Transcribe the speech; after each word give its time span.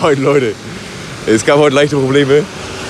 Moin 0.00 0.22
Leute. 0.22 0.52
Es 1.26 1.44
gab 1.44 1.58
heute 1.58 1.74
leichte 1.74 1.96
Probleme. 1.96 2.44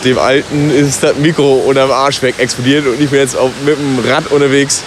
Dem 0.05 0.19
Alten 0.19 0.71
ist 0.71 1.02
das 1.02 1.17
Mikro 1.17 1.55
unterm 1.67 1.91
Arsch 1.91 2.21
weg 2.23 2.35
explodiert 2.39 2.87
und 2.87 3.01
ich 3.01 3.10
bin 3.10 3.19
jetzt 3.19 3.37
auf, 3.37 3.51
mit 3.65 3.77
dem 3.79 3.99
Rad 4.09 4.30
unterwegs, 4.30 4.82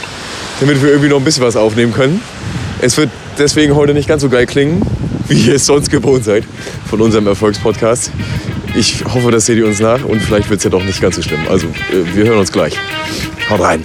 damit 0.59 0.81
wir 0.81 0.89
irgendwie 0.89 1.09
noch 1.09 1.17
ein 1.17 1.23
bisschen 1.23 1.43
was 1.43 1.55
aufnehmen 1.55 1.93
können. 1.93 2.21
Es 2.81 2.95
wird 2.97 3.09
deswegen 3.37 3.75
heute 3.75 3.93
nicht 3.93 4.07
ganz 4.07 4.21
so 4.21 4.29
geil 4.29 4.45
klingen, 4.45 4.81
wie 5.27 5.47
ihr 5.47 5.55
es 5.55 5.65
sonst 5.65 5.89
gewohnt 5.89 6.23
seid 6.23 6.43
von 6.89 7.01
unserem 7.01 7.27
Erfolgspodcast. 7.27 8.11
Ich 8.75 9.03
hoffe, 9.05 9.31
das 9.31 9.47
seht 9.47 9.57
ihr 9.57 9.65
uns 9.65 9.79
nach 9.79 10.03
und 10.03 10.21
vielleicht 10.21 10.49
wird 10.49 10.59
es 10.59 10.63
ja 10.63 10.69
doch 10.69 10.83
nicht 10.83 11.01
ganz 11.01 11.15
so 11.15 11.21
schlimm. 11.21 11.41
Also, 11.49 11.67
äh, 11.67 12.15
wir 12.15 12.25
hören 12.25 12.39
uns 12.39 12.51
gleich. 12.51 12.77
Haut 13.49 13.61
rein. 13.61 13.83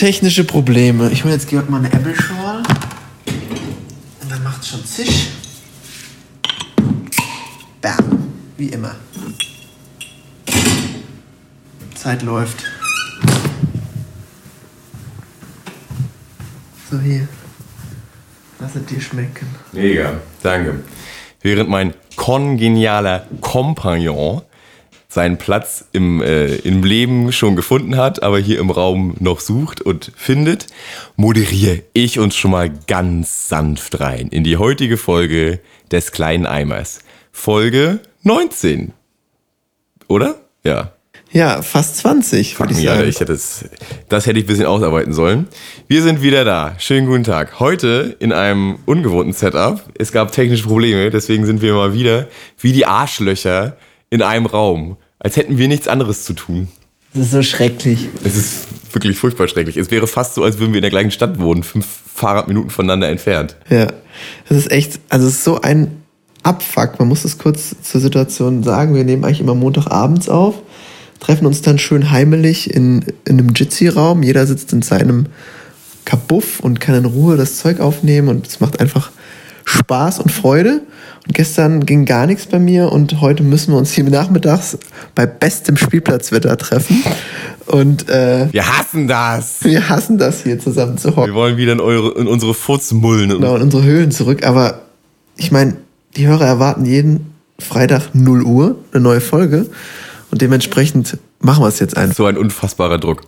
Technische 0.00 0.44
Probleme. 0.44 1.10
Ich 1.10 1.24
hole 1.24 1.34
jetzt 1.34 1.46
Georg 1.46 1.68
mal 1.68 1.76
eine 1.76 1.92
Apple 1.92 2.16
Schorl. 2.16 2.62
Und 4.22 4.30
dann 4.30 4.42
macht 4.42 4.66
schon 4.66 4.82
Zisch. 4.82 5.28
Bam. 7.82 8.30
Wie 8.56 8.68
immer. 8.68 8.94
Zeit 11.94 12.22
läuft. 12.22 12.64
So 16.90 16.98
hier. 16.98 17.28
Lass 18.58 18.76
es 18.76 18.86
dir 18.86 19.02
schmecken. 19.02 19.46
Mega, 19.72 20.14
danke. 20.42 20.82
Während 21.42 21.68
mein 21.68 21.92
kongenialer 22.16 23.26
Kompagnon 23.42 24.40
seinen 25.10 25.38
Platz 25.38 25.84
im, 25.92 26.22
äh, 26.22 26.54
im 26.56 26.84
Leben 26.84 27.32
schon 27.32 27.56
gefunden 27.56 27.96
hat, 27.96 28.22
aber 28.22 28.38
hier 28.38 28.60
im 28.60 28.70
Raum 28.70 29.16
noch 29.18 29.40
sucht 29.40 29.80
und 29.80 30.12
findet, 30.16 30.68
moderiere 31.16 31.82
ich 31.92 32.20
uns 32.20 32.36
schon 32.36 32.52
mal 32.52 32.70
ganz 32.86 33.48
sanft 33.48 33.98
rein 34.00 34.28
in 34.28 34.44
die 34.44 34.56
heutige 34.56 34.96
Folge 34.96 35.58
des 35.90 36.12
kleinen 36.12 36.46
Eimers. 36.46 37.00
Folge 37.32 37.98
19. 38.22 38.92
Oder? 40.06 40.36
Ja. 40.62 40.92
Ja, 41.32 41.62
fast 41.62 41.96
20, 41.98 42.58
würde 42.58 42.72
ich 42.72 42.80
Ja, 42.82 42.96
sagen. 42.96 43.08
ich 43.08 43.20
hätte 43.20 43.32
es, 43.32 43.64
das 44.08 44.26
hätte 44.26 44.38
ich 44.38 44.44
ein 44.44 44.48
bisschen 44.48 44.66
ausarbeiten 44.66 45.12
sollen. 45.12 45.48
Wir 45.88 46.02
sind 46.02 46.22
wieder 46.22 46.44
da. 46.44 46.74
Schönen 46.78 47.06
guten 47.06 47.22
Tag. 47.24 47.58
Heute 47.60 48.16
in 48.18 48.32
einem 48.32 48.78
ungewohnten 48.86 49.32
Setup. 49.32 49.80
Es 49.98 50.10
gab 50.12 50.32
technische 50.32 50.64
Probleme, 50.64 51.10
deswegen 51.10 51.46
sind 51.46 51.62
wir 51.62 51.74
mal 51.74 51.94
wieder 51.94 52.28
wie 52.58 52.72
die 52.72 52.86
Arschlöcher 52.86 53.76
in 54.10 54.22
einem 54.22 54.46
Raum. 54.46 54.96
Als 55.18 55.36
hätten 55.36 55.58
wir 55.58 55.68
nichts 55.68 55.88
anderes 55.88 56.24
zu 56.24 56.34
tun. 56.34 56.68
Das 57.14 57.24
ist 57.24 57.30
so 57.32 57.42
schrecklich. 57.42 58.08
Es 58.24 58.36
ist 58.36 58.66
wirklich 58.92 59.16
furchtbar 59.16 59.48
schrecklich. 59.48 59.76
Es 59.76 59.90
wäre 59.90 60.06
fast 60.06 60.34
so, 60.34 60.44
als 60.44 60.58
würden 60.58 60.72
wir 60.72 60.78
in 60.78 60.82
der 60.82 60.90
gleichen 60.90 61.10
Stadt 61.10 61.40
wohnen, 61.40 61.62
fünf 61.62 61.86
Fahrradminuten 62.14 62.70
voneinander 62.70 63.08
entfernt. 63.08 63.56
Ja, 63.68 63.88
das 64.48 64.58
ist 64.58 64.70
echt, 64.70 65.00
also 65.08 65.26
es 65.26 65.34
ist 65.34 65.44
so 65.44 65.60
ein 65.60 66.02
Abfuck. 66.42 66.98
Man 66.98 67.08
muss 67.08 67.24
es 67.24 67.38
kurz 67.38 67.74
zur 67.82 68.00
Situation 68.00 68.62
sagen. 68.62 68.94
Wir 68.94 69.04
nehmen 69.04 69.24
eigentlich 69.24 69.40
immer 69.40 69.54
Montagabends 69.54 70.28
auf, 70.28 70.54
treffen 71.18 71.46
uns 71.46 71.62
dann 71.62 71.78
schön 71.78 72.10
heimelig 72.10 72.72
in, 72.72 73.04
in 73.24 73.38
einem 73.38 73.50
Jitsi-Raum. 73.54 74.22
Jeder 74.22 74.46
sitzt 74.46 74.72
in 74.72 74.82
seinem 74.82 75.26
Kabuff 76.04 76.60
und 76.60 76.80
kann 76.80 76.94
in 76.94 77.04
Ruhe 77.04 77.36
das 77.36 77.56
Zeug 77.56 77.80
aufnehmen 77.80 78.28
und 78.28 78.46
es 78.46 78.60
macht 78.60 78.80
einfach 78.80 79.10
Spaß 79.70 80.18
und 80.20 80.30
Freude. 80.32 80.82
Und 81.26 81.34
gestern 81.34 81.84
ging 81.86 82.04
gar 82.06 82.26
nichts 82.26 82.46
bei 82.46 82.58
mir 82.58 82.90
und 82.92 83.20
heute 83.20 83.42
müssen 83.42 83.72
wir 83.72 83.78
uns 83.78 83.92
hier 83.92 84.04
nachmittags 84.04 84.78
bei 85.14 85.26
bestem 85.26 85.76
Spielplatzwetter 85.76 86.56
treffen. 86.58 87.02
Und 87.66 88.08
äh, 88.08 88.48
Wir 88.52 88.66
hassen 88.78 89.06
das. 89.06 89.58
wir 89.62 89.88
hassen 89.88 90.18
das 90.18 90.42
hier 90.42 90.58
zusammen 90.58 90.98
zu 90.98 91.10
hocken 91.14 91.26
Wir 91.30 91.34
wollen 91.34 91.56
wieder 91.56 91.72
in, 91.72 91.80
eure, 91.80 92.18
in 92.18 92.26
unsere 92.26 92.54
Furzmullen. 92.54 93.28
genau, 93.30 93.56
in 93.56 93.62
unsere 93.62 93.84
Höhlen 93.84 94.10
zurück. 94.10 94.44
Aber 94.44 94.82
ich 95.36 95.52
meine, 95.52 95.76
die 96.16 96.26
Hörer 96.26 96.46
erwarten 96.46 96.84
jeden 96.84 97.32
Freitag 97.60 98.14
0 98.14 98.42
Uhr 98.42 98.76
eine 98.92 99.02
neue 99.02 99.20
Folge. 99.20 99.66
Und 100.32 100.42
dementsprechend 100.42 101.18
machen 101.40 101.62
wir 101.62 101.68
es 101.68 101.78
jetzt 101.80 101.96
einfach. 101.96 102.16
So 102.16 102.26
ein 102.26 102.38
unfassbarer 102.38 102.98
Druck. 102.98 103.22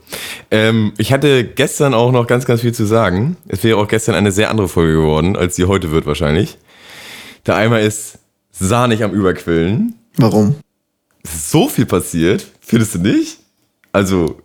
Ähm, 0.50 0.92
ich 0.98 1.12
hatte 1.12 1.44
gestern 1.44 1.94
auch 1.94 2.12
noch 2.12 2.26
ganz, 2.26 2.44
ganz 2.44 2.60
viel 2.60 2.72
zu 2.72 2.84
sagen. 2.84 3.36
Es 3.48 3.64
wäre 3.64 3.78
auch 3.78 3.88
gestern 3.88 4.14
eine 4.14 4.32
sehr 4.32 4.50
andere 4.50 4.68
Folge 4.68 4.94
geworden, 4.94 5.36
als 5.36 5.56
sie 5.56 5.64
heute 5.64 5.90
wird 5.90 6.06
wahrscheinlich. 6.06 6.58
Der 7.46 7.56
Eimer 7.56 7.80
ist 7.80 8.18
sahnig 8.52 9.02
am 9.02 9.12
Überquillen. 9.12 9.94
Warum? 10.16 10.56
Es 11.24 11.34
ist 11.34 11.50
so 11.50 11.68
viel 11.68 11.86
passiert, 11.86 12.46
findest 12.60 12.94
du 12.94 12.98
nicht? 12.98 13.38
Also, 13.92 14.40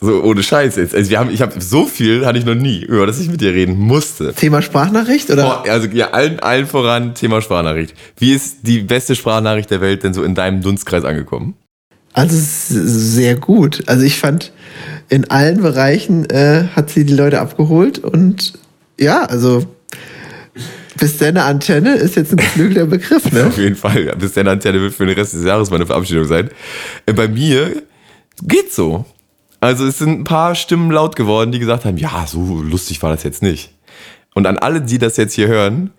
so 0.00 0.22
ohne 0.22 0.42
Scheiß 0.42 0.76
jetzt. 0.76 0.94
Also 0.94 1.10
wir 1.10 1.18
haben, 1.18 1.30
ich 1.30 1.42
habe 1.42 1.60
so 1.60 1.86
viel 1.86 2.26
hatte 2.26 2.38
ich 2.38 2.44
noch 2.44 2.54
nie, 2.54 2.82
über 2.82 3.06
das 3.06 3.20
ich 3.20 3.28
mit 3.28 3.40
dir 3.40 3.54
reden 3.54 3.78
musste. 3.78 4.34
Thema 4.34 4.60
Sprachnachricht 4.60 5.30
oder? 5.30 5.62
Oh, 5.64 5.70
also 5.70 5.86
ja, 5.88 6.10
allen, 6.10 6.40
allen 6.40 6.66
voran 6.66 7.14
Thema 7.14 7.40
Sprachnachricht. 7.40 7.94
Wie 8.16 8.34
ist 8.34 8.58
die 8.62 8.80
beste 8.80 9.14
Sprachnachricht 9.14 9.70
der 9.70 9.80
Welt 9.80 10.02
denn 10.02 10.12
so 10.12 10.24
in 10.24 10.34
deinem 10.34 10.60
Dunstkreis 10.60 11.04
angekommen? 11.04 11.54
Also 12.12 12.36
sehr 12.38 13.36
gut. 13.36 13.84
Also 13.86 14.04
ich 14.04 14.18
fand, 14.18 14.52
in 15.08 15.30
allen 15.30 15.62
Bereichen 15.62 16.28
äh, 16.30 16.64
hat 16.74 16.90
sie 16.90 17.04
die 17.04 17.14
Leute 17.14 17.40
abgeholt 17.40 17.98
und 17.98 18.52
ja, 18.98 19.24
also 19.24 19.66
bis 20.98 21.16
deine 21.16 21.44
Antenne 21.44 21.94
ist 21.96 22.16
jetzt 22.16 22.32
ein 22.32 22.36
geflügelter 22.36 22.86
Begriff, 22.86 23.32
ne? 23.32 23.46
Auf 23.48 23.58
jeden 23.58 23.76
Fall. 23.76 24.14
Bis 24.18 24.34
der 24.34 24.46
Antenne 24.46 24.80
wird 24.80 24.94
für 24.94 25.06
den 25.06 25.14
Rest 25.14 25.32
des 25.32 25.44
Jahres 25.44 25.70
meine 25.70 25.86
Verabschiedung 25.86 26.26
sein. 26.26 26.50
Äh, 27.06 27.14
Bei 27.14 27.28
mir 27.28 27.82
geht's 28.42 28.76
so. 28.76 29.04
Also 29.60 29.86
es 29.86 29.98
sind 29.98 30.20
ein 30.20 30.24
paar 30.24 30.54
Stimmen 30.54 30.90
laut 30.90 31.16
geworden, 31.16 31.52
die 31.52 31.60
gesagt 31.60 31.84
haben, 31.84 31.96
ja, 31.96 32.26
so 32.26 32.60
lustig 32.62 33.02
war 33.02 33.12
das 33.12 33.22
jetzt 33.22 33.42
nicht. 33.42 33.72
Und 34.34 34.46
an 34.46 34.58
alle, 34.58 34.80
die 34.80 34.98
das 34.98 35.16
jetzt 35.16 35.34
hier 35.34 35.48
hören, 35.48 35.90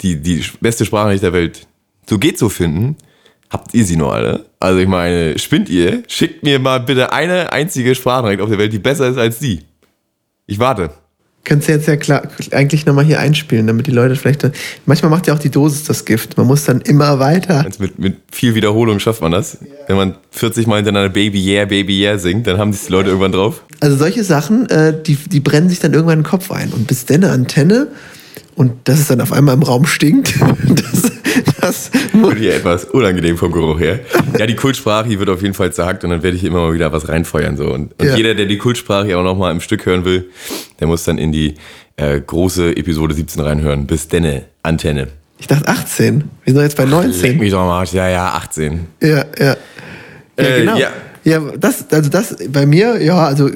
die 0.00 0.20
die 0.20 0.44
beste 0.60 0.84
Sprachnachricht 0.84 1.22
der 1.22 1.32
Welt 1.32 1.66
so 2.08 2.18
geht 2.18 2.38
so 2.38 2.48
finden, 2.48 2.96
habt 3.54 3.72
ihr 3.72 3.84
sie 3.84 3.96
nur 3.96 4.12
alle? 4.12 4.44
Also 4.58 4.80
ich 4.80 4.88
meine, 4.88 5.38
spinnt 5.38 5.70
ihr? 5.70 6.02
Schickt 6.08 6.42
mir 6.42 6.58
mal 6.58 6.80
bitte 6.80 7.12
eine 7.12 7.52
einzige 7.52 7.94
Sprachnachricht 7.94 8.40
auf 8.40 8.48
der 8.50 8.58
Welt, 8.58 8.72
die 8.72 8.80
besser 8.80 9.08
ist 9.08 9.16
als 9.16 9.38
die. 9.38 9.60
Ich 10.46 10.58
warte. 10.58 10.90
Kannst 11.44 11.68
du 11.68 11.72
jetzt 11.72 11.86
ja 11.86 11.96
klar, 11.96 12.22
eigentlich 12.50 12.84
nochmal 12.86 13.04
hier 13.04 13.20
einspielen, 13.20 13.66
damit 13.66 13.86
die 13.86 13.92
Leute 13.92 14.16
vielleicht. 14.16 14.50
Manchmal 14.86 15.10
macht 15.10 15.28
ja 15.28 15.34
auch 15.34 15.38
die 15.38 15.50
Dosis 15.50 15.84
das 15.84 16.04
Gift. 16.04 16.36
Man 16.36 16.46
muss 16.46 16.64
dann 16.64 16.80
immer 16.80 17.20
weiter. 17.20 17.66
Mit, 17.78 17.98
mit 17.98 18.16
viel 18.32 18.54
Wiederholung 18.54 18.98
schafft 18.98 19.20
man 19.20 19.30
das. 19.30 19.58
Wenn 19.86 19.96
man 19.96 20.16
40 20.32 20.66
Mal 20.66 20.76
hintereinander 20.76 21.10
Baby 21.10 21.38
Yeah, 21.44 21.66
Baby 21.66 22.02
Yeah 22.02 22.18
singt, 22.18 22.46
dann 22.46 22.58
haben 22.58 22.72
das 22.72 22.86
die 22.86 22.92
Leute 22.92 23.10
irgendwann 23.10 23.32
drauf. 23.32 23.62
Also 23.80 23.96
solche 23.96 24.24
Sachen, 24.24 24.68
äh, 24.70 25.00
die, 25.00 25.16
die 25.16 25.40
brennen 25.40 25.68
sich 25.68 25.78
dann 25.78 25.92
irgendwann 25.92 26.18
in 26.18 26.24
den 26.24 26.30
Kopf 26.30 26.50
ein. 26.50 26.72
Und 26.72 26.88
bis 26.88 27.04
dann 27.04 27.22
eine 27.22 27.32
Antenne 27.32 27.88
und 28.56 28.72
dass 28.84 28.98
es 28.98 29.08
dann 29.08 29.20
auf 29.20 29.32
einmal 29.32 29.54
im 29.54 29.62
Raum 29.62 29.86
stinkt, 29.86 30.34
das, 30.68 31.12
das. 31.64 31.90
Wird 32.12 32.38
hier 32.38 32.54
etwas 32.54 32.84
unangenehm 32.84 33.36
vom 33.36 33.52
Geruch 33.52 33.78
her. 33.80 34.00
Ja, 34.38 34.46
die 34.46 34.54
Kultsprache 34.56 35.18
wird 35.18 35.28
auf 35.28 35.42
jeden 35.42 35.54
Fall 35.54 35.72
zerhackt 35.72 36.04
und 36.04 36.10
dann 36.10 36.22
werde 36.22 36.36
ich 36.36 36.44
immer 36.44 36.60
mal 36.60 36.72
wieder 36.74 36.92
was 36.92 37.08
reinfeuern. 37.08 37.56
So. 37.56 37.64
Und, 37.72 37.98
und 38.00 38.06
Ja. 38.06 38.16
jeder, 38.16 38.34
der 38.34 38.46
die 38.46 38.58
Kultsprache 38.58 39.16
auch 39.16 39.22
noch 39.24 39.36
mal 39.36 39.50
im 39.50 39.60
Stück 39.60 39.86
hören 39.86 40.04
will, 40.04 40.30
der 40.80 40.86
muss 40.86 41.04
dann 41.04 41.18
in 41.18 41.32
die 41.32 41.54
äh, 41.96 42.20
große 42.20 42.76
Episode 42.76 43.14
17 43.14 43.42
reinhören. 43.42 43.86
Bis 43.86 44.08
denne, 44.08 44.44
Antenne. 44.62 45.08
Ich 45.38 45.46
dachte 45.46 45.66
18. 45.68 46.24
Wir 46.44 46.52
sind 46.54 46.62
jetzt 46.62 46.76
bei 46.76 46.84
Leck 46.84 46.92
19. 46.92 47.38
mich 47.38 47.50
doch 47.50 47.60
am 47.60 47.68
Arsch. 47.68 47.92
Ja, 47.92 48.08
ja, 48.08 48.28
18. 48.34 48.86
Ja, 49.02 49.08
ja. 49.08 49.24
Ja, 49.38 49.56
Äh, 50.36 50.60
genau. 50.60 50.76
ja. 50.76 50.88
Ja. 51.24 51.40
das, 51.56 51.86
also 51.90 52.10
das 52.10 52.36
bei 52.48 52.66
mir, 52.66 53.00
ja, 53.02 53.16
also 53.16 53.50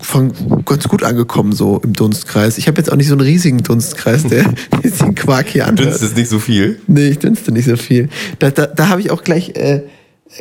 von 0.00 0.32
ganz 0.64 0.88
gut 0.88 1.02
angekommen 1.04 1.52
so 1.52 1.80
im 1.84 1.92
Dunstkreis. 1.92 2.58
Ich 2.58 2.66
habe 2.66 2.78
jetzt 2.78 2.90
auch 2.90 2.96
nicht 2.96 3.08
so 3.08 3.14
einen 3.14 3.20
riesigen 3.20 3.62
Dunstkreis, 3.62 4.24
der 4.24 4.44
den 5.00 5.14
Quark 5.14 5.48
hier 5.48 5.66
anhört. 5.66 5.90
Dünst 5.90 6.02
ist 6.02 6.16
nicht 6.16 6.28
so 6.28 6.38
viel. 6.38 6.80
Nee, 6.86 7.08
ich 7.08 7.18
dünste 7.18 7.52
nicht 7.52 7.66
so 7.66 7.76
viel. 7.76 8.08
Da, 8.38 8.50
da, 8.50 8.66
da 8.66 8.88
habe 8.88 9.00
ich 9.00 9.10
auch 9.10 9.22
gleich, 9.22 9.50
äh, 9.50 9.82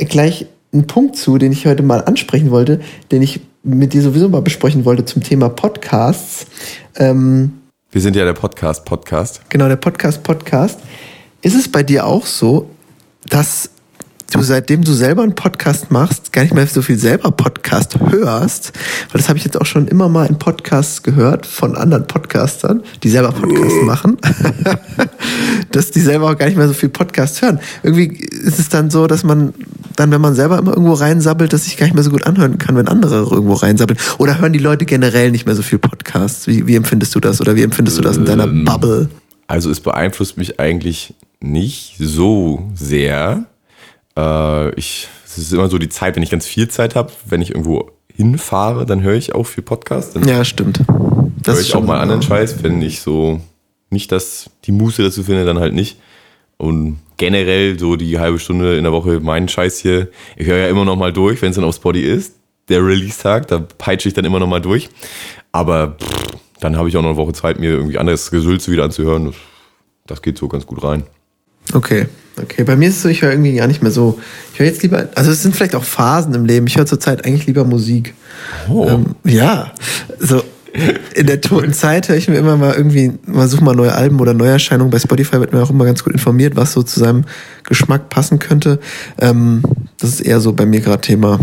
gleich 0.10 0.48
einen 0.74 0.88
Punkt 0.88 1.18
zu, 1.18 1.38
den 1.38 1.52
ich 1.52 1.66
heute 1.66 1.84
mal 1.84 2.04
ansprechen 2.04 2.50
wollte, 2.50 2.82
den 3.12 3.22
ich 3.22 3.42
mit 3.64 3.94
dir 3.94 4.02
sowieso 4.02 4.30
mal 4.30 4.42
besprechen 4.42 4.86
wollte 4.86 5.06
zum 5.06 5.22
Thema 5.22 5.50
Podcasts. 5.50 6.48
Ähm, 6.96 7.54
Wir 7.92 8.02
sind 8.02 8.16
ja 8.16 8.26
der 8.26 8.34
Podcast-Podcast. 8.34 9.42
genau, 9.50 9.68
der 9.68 9.76
Podcast-Podcast. 9.76 10.80
Ist 11.42 11.56
es 11.56 11.68
bei 11.68 11.84
dir 11.84 12.06
auch 12.06 12.26
so, 12.26 12.70
dass 13.30 13.70
du 14.32 14.42
seitdem 14.42 14.84
du 14.84 14.94
selber 14.94 15.24
einen 15.24 15.36
Podcast 15.36 15.92
machst, 15.92 16.32
gar 16.32 16.44
nicht 16.44 16.54
mehr 16.54 16.66
so 16.68 16.82
viel 16.82 16.98
selber 16.98 17.32
Podcast 17.32 17.98
hörst? 18.00 18.72
Weil 19.12 19.20
das 19.20 19.30
habe 19.30 19.38
ich 19.38 19.46
jetzt 19.46 19.60
auch 19.60 19.66
schon 19.66 19.88
immer 19.88 20.10
mal 20.10 20.26
in 20.26 20.40
Podcasts 20.40 21.04
gehört 21.04 21.46
von 21.46 21.76
anderen 21.76 22.08
Podcastern, 22.08 22.82
die 23.04 23.10
selber 23.10 23.32
Podcasts 23.32 23.84
machen, 23.84 24.18
dass 25.72 25.92
die 25.92 26.00
selber 26.00 26.32
auch 26.32 26.38
gar 26.38 26.46
nicht 26.48 26.58
mehr 26.58 26.68
so 26.68 26.74
viel 26.74 26.90
Podcast 26.90 27.42
hören. 27.42 27.60
Irgendwie 27.84 28.08
ist 28.08 28.60
es 28.60 28.70
dann 28.70 28.90
so, 28.90 29.08
dass 29.08 29.24
man 29.24 29.54
dann, 29.96 30.12
wenn 30.12 30.22
man 30.22 30.36
selber 30.36 30.58
immer 30.58 30.72
irgendwo 30.72 30.94
reinsabbelt, 30.94 31.52
dass 31.54 31.68
ich 31.68 31.78
gar 31.78 31.86
nicht 31.86 31.96
mehr 31.96 32.04
so 32.04 32.12
gut 32.12 32.26
anhören 32.26 32.58
kann, 32.58 32.76
wenn 32.76 32.88
andere 32.88 33.18
irgendwo 33.18 33.54
reinsabbeln. 33.54 34.00
Oder 34.18 34.40
hören 34.40 34.54
die 34.54 34.60
Leute 34.60 34.86
generell 34.86 35.32
nicht 35.32 35.46
mehr 35.46 35.56
so 35.56 35.62
viel 35.62 35.80
Podcasts? 35.80 36.48
Wie, 36.48 36.66
wie 36.68 36.76
empfindest 36.76 37.14
du 37.14 37.20
das? 37.20 37.42
Oder 37.42 37.56
wie 37.56 37.64
empfindest 37.64 37.98
du 37.98 38.02
das 38.02 38.18
in 38.18 38.26
deiner 38.26 38.46
Ähm, 38.46 38.66
Bubble? 38.66 39.10
Also 39.48 39.70
es 39.70 39.82
beeinflusst 39.82 40.38
mich 40.38 40.60
eigentlich 40.60 41.14
nicht 41.42 41.96
so 42.00 42.70
sehr. 42.74 43.46
Äh, 44.18 44.74
ich, 44.76 45.08
es 45.26 45.38
ist 45.38 45.54
immer 45.54 45.70
so 45.70 45.78
die 45.78 45.90
Zeit, 45.90 46.16
wenn 46.16 46.24
ich 46.24 46.32
ganz 46.32 46.46
viel 46.46 46.68
Zeit 46.68 46.96
habe, 46.96 47.12
wenn 47.26 47.42
ich 47.42 47.52
irgendwo 47.52 47.92
hinfahre, 48.14 48.86
dann 48.86 49.02
höre 49.02 49.16
ich 49.16 49.34
auch 49.34 49.46
viel 49.46 49.64
Podcast. 49.64 50.16
Dann 50.16 50.28
Ja, 50.28 50.44
stimmt. 50.44 50.82
Das 51.38 51.56
höre 51.56 51.62
ich 51.62 51.76
auch 51.76 51.84
mal 51.84 52.00
anderen 52.00 52.22
Scheiß, 52.22 52.64
wenn 52.64 52.82
ich 52.82 53.02
so 53.02 53.42
nicht 53.90 54.12
das, 54.12 54.50
die 54.66 54.72
Muße 54.72 55.04
dazu 55.04 55.24
finde, 55.24 55.46
dann 55.46 55.60
halt 55.60 55.74
nicht. 55.74 56.00
Und 56.58 57.00
generell 57.18 57.80
so 57.80 57.96
die 57.96 58.20
halbe 58.20 58.40
Stunde 58.40 58.78
in 58.78 58.84
der 58.84 58.94
Woche 58.94 59.20
meinen 59.20 59.48
Scheiß 59.48 59.80
hier. 59.80 60.10
Ich 60.36 60.48
höre 60.48 60.58
ja 60.58 60.68
immer 60.68 60.86
noch 60.86 60.96
mal 60.96 61.12
durch, 61.12 61.42
wenn 61.42 61.50
es 61.50 61.56
dann 61.56 61.66
auf 61.66 61.76
Spotify 61.76 62.06
ist. 62.06 62.36
Der 62.70 62.86
Release-Tag, 62.86 63.48
da 63.48 63.60
peitsche 63.60 64.08
ich 64.08 64.14
dann 64.14 64.26
immer 64.26 64.40
noch 64.40 64.48
mal 64.48 64.62
durch. 64.62 64.90
Aber 65.52 65.98
pff, 66.00 66.38
dann 66.60 66.78
habe 66.78 66.88
ich 66.88 66.96
auch 66.96 67.02
noch 67.02 67.10
eine 67.10 67.18
Woche 67.18 67.34
Zeit, 67.34 67.60
mir 67.60 67.72
irgendwie 67.72 67.98
anderes 67.98 68.30
Gesülze 68.30 68.72
wieder 68.72 68.84
anzuhören. 68.84 69.34
Das 70.06 70.22
geht 70.22 70.38
so 70.38 70.48
ganz 70.48 70.66
gut 70.66 70.84
rein. 70.84 71.04
Okay, 71.74 72.08
okay. 72.42 72.64
Bei 72.64 72.76
mir 72.76 72.90
ist 72.90 72.98
es 72.98 73.02
so, 73.04 73.10
ich 73.10 73.22
höre 73.22 73.32
irgendwie 73.32 73.56
gar 73.56 73.68
nicht 73.68 73.82
mehr 73.82 73.92
so. 73.92 74.20
Ich 74.54 74.60
höre 74.60 74.68
jetzt 74.68 74.84
lieber, 74.84 75.10
also 75.16 75.32
es 75.32 75.42
sind 75.42 75.56
vielleicht 75.56 75.76
auch 75.76 75.84
Phasen 75.84 76.34
im 76.34 76.46
Leben. 76.46 76.68
Ich 76.68 76.78
höre 76.78 76.86
zurzeit 76.86 77.26
eigentlich 77.26 77.48
lieber 77.48 77.64
Musik. 77.66 78.14
Oh. 78.70 78.88
Ähm, 78.88 79.16
ja, 79.24 79.72
so 80.20 80.44
in 81.16 81.28
der 81.28 81.42
toten 81.42 81.74
Zeit 81.74 82.08
höre 82.08 82.16
ich 82.16 82.30
mir 82.30 82.38
immer 82.38 82.56
mal 82.56 82.74
irgendwie, 82.74 83.12
mal 83.26 83.48
suche 83.48 83.64
mal 83.64 83.76
neue 83.76 83.94
Alben 83.94 84.20
oder 84.20 84.34
Neuerscheinungen. 84.34 84.90
Bei 84.90 85.00
Spotify 85.00 85.40
wird 85.40 85.54
mir 85.54 85.62
auch 85.62 85.70
immer 85.70 85.86
ganz 85.86 86.04
gut 86.04 86.14
informiert, 86.14 86.56
was 86.56 86.74
so 86.74 86.84
zu 86.84 87.00
seinem 87.00 87.26
Geschmack 87.64 88.10
passen 88.10 88.40
könnte. 88.40 88.80
Ähm, 89.20 89.64
das 90.00 90.12
ist 90.12 90.22
eher 90.22 90.40
so 90.40 90.54
bei 90.54 90.66
mir 90.66 90.80
gerade 90.80 91.02
Thema. 91.02 91.40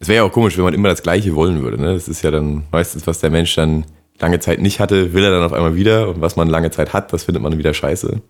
Es 0.00 0.08
wäre 0.08 0.16
ja 0.16 0.22
auch 0.24 0.32
komisch, 0.32 0.56
wenn 0.56 0.64
man 0.64 0.74
immer 0.74 0.88
das 0.88 1.02
Gleiche 1.02 1.34
wollen 1.34 1.62
würde. 1.62 1.80
Ne? 1.80 1.94
Das 1.94 2.08
ist 2.08 2.22
ja 2.22 2.30
dann 2.30 2.64
meistens, 2.72 3.06
was 3.06 3.20
der 3.20 3.30
Mensch 3.30 3.54
dann 3.54 3.84
lange 4.18 4.40
Zeit 4.40 4.60
nicht 4.60 4.80
hatte, 4.80 5.12
will 5.12 5.24
er 5.24 5.30
dann 5.30 5.42
auf 5.42 5.52
einmal 5.52 5.76
wieder. 5.76 6.08
Und 6.08 6.20
was 6.20 6.36
man 6.36 6.48
lange 6.48 6.70
Zeit 6.70 6.92
hat, 6.92 7.12
das 7.12 7.24
findet 7.24 7.42
man 7.42 7.56
wieder 7.58 7.72
scheiße. 7.72 8.20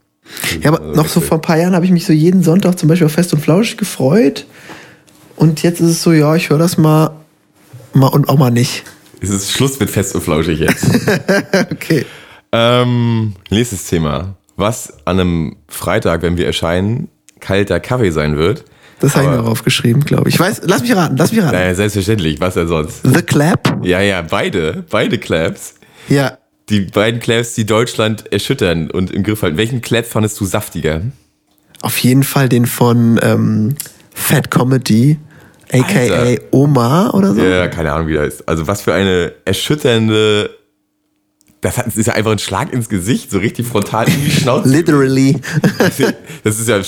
Ja, 0.62 0.72
aber 0.72 0.94
noch 0.94 1.08
so 1.08 1.20
vor 1.20 1.38
ein 1.38 1.42
paar 1.42 1.56
Jahren 1.58 1.74
habe 1.74 1.84
ich 1.84 1.90
mich 1.92 2.04
so 2.06 2.12
jeden 2.12 2.42
Sonntag 2.42 2.78
zum 2.78 2.88
Beispiel 2.88 3.06
auf 3.06 3.12
Fest 3.12 3.32
und 3.32 3.40
Flauschig 3.40 3.78
gefreut. 3.78 4.46
Und 5.36 5.62
jetzt 5.62 5.80
ist 5.80 5.88
es 5.90 6.02
so, 6.02 6.12
ja, 6.12 6.34
ich 6.34 6.50
höre 6.50 6.58
das 6.58 6.76
mal, 6.78 7.10
mal 7.92 8.08
und 8.08 8.28
auch 8.28 8.38
mal 8.38 8.50
nicht. 8.50 8.84
Es 9.20 9.30
ist 9.30 9.52
Schluss 9.52 9.78
mit 9.80 9.90
Fest 9.90 10.14
und 10.14 10.22
Flauschig 10.22 10.58
jetzt. 10.60 10.84
Okay. 11.72 12.04
ähm, 12.52 13.34
nächstes 13.50 13.86
Thema. 13.86 14.34
Was 14.56 14.94
an 15.04 15.20
einem 15.20 15.56
Freitag, 15.68 16.22
wenn 16.22 16.36
wir 16.36 16.46
erscheinen, 16.46 17.08
kalter 17.40 17.80
Kaffee 17.80 18.10
sein 18.10 18.36
wird. 18.36 18.64
Das 19.00 19.14
habe 19.14 19.24
ich 19.24 19.30
mir 19.30 19.34
Aber- 19.36 19.42
darauf 19.44 19.62
geschrieben, 19.62 20.00
glaube 20.00 20.28
ich. 20.28 20.36
Ich 20.36 20.40
weiß, 20.40 20.62
lass 20.64 20.80
mich 20.80 20.94
raten, 20.96 21.16
lass 21.18 21.30
mich 21.32 21.42
raten. 21.42 21.54
Naja, 21.54 21.74
selbstverständlich, 21.74 22.40
was 22.40 22.54
denn 22.54 22.66
sonst? 22.68 23.00
The 23.04 23.20
Clap? 23.22 23.80
Ja, 23.84 24.00
ja, 24.00 24.22
beide, 24.22 24.84
beide 24.90 25.18
Claps. 25.18 25.74
Ja. 26.08 26.38
Die 26.68 26.80
beiden 26.80 27.20
Claps, 27.20 27.54
die 27.54 27.64
Deutschland 27.64 28.32
erschüttern 28.32 28.90
und 28.90 29.12
im 29.12 29.22
Griff 29.22 29.42
halten. 29.42 29.56
Welchen 29.56 29.82
Clap 29.82 30.04
fandest 30.06 30.40
du 30.40 30.44
saftiger? 30.46 31.00
Auf 31.82 31.98
jeden 31.98 32.24
Fall 32.24 32.48
den 32.48 32.66
von 32.66 33.20
ähm, 33.22 33.76
Fat 34.12 34.50
Comedy, 34.50 35.18
aka 35.72 35.98
Alter. 35.98 36.42
Omar 36.50 37.14
oder 37.14 37.34
so. 37.34 37.40
Ja, 37.42 37.68
keine 37.68 37.92
Ahnung, 37.92 38.08
wie 38.08 38.14
der 38.14 38.24
ist. 38.24 38.48
Also 38.48 38.66
was 38.66 38.82
für 38.82 38.94
eine 38.94 39.32
erschütternde. 39.44 40.50
Das 41.60 41.78
hat- 41.78 41.86
das 41.86 41.96
ist 41.96 42.06
ja 42.06 42.14
einfach 42.14 42.32
ein 42.32 42.38
Schlag 42.38 42.72
ins 42.72 42.88
Gesicht, 42.88 43.30
so 43.30 43.38
richtig 43.38 43.66
frontal 43.66 44.08
in 44.08 44.24
die 44.24 44.30
Schnauze. 44.30 44.68
Literally. 44.76 45.36
Das 46.44 46.58
ist 46.60 46.68
ja 46.68 46.80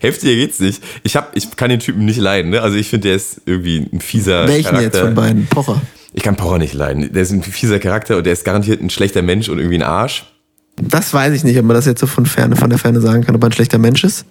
heftiger 0.00 0.34
geht's 0.34 0.58
nicht. 0.60 0.82
Ich 1.04 1.14
hab, 1.16 1.36
ich 1.36 1.54
kann 1.56 1.70
den 1.70 1.78
Typen 1.80 2.04
nicht 2.04 2.18
leiden. 2.18 2.50
Ne? 2.50 2.60
Also 2.62 2.76
ich 2.76 2.88
finde, 2.88 3.08
der 3.08 3.16
ist 3.16 3.40
irgendwie 3.46 3.86
ein 3.92 4.00
fieser 4.00 4.46
Welchen 4.48 4.70
Charakter. 4.70 4.84
jetzt 4.84 4.98
von 4.98 5.14
beiden? 5.14 5.46
Pocher. 5.46 5.80
Ich 6.14 6.22
kann 6.22 6.36
Pocher 6.36 6.58
nicht 6.58 6.74
leiden. 6.74 7.12
Der 7.12 7.22
ist 7.22 7.32
ein 7.32 7.42
fieser 7.42 7.80
Charakter 7.80 8.16
und 8.16 8.24
der 8.24 8.32
ist 8.32 8.44
garantiert 8.44 8.80
ein 8.80 8.88
schlechter 8.88 9.20
Mensch 9.20 9.48
und 9.48 9.58
irgendwie 9.58 9.78
ein 9.78 9.82
Arsch. 9.82 10.24
Das 10.76 11.12
weiß 11.12 11.34
ich 11.34 11.44
nicht, 11.44 11.58
ob 11.58 11.64
man 11.64 11.74
das 11.74 11.86
jetzt 11.86 12.00
so 12.00 12.06
von 12.06 12.24
Ferne, 12.24 12.56
von 12.56 12.70
der 12.70 12.78
Ferne 12.78 13.00
sagen 13.00 13.24
kann, 13.24 13.34
ob 13.34 13.42
er 13.42 13.48
ein 13.48 13.52
schlechter 13.52 13.78
Mensch 13.78 14.04
ist. 14.04 14.24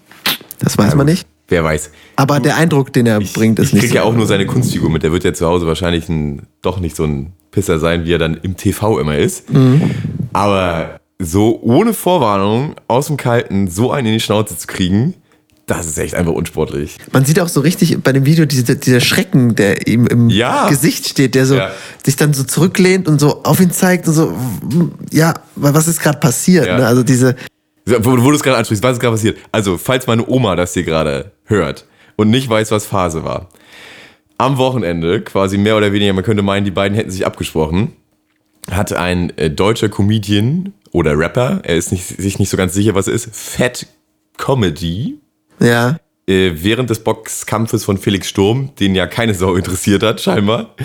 Das 0.60 0.78
weiß 0.78 0.96
man 0.96 1.06
nicht. 1.06 1.28
Wer 1.50 1.64
weiß. 1.64 1.92
Aber 2.16 2.40
der 2.40 2.56
Eindruck, 2.56 2.94
den 2.94 3.06
er 3.06 3.20
bringt, 3.20 3.60
ist 3.60 3.68
ich 3.68 3.74
nicht 3.74 3.82
krieg 3.82 3.90
so. 3.90 3.96
ja 3.98 4.04
auch 4.04 4.14
nur 4.14 4.26
seine 4.26 4.46
Kunstfigur 4.46 4.90
mit. 4.90 5.04
Der 5.04 5.12
wird 5.12 5.26
ja 5.26 5.34
zu 5.34 5.46
Hause 5.46 5.68
wahrscheinlich 5.68 6.08
ein, 6.08 6.44
doch 6.62 6.80
nicht 6.80 6.96
so 6.96 7.04
ein 7.04 7.34
Pisser 7.52 7.80
sein, 7.80 8.06
wie 8.06 8.14
er 8.14 8.18
dann 8.18 8.36
im 8.36 8.56
TV 8.56 9.00
immer 9.00 9.18
ist. 9.18 9.52
Mhm. 9.52 9.92
Aber 10.32 11.02
so 11.20 11.60
ohne 11.62 11.94
Vorwarnung 11.94 12.76
aus 12.88 13.08
dem 13.08 13.18
Kalten 13.18 13.68
so 13.68 13.92
einen 13.92 14.08
in 14.08 14.14
die 14.14 14.20
Schnauze 14.22 14.58
zu 14.58 14.68
kriegen, 14.68 15.16
das 15.66 15.88
ist 15.88 15.98
echt 15.98 16.14
einfach 16.16 16.34
unsportlich. 16.34 16.98
Man 17.12 17.24
sieht 17.26 17.40
auch 17.40 17.48
so 17.48 17.62
richtig 17.62 17.98
bei 18.04 18.12
dem 18.12 18.26
Video 18.26 18.46
diese, 18.46 18.76
dieser 18.76 19.00
Schrecken, 19.00 19.56
der 19.56 19.88
ihm 19.88 20.06
im 20.08 20.30
Ja. 20.30 20.68
Gesicht 20.70 21.08
steht, 21.08 21.36
der 21.36 21.46
so 21.46 21.56
Ja. 21.56 21.72
sich 22.06 22.16
dann 22.18 22.34
so 22.34 22.44
zurücklehnt 22.44 23.08
und 23.08 23.20
so 23.20 23.44
auf 23.44 23.60
ihn 23.62 23.72
zeigt 23.72 24.08
und 24.08 24.14
so, 24.14 24.38
ja, 25.12 25.34
was 25.56 25.88
ist 25.88 26.02
gerade 26.02 26.20
passiert? 26.20 26.66
Ja. 26.68 26.78
Ne? 26.80 26.86
Also 26.88 27.04
diese, 27.04 27.36
Wo, 27.86 28.04
wo 28.24 28.30
du 28.30 28.36
es 28.36 28.44
gerade 28.44 28.58
ansprichst, 28.58 28.84
was 28.84 28.94
ist 28.94 29.00
gerade 29.00 29.14
passiert? 29.16 29.38
Also, 29.52 29.78
falls 29.78 30.06
meine 30.08 30.28
Oma 30.28 30.56
das 30.56 30.74
hier 30.74 30.84
gerade 30.84 31.32
hört 31.46 31.86
und 32.16 32.30
nicht 32.30 32.50
weiß, 32.50 32.72
was 32.72 32.86
Phase 32.86 33.24
war. 33.24 33.50
Am 34.38 34.58
Wochenende, 34.58 35.22
quasi 35.22 35.58
mehr 35.58 35.78
oder 35.78 35.92
weniger, 35.94 36.12
man 36.14 36.24
könnte 36.24 36.44
meinen, 36.44 36.66
die 36.66 36.72
beiden 36.72 36.96
hätten 36.96 37.12
sich 37.12 37.26
abgesprochen, 37.26 37.94
hat 38.72 38.92
ein 38.94 39.38
äh, 39.38 39.50
deutscher 39.50 39.90
Comedian 39.90 40.74
oder 40.92 41.18
Rapper, 41.18 41.62
er 41.64 41.76
ist 41.76 41.92
nicht, 41.92 42.06
sich 42.06 42.40
nicht 42.40 42.50
so 42.50 42.58
ganz 42.58 42.74
sicher, 42.74 42.96
was 42.96 43.08
er 43.08 43.14
ist, 43.14 43.30
Fat 43.34 43.86
Comedy, 44.38 45.20
ja, 45.60 45.98
äh, 46.28 46.52
während 46.56 46.90
des 46.90 47.00
Boxkampfes 47.00 47.84
von 47.84 47.98
Felix 47.98 48.30
Sturm, 48.30 48.70
den 48.80 48.96
ja 48.96 49.08
keine 49.08 49.34
Sau 49.34 49.56
interessiert 49.56 50.04
hat, 50.04 50.22
scheinbar, 50.22 50.76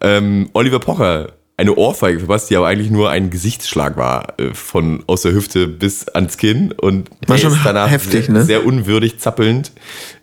ähm, 0.00 0.50
Oliver 0.52 0.78
Pocher 0.78 1.32
eine 1.56 1.74
Ohrfeige 1.74 2.18
verpasst, 2.18 2.50
die 2.50 2.56
aber 2.56 2.66
eigentlich 2.66 2.90
nur 2.90 3.10
ein 3.10 3.30
Gesichtsschlag 3.30 3.96
war, 3.96 4.38
äh, 4.38 4.54
von 4.54 5.04
aus 5.06 5.22
der 5.22 5.32
Hüfte 5.32 5.68
bis 5.68 6.08
ans 6.08 6.36
Kinn 6.36 6.72
und 6.72 7.10
War 7.26 7.38
schon 7.38 7.52
ist 7.52 7.60
danach 7.64 7.90
heftig, 7.90 8.26
sehr, 8.26 8.34
ne? 8.34 8.44
sehr 8.44 8.66
unwürdig 8.66 9.18
zappelnd 9.18 9.72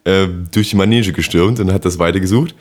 äh, 0.03 0.27
durch 0.51 0.69
die 0.71 0.75
Manege 0.75 1.13
gestürmt 1.13 1.59
und 1.59 1.71
hat 1.71 1.85
das 1.85 1.99
weitergesucht. 1.99 2.55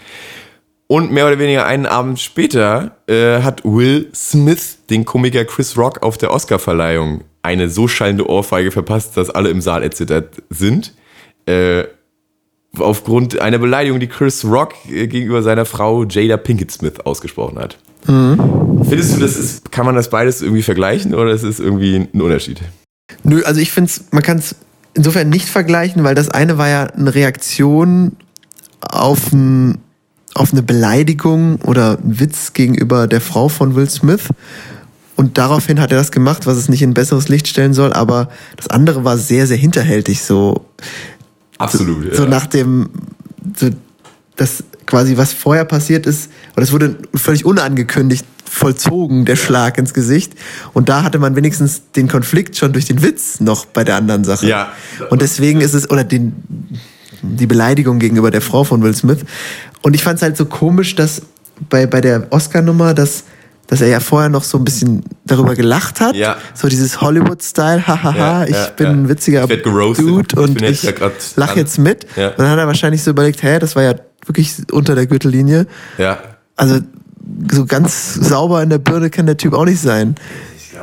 Und 0.86 1.12
mehr 1.12 1.26
oder 1.26 1.38
weniger 1.38 1.66
einen 1.66 1.86
Abend 1.86 2.18
später 2.18 2.96
äh, 3.06 3.42
hat 3.42 3.64
Will 3.64 4.08
Smith 4.12 4.78
den 4.90 5.04
Komiker 5.04 5.44
Chris 5.44 5.76
Rock 5.76 6.02
auf 6.02 6.18
der 6.18 6.32
Oscarverleihung 6.32 7.22
eine 7.42 7.68
so 7.68 7.86
schallende 7.86 8.28
Ohrfeige 8.28 8.72
verpasst, 8.72 9.16
dass 9.16 9.30
alle 9.30 9.50
im 9.50 9.60
Saal 9.60 9.84
erzittert 9.84 10.42
sind. 10.50 10.92
Äh, 11.50 11.88
aufgrund 12.78 13.40
einer 13.40 13.58
Beleidigung, 13.58 13.98
die 13.98 14.06
Chris 14.06 14.44
Rock 14.44 14.74
äh, 14.88 15.08
gegenüber 15.08 15.42
seiner 15.42 15.64
Frau 15.64 16.04
Jada 16.04 16.36
Pinkett 16.36 16.70
Smith 16.70 17.00
ausgesprochen 17.04 17.58
hat. 17.58 17.78
Findest 18.06 19.16
du, 19.16 19.20
das 19.20 19.36
ist, 19.36 19.72
kann 19.72 19.84
man 19.84 19.94
das 19.94 20.08
beides 20.08 20.40
irgendwie 20.40 20.62
vergleichen 20.62 21.14
oder 21.14 21.32
ist 21.32 21.42
es 21.42 21.60
irgendwie 21.60 21.96
ein 21.96 22.20
Unterschied? 22.20 22.60
Nö, 23.24 23.42
also 23.42 23.60
ich 23.60 23.72
finde 23.72 23.92
man 24.10 24.22
kann 24.22 24.38
es 24.38 24.54
insofern 24.94 25.28
nicht 25.28 25.48
vergleichen, 25.48 26.04
weil 26.04 26.14
das 26.14 26.30
eine 26.30 26.58
war 26.58 26.68
ja 26.68 26.84
eine 26.84 27.14
Reaktion 27.14 28.16
auf, 28.80 29.32
ein, 29.32 29.78
auf 30.34 30.52
eine 30.52 30.62
Beleidigung 30.62 31.56
oder 31.62 31.98
einen 31.98 32.20
Witz 32.20 32.52
gegenüber 32.52 33.06
der 33.06 33.20
Frau 33.20 33.48
von 33.48 33.74
Will 33.74 33.90
Smith. 33.90 34.28
Und 35.16 35.36
daraufhin 35.36 35.80
hat 35.80 35.92
er 35.92 35.98
das 35.98 36.12
gemacht, 36.12 36.46
was 36.46 36.56
es 36.56 36.70
nicht 36.70 36.80
in 36.80 36.94
besseres 36.94 37.28
Licht 37.28 37.46
stellen 37.46 37.74
soll, 37.74 37.92
aber 37.92 38.30
das 38.56 38.68
andere 38.68 39.04
war 39.04 39.18
sehr, 39.18 39.46
sehr 39.46 39.58
hinterhältig, 39.58 40.22
so, 40.22 40.64
Absolut. 41.60 42.14
so 42.14 42.24
ja. 42.24 42.28
nach 42.28 42.46
dem, 42.46 42.88
so, 43.56 43.70
das 44.36 44.64
quasi, 44.86 45.16
was 45.16 45.32
vorher 45.32 45.64
passiert 45.64 46.06
ist, 46.06 46.30
oder 46.56 46.64
es 46.64 46.72
wurde 46.72 46.96
völlig 47.14 47.44
unangekündigt 47.44 48.24
vollzogen, 48.44 49.24
der 49.24 49.36
Schlag 49.36 49.78
ins 49.78 49.94
Gesicht. 49.94 50.32
Und 50.72 50.88
da 50.88 51.04
hatte 51.04 51.18
man 51.18 51.36
wenigstens 51.36 51.82
den 51.92 52.08
Konflikt 52.08 52.56
schon 52.56 52.72
durch 52.72 52.86
den 52.86 53.02
Witz 53.02 53.40
noch 53.40 53.64
bei 53.64 53.84
der 53.84 53.96
anderen 53.96 54.24
Sache. 54.24 54.46
Ja. 54.46 54.72
Und 55.08 55.22
deswegen 55.22 55.60
ist 55.60 55.74
es, 55.74 55.88
oder 55.88 56.02
den, 56.02 56.34
die 57.22 57.46
Beleidigung 57.46 58.00
gegenüber 58.00 58.30
der 58.30 58.40
Frau 58.40 58.64
von 58.64 58.82
Will 58.82 58.94
Smith. 58.94 59.18
Und 59.82 59.94
ich 59.94 60.02
fand 60.02 60.16
es 60.16 60.22
halt 60.22 60.36
so 60.36 60.46
komisch, 60.46 60.96
dass 60.96 61.22
bei, 61.68 61.86
bei 61.86 62.00
der 62.00 62.26
Oscar-Nummer, 62.30 62.92
dass, 62.92 63.24
dass 63.70 63.80
er 63.80 63.86
ja 63.88 64.00
vorher 64.00 64.28
noch 64.28 64.42
so 64.44 64.58
ein 64.58 64.64
bisschen 64.64 65.02
darüber 65.24 65.54
gelacht 65.54 66.00
hat. 66.00 66.16
Ja. 66.16 66.36
So 66.54 66.68
dieses 66.68 67.00
Hollywood-Style, 67.00 67.86
hahaha, 67.86 68.16
Ja, 68.16 68.44
ich 68.44 68.50
ja, 68.56 68.66
bin 68.76 68.86
ein 68.88 69.08
witziger 69.08 69.48
Ich. 69.48 69.62
Dude 69.62 70.26
Ich 70.32 70.36
und 70.36 70.60
ich 70.62 70.82
ja 70.82 70.90
grad 70.92 71.12
lach 71.36 71.48
dran. 71.48 71.58
jetzt 71.58 71.78
mit. 71.78 72.04
Ja. 72.16 72.28
Und 72.30 72.38
dann 72.40 72.48
hat 72.50 72.58
er 72.58 72.66
wahrscheinlich 72.66 73.02
so 73.02 73.12
überlegt, 73.12 73.42
hä, 73.42 73.58
das 73.60 73.76
war 73.76 73.84
ja 73.84 73.94
wirklich 74.26 74.54
unter 74.72 74.94
der 74.94 75.06
Gürtellinie. 75.06 75.66
ja. 75.96 76.18
Also 76.56 76.80
so 77.52 77.64
ganz 77.64 78.12
sauber 78.14 78.62
in 78.62 78.68
der 78.70 78.78
Birne 78.78 79.08
kann 79.08 79.24
der 79.24 79.36
Typ 79.36 79.54
auch 79.54 79.64
nicht 79.64 79.80
sein. 79.80 80.16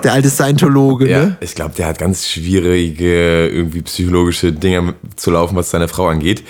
Der 0.04 0.14
alte 0.14 0.30
Scientologe, 0.30 1.10
Ja, 1.10 1.26
ne? 1.26 1.38
ich 1.40 1.56
glaube, 1.56 1.74
der 1.76 1.88
hat 1.88 1.98
ganz 2.00 2.28
schwierige, 2.28 3.48
irgendwie 3.48 3.82
psychologische 3.82 4.54
Dinge 4.54 4.94
zu 5.16 5.32
laufen, 5.32 5.56
was 5.56 5.70
seine 5.72 5.88
Frau 5.88 6.08
angeht. 6.08 6.44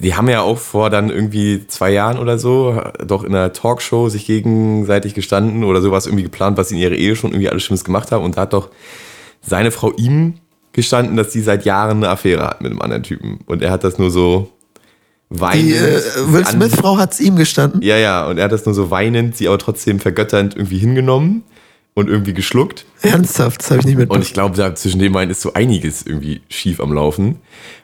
Die 0.00 0.14
haben 0.14 0.28
ja 0.28 0.40
auch 0.40 0.58
vor 0.58 0.90
dann 0.90 1.08
irgendwie 1.10 1.66
zwei 1.68 1.92
Jahren 1.92 2.18
oder 2.18 2.38
so 2.38 2.80
doch 3.06 3.22
in 3.22 3.34
einer 3.34 3.52
Talkshow 3.52 4.08
sich 4.08 4.26
gegenseitig 4.26 5.14
gestanden 5.14 5.62
oder 5.62 5.80
sowas 5.80 6.06
irgendwie 6.06 6.24
geplant, 6.24 6.56
was 6.56 6.68
sie 6.70 6.74
in 6.76 6.80
ihrer 6.80 6.94
Ehe 6.94 7.14
schon 7.14 7.30
irgendwie 7.30 7.48
alles 7.48 7.62
Schlimmes 7.62 7.84
gemacht 7.84 8.10
haben. 8.10 8.24
Und 8.24 8.36
da 8.36 8.42
hat 8.42 8.52
doch 8.52 8.70
seine 9.40 9.70
Frau 9.70 9.92
ihm 9.96 10.34
gestanden, 10.72 11.16
dass 11.16 11.32
sie 11.32 11.40
seit 11.40 11.64
Jahren 11.64 11.98
eine 11.98 12.08
Affäre 12.08 12.44
hat 12.46 12.60
mit 12.60 12.72
einem 12.72 12.82
anderen 12.82 13.04
Typen. 13.04 13.38
Und 13.46 13.62
er 13.62 13.70
hat 13.70 13.84
das 13.84 13.98
nur 13.98 14.10
so 14.10 14.50
weinend. 15.30 15.70
Die 15.70 15.74
äh, 15.74 16.32
Will 16.32 16.44
Smith-Frau 16.44 16.98
hat's 16.98 17.20
ihm 17.20 17.36
gestanden. 17.36 17.80
Ja, 17.82 17.96
ja, 17.96 18.26
und 18.26 18.38
er 18.38 18.44
hat 18.44 18.52
das 18.52 18.66
nur 18.66 18.74
so 18.74 18.90
weinend, 18.90 19.36
sie 19.36 19.46
aber 19.48 19.58
trotzdem 19.58 20.00
vergötternd 20.00 20.56
irgendwie 20.56 20.78
hingenommen 20.78 21.44
und 21.94 22.08
irgendwie 22.08 22.34
geschluckt. 22.34 22.86
Ernsthaft, 23.02 23.60
das 23.60 23.70
habe 23.70 23.80
ich 23.80 23.86
nicht 23.86 23.94
Und 23.94 24.00
mitbekommen. 24.00 24.22
ich 24.22 24.32
glaube, 24.32 24.56
da 24.56 24.74
zwischen 24.74 24.98
den 24.98 25.12
beiden 25.12 25.30
ist 25.30 25.40
so 25.40 25.52
einiges 25.52 26.04
irgendwie 26.04 26.42
schief 26.48 26.80
am 26.80 26.92
Laufen. 26.92 27.36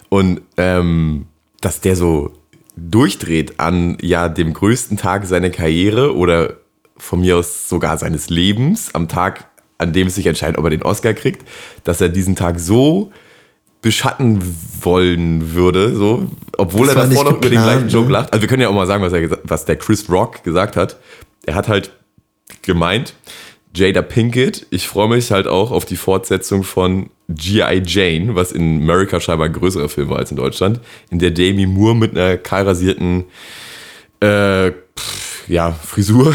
Und 0.09 0.41
ähm, 0.57 1.27
dass 1.61 1.81
der 1.81 1.97
so 1.97 2.33
durchdreht 2.77 3.61
an 3.61 3.99
ja 4.01 4.29
dem 4.29 4.53
größten 4.55 4.97
Tag 4.97 5.27
seiner 5.27 5.51
Karriere 5.51 6.17
oder 6.17 6.57
von 6.97 7.21
mir 7.21 7.37
aus 7.39 7.69
sogar 7.69 7.99
seines 7.99 8.31
Lebens, 8.31 8.95
am 8.95 9.09
Tag, 9.09 9.49
an 9.79 9.93
dem 9.93 10.09
es 10.09 10.15
sich 10.15 10.27
entscheidet, 10.27 10.59
ob 10.59 10.65
er 10.65 10.71
den 10.71 10.83
Oscar 10.83 11.15
kriegt, 11.15 11.47
dass 11.85 12.01
er 12.01 12.09
diesen 12.09 12.37
Tag 12.37 12.61
so 12.61 13.11
beschatten 13.83 14.43
wollen 14.83 15.55
würde, 15.55 15.95
so, 15.95 16.31
obwohl 16.59 16.87
Das 16.87 16.97
er 16.97 17.07
davor 17.07 17.25
noch 17.25 17.39
über 17.39 17.49
den 17.49 17.63
gleichen 17.63 17.89
Joke 17.89 18.09
ne? 18.09 18.13
lacht. 18.13 18.33
Also 18.33 18.43
wir 18.43 18.49
können 18.49 18.61
ja 18.61 18.69
auch 18.69 18.75
mal 18.75 18.87
sagen, 18.87 19.03
was, 19.03 19.13
er, 19.13 19.39
was 19.45 19.65
der 19.65 19.77
Chris 19.77 20.11
Rock 20.11 20.45
gesagt 20.45 20.77
hat. 20.77 20.99
Er 21.47 21.55
hat 21.55 21.69
halt 21.69 21.91
gemeint, 22.61 23.15
Jada 23.75 24.03
Pinkett, 24.03 24.67
ich 24.71 24.87
freue 24.87 25.09
mich 25.09 25.31
halt 25.31 25.47
auch 25.47 25.71
auf 25.71 25.87
die 25.87 25.97
Fortsetzung 25.97 26.63
von 26.63 27.09
G.I. 27.35 27.83
Jane, 27.85 28.35
was 28.35 28.53
in 28.53 28.83
Amerika 28.83 29.21
scheinbar 29.21 29.47
ein 29.47 29.53
größerer 29.53 29.89
Film 29.89 30.11
war 30.11 30.19
als 30.19 30.31
in 30.31 30.37
Deutschland, 30.37 30.81
in 31.11 31.19
der 31.19 31.31
Demi 31.31 31.67
Moore 31.67 31.95
mit 31.95 32.17
einer 32.17 32.37
kahlrasierten 32.37 33.25
äh, 34.21 34.73
pff, 34.99 35.49
ja, 35.49 35.73
Frisur 35.73 36.35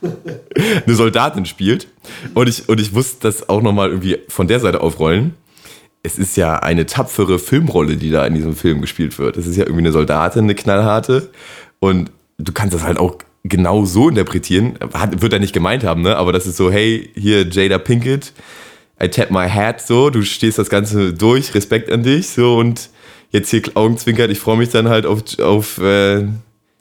eine 0.86 0.94
Soldatin 0.94 1.46
spielt. 1.46 1.88
Und 2.34 2.48
ich, 2.48 2.68
und 2.68 2.80
ich 2.80 2.92
muss 2.92 3.18
das 3.18 3.48
auch 3.48 3.62
nochmal 3.62 3.90
irgendwie 3.90 4.18
von 4.28 4.48
der 4.48 4.60
Seite 4.60 4.80
aufrollen. 4.80 5.34
Es 6.02 6.18
ist 6.18 6.36
ja 6.36 6.58
eine 6.58 6.86
tapfere 6.86 7.38
Filmrolle, 7.38 7.96
die 7.96 8.10
da 8.10 8.26
in 8.26 8.34
diesem 8.34 8.54
Film 8.54 8.80
gespielt 8.80 9.18
wird. 9.18 9.36
Es 9.36 9.46
ist 9.46 9.56
ja 9.56 9.64
irgendwie 9.64 9.82
eine 9.82 9.92
Soldatin, 9.92 10.44
eine 10.44 10.54
knallharte. 10.54 11.30
Und 11.80 12.10
du 12.38 12.52
kannst 12.52 12.74
das 12.74 12.82
halt 12.82 12.98
auch 12.98 13.18
genau 13.44 13.84
so 13.84 14.08
interpretieren. 14.08 14.78
Hat, 14.94 15.20
wird 15.22 15.32
er 15.32 15.38
nicht 15.38 15.52
gemeint 15.52 15.84
haben, 15.84 16.02
ne? 16.02 16.16
Aber 16.16 16.32
das 16.32 16.46
ist 16.46 16.56
so, 16.56 16.70
hey, 16.70 17.10
hier 17.14 17.46
Jada 17.48 17.78
Pinkett, 17.78 18.32
I 19.02 19.08
tap 19.08 19.30
my 19.30 19.48
hat, 19.48 19.80
so, 19.80 20.10
du 20.10 20.22
stehst 20.22 20.58
das 20.58 20.70
Ganze 20.70 21.12
durch, 21.12 21.54
Respekt 21.54 21.90
an 21.90 22.02
dich, 22.02 22.28
so, 22.28 22.56
und 22.56 22.90
jetzt 23.30 23.50
hier 23.50 23.62
Augenzwinkert, 23.74 24.30
ich 24.30 24.38
freue 24.38 24.56
mich 24.56 24.70
dann 24.70 24.88
halt 24.88 25.04
auf, 25.04 25.38
auf 25.38 25.78
äh, 25.78 26.26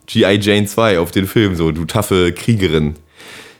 G.I. 0.05 0.39
Jane 0.39 0.65
2, 0.65 1.00
auf 1.00 1.12
den 1.12 1.27
Film, 1.27 1.55
so, 1.55 1.72
du 1.72 1.86
taffe 1.86 2.31
Kriegerin. 2.31 2.95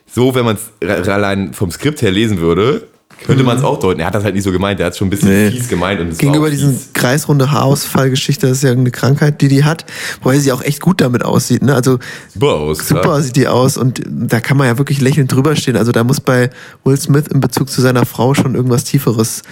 So, 0.06 0.34
wenn 0.34 0.44
man 0.44 0.56
es 0.80 1.08
allein 1.08 1.52
vom 1.52 1.70
Skript 1.70 2.00
her 2.00 2.10
lesen 2.10 2.38
würde, 2.38 2.86
könnte 3.24 3.42
man 3.44 3.56
es 3.56 3.64
auch 3.64 3.78
deuten. 3.80 4.00
Er 4.00 4.06
hat 4.06 4.14
das 4.14 4.24
halt 4.24 4.34
nicht 4.34 4.44
so 4.44 4.52
gemeint, 4.52 4.78
er 4.78 4.86
hat 4.86 4.92
es 4.92 4.98
schon 4.98 5.06
ein 5.08 5.10
bisschen 5.10 5.28
Nee. 5.30 5.50
fies 5.50 5.68
gemeint. 5.68 6.00
Und 6.00 6.18
Gegenüber 6.18 6.50
diesen 6.50 6.72
fies. 6.76 6.92
kreisrunde 6.92 7.50
Haarausfallgeschichte, 7.50 8.46
das 8.46 8.58
ist 8.58 8.62
ja 8.62 8.68
irgendeine 8.68 8.92
Krankheit, 8.92 9.40
die 9.40 9.48
die 9.48 9.64
hat, 9.64 9.84
wobei 10.22 10.38
sie 10.38 10.52
auch 10.52 10.62
echt 10.62 10.80
gut 10.80 11.00
damit 11.00 11.24
aussieht. 11.24 11.62
Ne? 11.62 11.74
Also 11.74 11.98
Super 12.32 12.52
aus. 12.54 12.86
super 12.86 13.00
klar. 13.00 13.22
sieht 13.22 13.36
die 13.36 13.48
aus 13.48 13.76
und 13.76 14.02
da 14.06 14.40
kann 14.40 14.56
man 14.56 14.66
ja 14.66 14.78
wirklich 14.78 15.00
lächelnd 15.00 15.32
drüber 15.32 15.56
stehen. 15.56 15.76
Also 15.76 15.92
da 15.92 16.04
muss 16.04 16.20
bei 16.20 16.50
Will 16.84 16.96
Smith 16.96 17.26
in 17.28 17.40
Bezug 17.40 17.70
zu 17.70 17.80
seiner 17.80 18.04
Frau 18.06 18.34
schon 18.34 18.54
irgendwas 18.54 18.84
Tieferes 18.84 19.42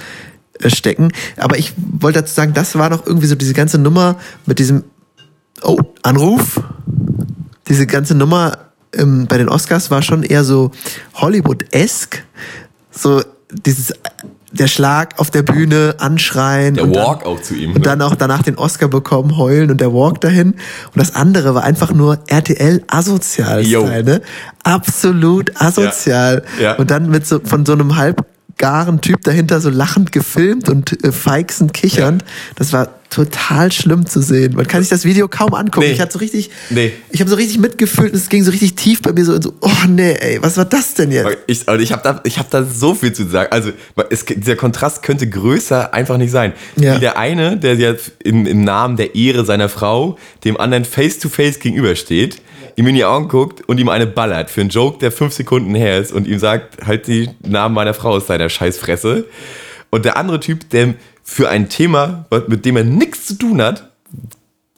äh, 0.60 0.70
stecken. 0.70 1.12
Aber 1.36 1.58
ich 1.58 1.72
wollte 1.98 2.20
dazu 2.20 2.34
sagen, 2.34 2.52
das 2.54 2.76
war 2.76 2.90
doch 2.90 3.06
irgendwie 3.06 3.26
so 3.26 3.34
diese 3.34 3.54
ganze 3.54 3.78
Nummer 3.78 4.16
mit 4.46 4.58
diesem 4.58 4.84
Oh, 5.62 5.78
Anruf. 6.02 6.60
Diese 7.68 7.86
ganze 7.86 8.14
Nummer 8.14 8.58
ähm, 8.92 9.26
bei 9.28 9.38
den 9.38 9.48
Oscars 9.48 9.90
war 9.90 10.02
schon 10.02 10.22
eher 10.22 10.44
so 10.44 10.70
Hollywood-esque. 11.14 12.22
So 12.90 13.22
dieses 13.66 13.92
der 14.54 14.68
Schlag 14.68 15.18
auf 15.18 15.30
der 15.30 15.42
Bühne, 15.42 15.96
anschreien. 15.98 16.74
Der 16.74 16.84
und 16.84 16.94
dann- 16.94 17.04
Walk 17.06 17.26
auch 17.26 17.40
zu 17.42 17.54
ihm. 17.54 17.70
und 17.70 17.78
ne? 17.78 17.82
dann 17.82 18.02
auch 18.02 18.14
danach 18.14 18.42
den 18.42 18.56
Oscar 18.56 18.88
bekommen, 18.88 19.36
heulen 19.36 19.70
und 19.70 19.80
der 19.80 19.92
Walk 19.92 20.20
dahin. 20.20 20.52
Und 20.52 20.56
das 20.94 21.14
andere 21.14 21.54
war 21.54 21.64
einfach 21.64 21.92
nur 21.92 22.18
RTL 22.28 22.82
asozial 22.86 23.64
ne? 24.04 24.22
Absolut 24.62 25.60
asozial. 25.60 26.44
Ja. 26.58 26.62
Ja. 26.62 26.74
Und 26.76 26.90
dann 26.90 27.10
mit 27.10 27.26
so 27.26 27.40
von 27.42 27.66
so 27.66 27.72
einem 27.72 27.96
halbgaren 27.96 29.00
Typ 29.00 29.22
dahinter 29.22 29.60
so 29.60 29.70
lachend 29.70 30.12
gefilmt 30.12 30.68
und 30.68 31.04
äh, 31.04 31.10
feixend 31.10 31.74
kichernd. 31.74 32.24
Das 32.54 32.72
war 32.72 32.88
total 33.14 33.70
schlimm 33.72 34.06
zu 34.06 34.20
sehen. 34.20 34.54
Man 34.54 34.66
kann 34.66 34.82
sich 34.82 34.90
das 34.90 35.04
Video 35.04 35.28
kaum 35.28 35.54
angucken. 35.54 35.86
Nee. 35.86 35.92
Ich 35.92 36.00
hatte 36.00 36.12
so 36.12 36.18
richtig, 36.18 36.50
Nee. 36.70 36.92
ich 37.10 37.20
habe 37.20 37.30
so 37.30 37.36
richtig 37.36 37.58
mitgefühlt 37.58 38.12
und 38.12 38.18
es 38.18 38.28
ging 38.28 38.42
so 38.42 38.50
richtig 38.50 38.74
tief 38.74 39.02
bei 39.02 39.12
mir 39.12 39.24
so, 39.24 39.40
so 39.40 39.54
oh 39.60 39.70
nee, 39.88 40.14
ey, 40.14 40.42
was 40.42 40.56
war 40.56 40.64
das 40.64 40.94
denn 40.94 41.12
jetzt? 41.12 41.36
Ich, 41.46 41.66
ich 41.68 41.92
habe 41.92 42.02
da, 42.02 42.20
ich 42.24 42.38
hab 42.38 42.50
da 42.50 42.64
so 42.64 42.94
viel 42.94 43.12
zu 43.12 43.26
sagen. 43.28 43.52
Also 43.52 43.70
es, 44.10 44.24
dieser 44.24 44.56
Kontrast 44.56 45.02
könnte 45.02 45.28
größer 45.28 45.94
einfach 45.94 46.16
nicht 46.16 46.30
sein. 46.30 46.52
Ja. 46.76 46.96
Wie 46.96 47.00
der 47.00 47.18
eine, 47.18 47.56
der 47.56 47.76
jetzt 47.76 48.12
in, 48.22 48.46
im 48.46 48.62
Namen 48.64 48.96
der 48.96 49.14
Ehre 49.14 49.44
seiner 49.44 49.68
Frau 49.68 50.18
dem 50.44 50.58
anderen 50.58 50.84
face-to-face 50.84 51.60
gegenübersteht, 51.60 52.40
ihm 52.76 52.86
in 52.88 52.94
die 52.96 53.04
Augen 53.04 53.28
guckt 53.28 53.62
und 53.68 53.78
ihm 53.78 53.88
eine 53.88 54.06
ballert 54.06 54.50
für 54.50 54.60
einen 54.60 54.70
Joke, 54.70 54.98
der 54.98 55.12
fünf 55.12 55.32
Sekunden 55.32 55.74
her 55.74 55.98
ist 55.98 56.12
und 56.12 56.26
ihm 56.26 56.38
sagt, 56.38 56.84
halt 56.84 57.06
die 57.06 57.30
Namen 57.46 57.74
meiner 57.74 57.94
Frau 57.94 58.10
aus 58.10 58.26
deiner 58.26 58.48
Scheißfresse. 58.48 59.24
Und 59.90 60.04
der 60.04 60.16
andere 60.16 60.40
Typ, 60.40 60.68
der 60.70 60.94
für 61.24 61.48
ein 61.48 61.68
Thema, 61.68 62.26
mit 62.46 62.64
dem 62.64 62.76
er 62.76 62.84
nichts 62.84 63.26
zu 63.26 63.34
tun 63.34 63.60
hat, 63.60 63.90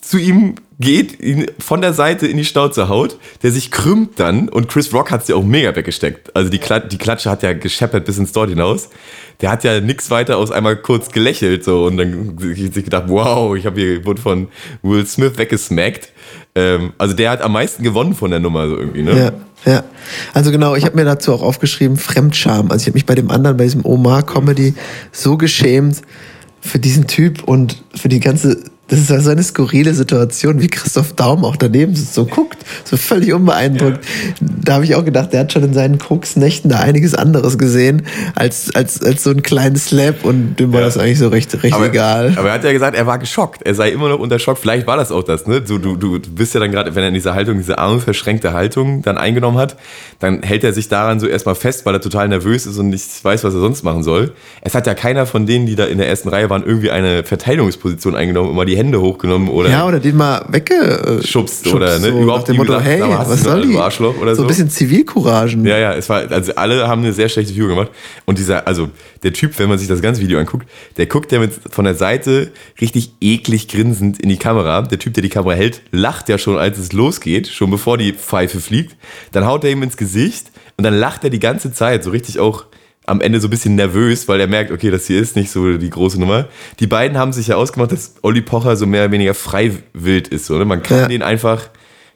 zu 0.00 0.18
ihm 0.18 0.54
geht, 0.78 1.20
ihn 1.20 1.46
von 1.58 1.80
der 1.80 1.92
Seite 1.92 2.26
in 2.26 2.36
die 2.36 2.44
Schnauze 2.44 2.88
haut, 2.88 3.18
der 3.42 3.50
sich 3.50 3.70
krümmt 3.70 4.20
dann 4.20 4.48
und 4.48 4.68
Chris 4.68 4.92
Rock 4.92 5.10
hat 5.10 5.26
sie 5.26 5.32
auch 5.32 5.42
mega 5.42 5.74
weggesteckt. 5.74 6.36
Also 6.36 6.50
die, 6.50 6.58
Klat 6.58 6.92
die 6.92 6.98
Klatsche 6.98 7.30
hat 7.30 7.42
ja 7.42 7.54
gescheppert 7.54 8.04
bis 8.04 8.18
ins 8.18 8.32
Dort 8.32 8.50
hinaus. 8.50 8.90
Der 9.40 9.50
hat 9.50 9.64
ja 9.64 9.80
nix 9.80 10.10
weiter 10.10 10.36
aus 10.36 10.50
einmal 10.52 10.76
kurz 10.76 11.10
gelächelt 11.10 11.64
so 11.64 11.86
und 11.86 11.96
dann 11.96 12.38
sich 12.38 12.84
gedacht, 12.84 13.04
wow, 13.08 13.56
ich 13.56 13.66
habe 13.66 13.80
hier 13.80 14.04
wurde 14.04 14.22
von 14.22 14.48
Will 14.82 15.06
Smith 15.06 15.38
weggesmackt. 15.38 16.12
Ähm, 16.54 16.92
also 16.98 17.14
der 17.14 17.30
hat 17.30 17.42
am 17.42 17.52
meisten 17.52 17.82
gewonnen 17.82 18.14
von 18.14 18.30
der 18.30 18.40
Nummer 18.40 18.68
so 18.68 18.76
irgendwie, 18.76 19.02
ne? 19.02 19.32
Ja, 19.64 19.72
ja. 19.72 19.84
Also 20.34 20.50
genau, 20.50 20.74
ich 20.74 20.84
habe 20.84 20.94
mir 20.94 21.04
dazu 21.04 21.32
auch 21.32 21.42
aufgeschrieben, 21.42 21.96
Fremdscham. 21.96 22.70
Also 22.70 22.82
ich 22.82 22.86
habe 22.86 22.94
mich 22.94 23.06
bei 23.06 23.14
dem 23.14 23.30
anderen, 23.30 23.56
bei 23.56 23.64
diesem 23.64 23.84
Omar-Comedy 23.84 24.74
so 25.10 25.36
geschämt 25.36 26.02
für 26.66 26.78
diesen 26.78 27.06
Typ 27.06 27.44
und 27.44 27.82
für 27.94 28.08
die 28.08 28.20
ganze, 28.20 28.64
das 28.88 29.00
ist 29.00 29.10
ja 29.10 29.20
so 29.20 29.30
eine 29.30 29.42
skurrile 29.42 29.94
Situation, 29.94 30.60
wie 30.62 30.68
Christoph 30.68 31.12
Daum 31.14 31.44
auch 31.44 31.56
daneben 31.56 31.94
sitzt, 31.96 32.14
so 32.14 32.24
guckt, 32.24 32.58
so 32.84 32.96
völlig 32.96 33.32
unbeeindruckt. 33.32 33.98
Da 34.40 34.74
habe 34.74 34.84
ich 34.84 34.94
auch 34.94 35.04
gedacht, 35.04 35.32
der 35.32 35.40
hat 35.40 35.52
schon 35.52 35.64
in 35.64 35.74
seinen 35.74 35.98
Koksnächten 35.98 36.70
da 36.70 36.78
einiges 36.78 37.14
anderes 37.14 37.58
gesehen, 37.58 38.06
als, 38.36 38.72
als, 38.74 39.02
als 39.02 39.24
so 39.24 39.30
einen 39.30 39.42
kleinen 39.42 39.76
Slap 39.76 40.24
und 40.24 40.56
dem 40.56 40.72
war 40.72 40.80
Ja. 40.80 40.86
das 40.86 40.98
eigentlich 40.98 41.18
so 41.18 41.28
recht, 41.28 41.62
recht 41.64 41.74
aber, 41.74 41.86
egal. 41.86 42.34
Aber 42.36 42.48
er 42.48 42.54
hat 42.54 42.64
ja 42.64 42.72
gesagt, 42.72 42.96
er 42.96 43.06
war 43.06 43.18
geschockt. 43.18 43.62
Er 43.62 43.74
sei 43.74 43.90
immer 43.90 44.08
noch 44.08 44.20
unter 44.20 44.38
Schock. 44.38 44.58
Vielleicht 44.58 44.86
war 44.86 44.96
das 44.96 45.10
auch 45.10 45.24
das, 45.24 45.46
ne? 45.46 45.62
So, 45.64 45.78
du, 45.78 45.96
du 45.96 46.20
bist 46.20 46.54
ja 46.54 46.60
dann 46.60 46.70
gerade, 46.70 46.94
wenn 46.94 47.02
er 47.02 47.08
in 47.08 47.14
dieser 47.14 47.34
Haltung, 47.34 47.56
diese 47.58 47.78
arme, 47.78 48.00
verschränkte 48.00 48.52
Haltung 48.52 49.02
dann 49.02 49.18
eingenommen 49.18 49.58
hat, 49.58 49.76
dann 50.20 50.42
hält 50.42 50.62
er 50.62 50.72
sich 50.72 50.88
daran 50.88 51.18
so 51.18 51.26
erstmal 51.26 51.56
fest, 51.56 51.86
weil 51.86 51.94
er 51.94 52.00
total 52.00 52.28
nervös 52.28 52.66
ist 52.66 52.78
und 52.78 52.90
nicht 52.90 53.24
weiß, 53.24 53.42
was 53.42 53.52
er 53.52 53.60
sonst 53.60 53.82
machen 53.82 54.02
soll. 54.04 54.32
Es 54.60 54.74
hat 54.74 54.86
ja 54.86 54.94
keiner 54.94 55.26
von 55.26 55.44
denen, 55.46 55.66
die 55.66 55.74
da 55.74 55.86
in 55.86 55.98
der 55.98 56.08
ersten 56.08 56.28
Reihe 56.28 56.48
waren, 56.50 56.64
irgendwie 56.64 56.92
eine 56.92 57.24
Verteidigungsposition 57.24 58.14
eingenommen, 58.14 58.50
immer 58.50 58.64
die 58.64 58.75
Hände 58.76 59.00
hochgenommen 59.00 59.48
oder. 59.48 59.70
ja, 59.70 59.86
oder 59.86 60.00
den 60.00 60.16
mal 60.16 60.44
weggeschubst 60.48 61.28
Schubst 61.28 61.66
oder, 61.74 61.98
ne? 61.98 62.12
So, 62.12 62.20
Überhaupt 62.20 62.48
dem 62.48 62.56
Motto, 62.56 62.72
gesagt, 62.72 62.86
hey, 62.86 63.00
was 63.00 63.42
soll 63.42 63.66
die? 63.66 63.76
Arschloch 63.76 64.16
oder 64.18 64.34
so 64.34 64.42
ein 64.42 64.44
so? 64.44 64.48
bisschen 64.48 64.70
Zivilcouragen. 64.70 65.64
Ja, 65.66 65.78
ja, 65.78 65.94
es 65.94 66.08
war, 66.08 66.30
also 66.30 66.54
alle 66.54 66.86
haben 66.86 67.02
eine 67.02 67.12
sehr 67.12 67.28
schlechte 67.28 67.52
Figur 67.52 67.68
gemacht. 67.68 67.90
Und 68.24 68.38
dieser, 68.38 68.66
also 68.66 68.88
der 69.22 69.32
Typ, 69.32 69.58
wenn 69.58 69.68
man 69.68 69.78
sich 69.78 69.88
das 69.88 70.00
ganze 70.00 70.20
Video 70.20 70.38
anguckt, 70.38 70.68
der 70.96 71.06
guckt 71.06 71.32
ja 71.32 71.38
mit 71.38 71.52
von 71.70 71.84
der 71.84 71.94
Seite 71.94 72.52
richtig 72.80 73.12
eklig 73.20 73.68
grinsend 73.68 74.20
in 74.20 74.28
die 74.28 74.38
Kamera. 74.38 74.82
Der 74.82 74.98
Typ, 74.98 75.14
der 75.14 75.22
die 75.22 75.28
Kamera 75.28 75.54
hält, 75.54 75.82
lacht 75.90 76.28
ja 76.28 76.38
schon, 76.38 76.58
als 76.58 76.78
es 76.78 76.92
losgeht, 76.92 77.48
schon 77.48 77.70
bevor 77.70 77.98
die 77.98 78.12
Pfeife 78.12 78.60
fliegt. 78.60 78.96
Dann 79.32 79.46
haut 79.46 79.64
er 79.64 79.70
ihm 79.70 79.82
ins 79.82 79.96
Gesicht 79.96 80.50
und 80.76 80.84
dann 80.84 80.94
lacht 80.94 81.24
er 81.24 81.30
die 81.30 81.40
ganze 81.40 81.72
Zeit, 81.72 82.04
so 82.04 82.10
richtig 82.10 82.38
auch 82.38 82.64
am 83.06 83.20
Ende 83.20 83.40
so 83.40 83.46
ein 83.46 83.50
bisschen 83.50 83.76
nervös, 83.76 84.26
weil 84.28 84.40
er 84.40 84.46
merkt, 84.48 84.70
okay, 84.72 84.90
das 84.90 85.06
hier 85.06 85.20
ist 85.20 85.36
nicht 85.36 85.50
so 85.50 85.76
die 85.78 85.90
große 85.90 86.18
Nummer. 86.18 86.48
Die 86.80 86.86
beiden 86.86 87.16
haben 87.16 87.32
sich 87.32 87.46
ja 87.48 87.56
ausgemacht, 87.56 87.92
dass 87.92 88.16
Olli 88.22 88.40
Pocher 88.42 88.76
so 88.76 88.86
mehr 88.86 89.04
oder 89.04 89.12
weniger 89.12 89.34
freiwillig 89.34 90.28
ist. 90.32 90.46
So, 90.46 90.58
ne? 90.58 90.64
Man 90.64 90.82
kann 90.82 90.98
Ja. 90.98 91.08
den 91.08 91.22
einfach 91.22 91.68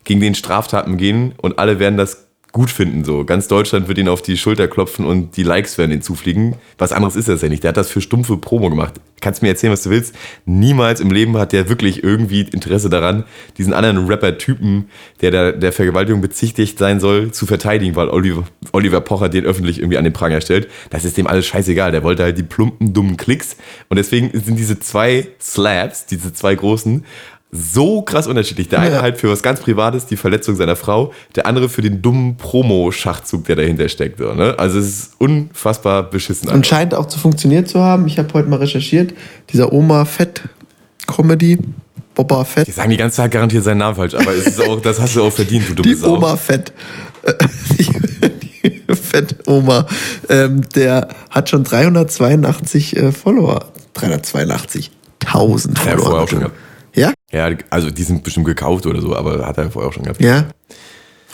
gegen 0.05 0.21
den 0.21 0.35
Straftaten 0.35 0.97
gehen 0.97 1.33
und 1.37 1.59
alle 1.59 1.79
werden 1.79 1.97
das 1.97 2.27
gut 2.53 2.71
finden. 2.71 3.05
So. 3.05 3.25
Ganz 3.25 3.49
Deutschland 3.49 3.89
wird 3.89 3.99
ihn 3.99 4.09
auf 4.09 4.23
die 4.23 4.37
Schulter 4.37 4.69
klopfen 4.69 5.07
und 5.07 5.37
die 5.37 5.43
Likes 5.43 5.79
werden 5.79 5.93
ihm 5.93 6.03
zufliegen. 6.03 6.57
Was 6.79 6.93
anderes 6.93 7.17
ist 7.17 7.29
das 7.29 7.43
ja 7.43 7.49
nicht. 7.49 7.63
Der 7.63 7.71
hat 7.71 7.77
das 7.77 7.91
für 7.91 8.01
stumpfe 8.01 8.37
Promo 8.37 8.71
gemacht. 8.71 8.95
Kannst 9.21 9.43
mir 9.43 9.49
erzählen, 9.49 9.73
was 9.73 9.83
du 9.83 9.91
willst. 9.91 10.15
Niemals 10.47 11.01
im 11.01 11.11
Leben 11.11 11.37
hat 11.37 11.53
der 11.53 11.69
wirklich 11.69 12.03
irgendwie 12.03 12.41
Interesse 12.41 12.89
daran, 12.89 13.25
diesen 13.59 13.73
anderen 13.73 14.07
Rapper-Typen, 14.07 14.89
der 15.21 15.31
der, 15.31 15.53
der 15.53 15.73
Vergewaltigung 15.73 16.21
bezichtigt 16.21 16.79
sein 16.79 17.01
soll, 17.01 17.31
zu 17.31 17.47
verteidigen, 17.47 17.97
weil 17.97 18.09
Oliver, 18.09 18.45
Oliver 18.73 19.01
Pocher 19.01 19.29
den 19.29 19.45
öffentlich 19.45 19.79
irgendwie 19.79 19.99
an 19.99 20.05
den 20.05 20.13
Pranger 20.13 20.41
stellt. 20.41 20.69
Das 20.89 21.05
ist 21.05 21.17
dem 21.19 21.27
alles 21.27 21.47
scheißegal. 21.47 21.93
Der 21.93 22.03
wollte 22.03 22.23
halt 22.23 22.39
die 22.39 22.43
plumpen, 22.43 22.93
dummen 22.93 23.17
Klicks. 23.17 23.57
Und 23.89 23.99
deswegen 23.99 24.31
sind 24.33 24.59
diese 24.59 24.81
zwei 24.81 25.29
Slabs, 25.39 26.07
diese 26.07 26.33
zwei 26.33 26.55
großen, 26.55 27.05
so 27.53 28.03
krass 28.03 28.27
unterschiedlich. 28.29 28.69
Der 28.69 28.79
eine 28.81 28.97
Ja. 28.97 29.03
halt 29.03 29.19
für 29.19 29.29
was 29.31 29.43
ganz 29.43 29.61
Privates, 29.61 30.07
die 30.07 30.17
Verletzung 30.17 30.55
seiner 30.57 30.77
Frau, 30.77 31.13
der 31.35 31.47
andere 31.47 31.69
für 31.69 31.83
den 31.83 32.01
dummen 32.01 32.37
Promo-Schachzug, 32.37 33.45
der 33.47 33.57
dahinter 33.57 33.89
steckt. 33.89 34.19
So, 34.19 34.33
ne? 34.35 34.55
Also 34.59 34.79
es 34.79 34.87
ist 34.89 35.11
unfassbar 35.19 36.05
beschissen. 36.05 36.49
Und 36.49 36.67
scheint 36.67 36.95
auch 36.95 37.07
zu 37.07 37.19
funktionieren 37.19 37.67
zu 37.67 37.81
haben. 37.81 38.07
Ich 38.07 38.19
habe 38.19 38.33
heute 38.35 38.49
mal 38.49 38.61
recherchiert. 38.61 39.15
Dieser 39.53 39.73
Oma 39.73 40.05
Fett 40.05 40.43
Comedy, 41.09 41.59
Boba 42.15 42.45
Fett. 42.45 42.69
Die 42.69 42.73
sagen 42.73 42.91
die 42.91 42.97
ganze 42.97 43.17
Zeit 43.17 43.33
garantiert 43.33 43.65
seinen 43.65 43.79
Namen 43.79 43.97
falsch, 43.97 44.15
aber 44.15 44.33
es 44.33 44.47
ist 44.47 44.61
auch, 44.63 44.81
das 44.81 45.01
hast 45.01 45.17
du 45.17 45.23
auch 45.25 45.33
verdient, 45.33 45.69
du 45.71 45.75
dumme 45.75 45.95
Die. 45.97 46.03
Oma 46.05 46.37
Fett. 46.37 46.73
Die, 47.79 47.87
die 48.89 48.95
Fett 48.95 49.37
Oma. 49.49 49.87
Ähm, 50.29 50.63
der 50.75 51.09
hat 51.31 51.49
schon 51.51 51.65
382 51.65 52.97
äh, 52.97 53.13
Follower. 53.13 53.67
382.000 53.97 54.89
Ja, 55.25 55.31
Follower. 55.31 55.99
vorher 56.05 56.23
auch 56.23 56.29
schon 56.29 56.39
gehabt. 56.41 56.57
Ja? 56.95 57.13
Ja, 57.33 57.51
also 57.71 57.91
die 57.91 58.03
sind 58.03 58.23
bestimmt 58.25 58.47
gekauft 58.47 58.87
oder 58.87 59.01
so, 59.01 59.15
aber 59.17 59.47
hat 59.47 59.59
er 59.59 59.71
vorher 59.71 59.89
auch 59.89 59.93
schon 59.95 60.03
gehabt. 60.05 60.21
Ja. 60.21 60.47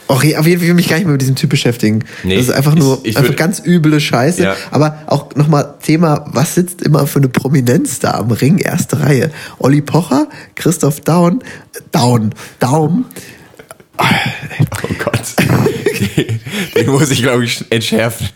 Och, 0.09 0.19
auf 0.19 0.23
jeden 0.23 0.37
Fall 0.37 0.45
will 0.61 0.63
ich 0.69 0.75
mich 0.75 0.89
gar 0.89 0.97
nicht 0.97 1.07
mehr 1.07 1.13
mit 1.15 1.21
diesem 1.21 1.35
Typ 1.35 1.51
beschäftigen. 1.51 2.05
Nee, 2.23 2.37
das 2.37 2.47
ist 2.47 2.55
einfach 2.55 2.75
ich- 2.75 2.79
nur 2.79 3.01
ich 3.03 3.17
einfach 3.17 3.33
würd- 3.33 3.37
ganz 3.37 3.61
üble 3.65 3.99
Scheiße. 3.99 4.41
Ja. 4.43 4.55
Aber 4.71 5.03
auch 5.07 5.35
nochmal 5.35 5.75
Thema, 5.83 6.27
was 6.29 6.55
sitzt 6.55 6.81
immer 6.83 7.09
für 7.09 7.19
eine 7.19 7.29
Prominenz 7.29 7.99
da 7.99 8.13
am 8.13 8.31
Ring? 8.31 8.59
Erste 8.59 9.01
Reihe. 9.01 9.33
Olli 9.59 9.81
Pocher, 9.83 10.29
Christoph 10.55 11.01
Daun, 11.01 11.43
Daun, 11.91 12.35
Daum. 12.61 13.07
Oh 13.99 14.95
Gott. 15.03 15.23
Den 16.77 16.87
muss 16.91 17.11
ich, 17.11 17.23
glaube 17.23 17.45
ich, 17.45 17.65
entschärfen. 17.71 18.29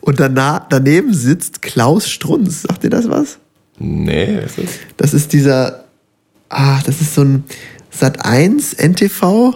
Und 0.00 0.20
danach, 0.20 0.62
daneben 0.70 1.12
sitzt 1.12 1.60
Klaus 1.60 2.08
Strunz. 2.08 2.62
Sagt 2.62 2.84
ihr 2.84 2.90
das 2.90 3.08
was? 3.10 3.38
Nee, 3.78 4.38
was 4.42 4.58
ist 4.58 4.58
das? 4.58 4.78
Das 4.96 5.14
ist 5.14 5.32
dieser, 5.32 5.84
ah, 6.48 6.80
das 6.84 7.00
ist 7.00 7.14
so 7.14 7.22
ein 7.22 7.44
Sat 7.90 8.24
1 8.24 8.74
NTV 8.74 9.54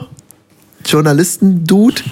Journalisten-Dude, 0.85 2.03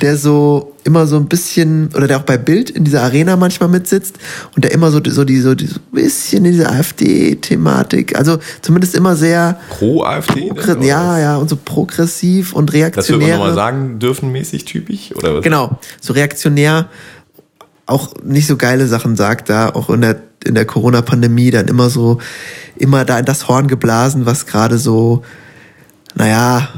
der 0.00 0.16
so 0.16 0.74
immer 0.84 1.06
so 1.06 1.16
ein 1.16 1.26
bisschen, 1.26 1.90
oder 1.94 2.06
der 2.06 2.18
auch 2.18 2.22
bei 2.24 2.36
Bild 2.36 2.70
in 2.70 2.84
dieser 2.84 3.02
Arena 3.02 3.36
manchmal 3.36 3.68
mitsitzt 3.68 4.18
und 4.54 4.64
der 4.64 4.72
immer 4.72 4.90
so, 4.90 5.00
so, 5.04 5.24
die, 5.24 5.40
so, 5.40 5.54
die, 5.54 5.66
so 5.66 5.76
ein 5.76 5.94
bisschen 5.94 6.44
in 6.44 6.52
diese 6.52 6.68
AfD-Thematik, 6.68 8.16
also 8.16 8.38
zumindest 8.60 8.94
immer 8.94 9.16
sehr, 9.16 9.58
Pro 9.70 10.02
AfD? 10.02 10.40
denn, 10.40 10.50
progre- 10.50 10.76
oder 10.76 10.84
ja, 10.84 11.18
ja, 11.18 11.36
und 11.36 11.48
so 11.48 11.56
progressiv 11.62 12.52
und 12.52 12.68
Dass 12.68 12.74
wir 12.74 12.86
auch 12.86 12.92
reaktionär. 12.92 13.36
nochmal 13.36 13.54
sagen 13.54 13.98
dürfen, 13.98 14.32
mäßig 14.32 14.64
typisch? 14.64 15.12
Oder 15.14 15.36
was? 15.36 15.42
Genau, 15.42 15.78
so 16.00 16.12
reaktionär 16.12 16.88
auch 17.86 18.14
nicht 18.22 18.46
so 18.46 18.56
geile 18.56 18.86
Sachen 18.86 19.16
sagt, 19.16 19.50
da 19.50 19.70
auch 19.70 19.90
in 19.90 20.00
der, 20.00 20.16
in 20.44 20.54
der 20.54 20.64
Corona-Pandemie 20.64 21.50
dann 21.50 21.68
immer 21.68 21.90
so, 21.90 22.18
immer 22.76 23.04
da 23.04 23.18
in 23.18 23.24
das 23.24 23.48
Horn 23.48 23.68
geblasen, 23.68 24.26
was 24.26 24.46
gerade 24.46 24.78
so, 24.78 25.22
naja, 26.14 26.68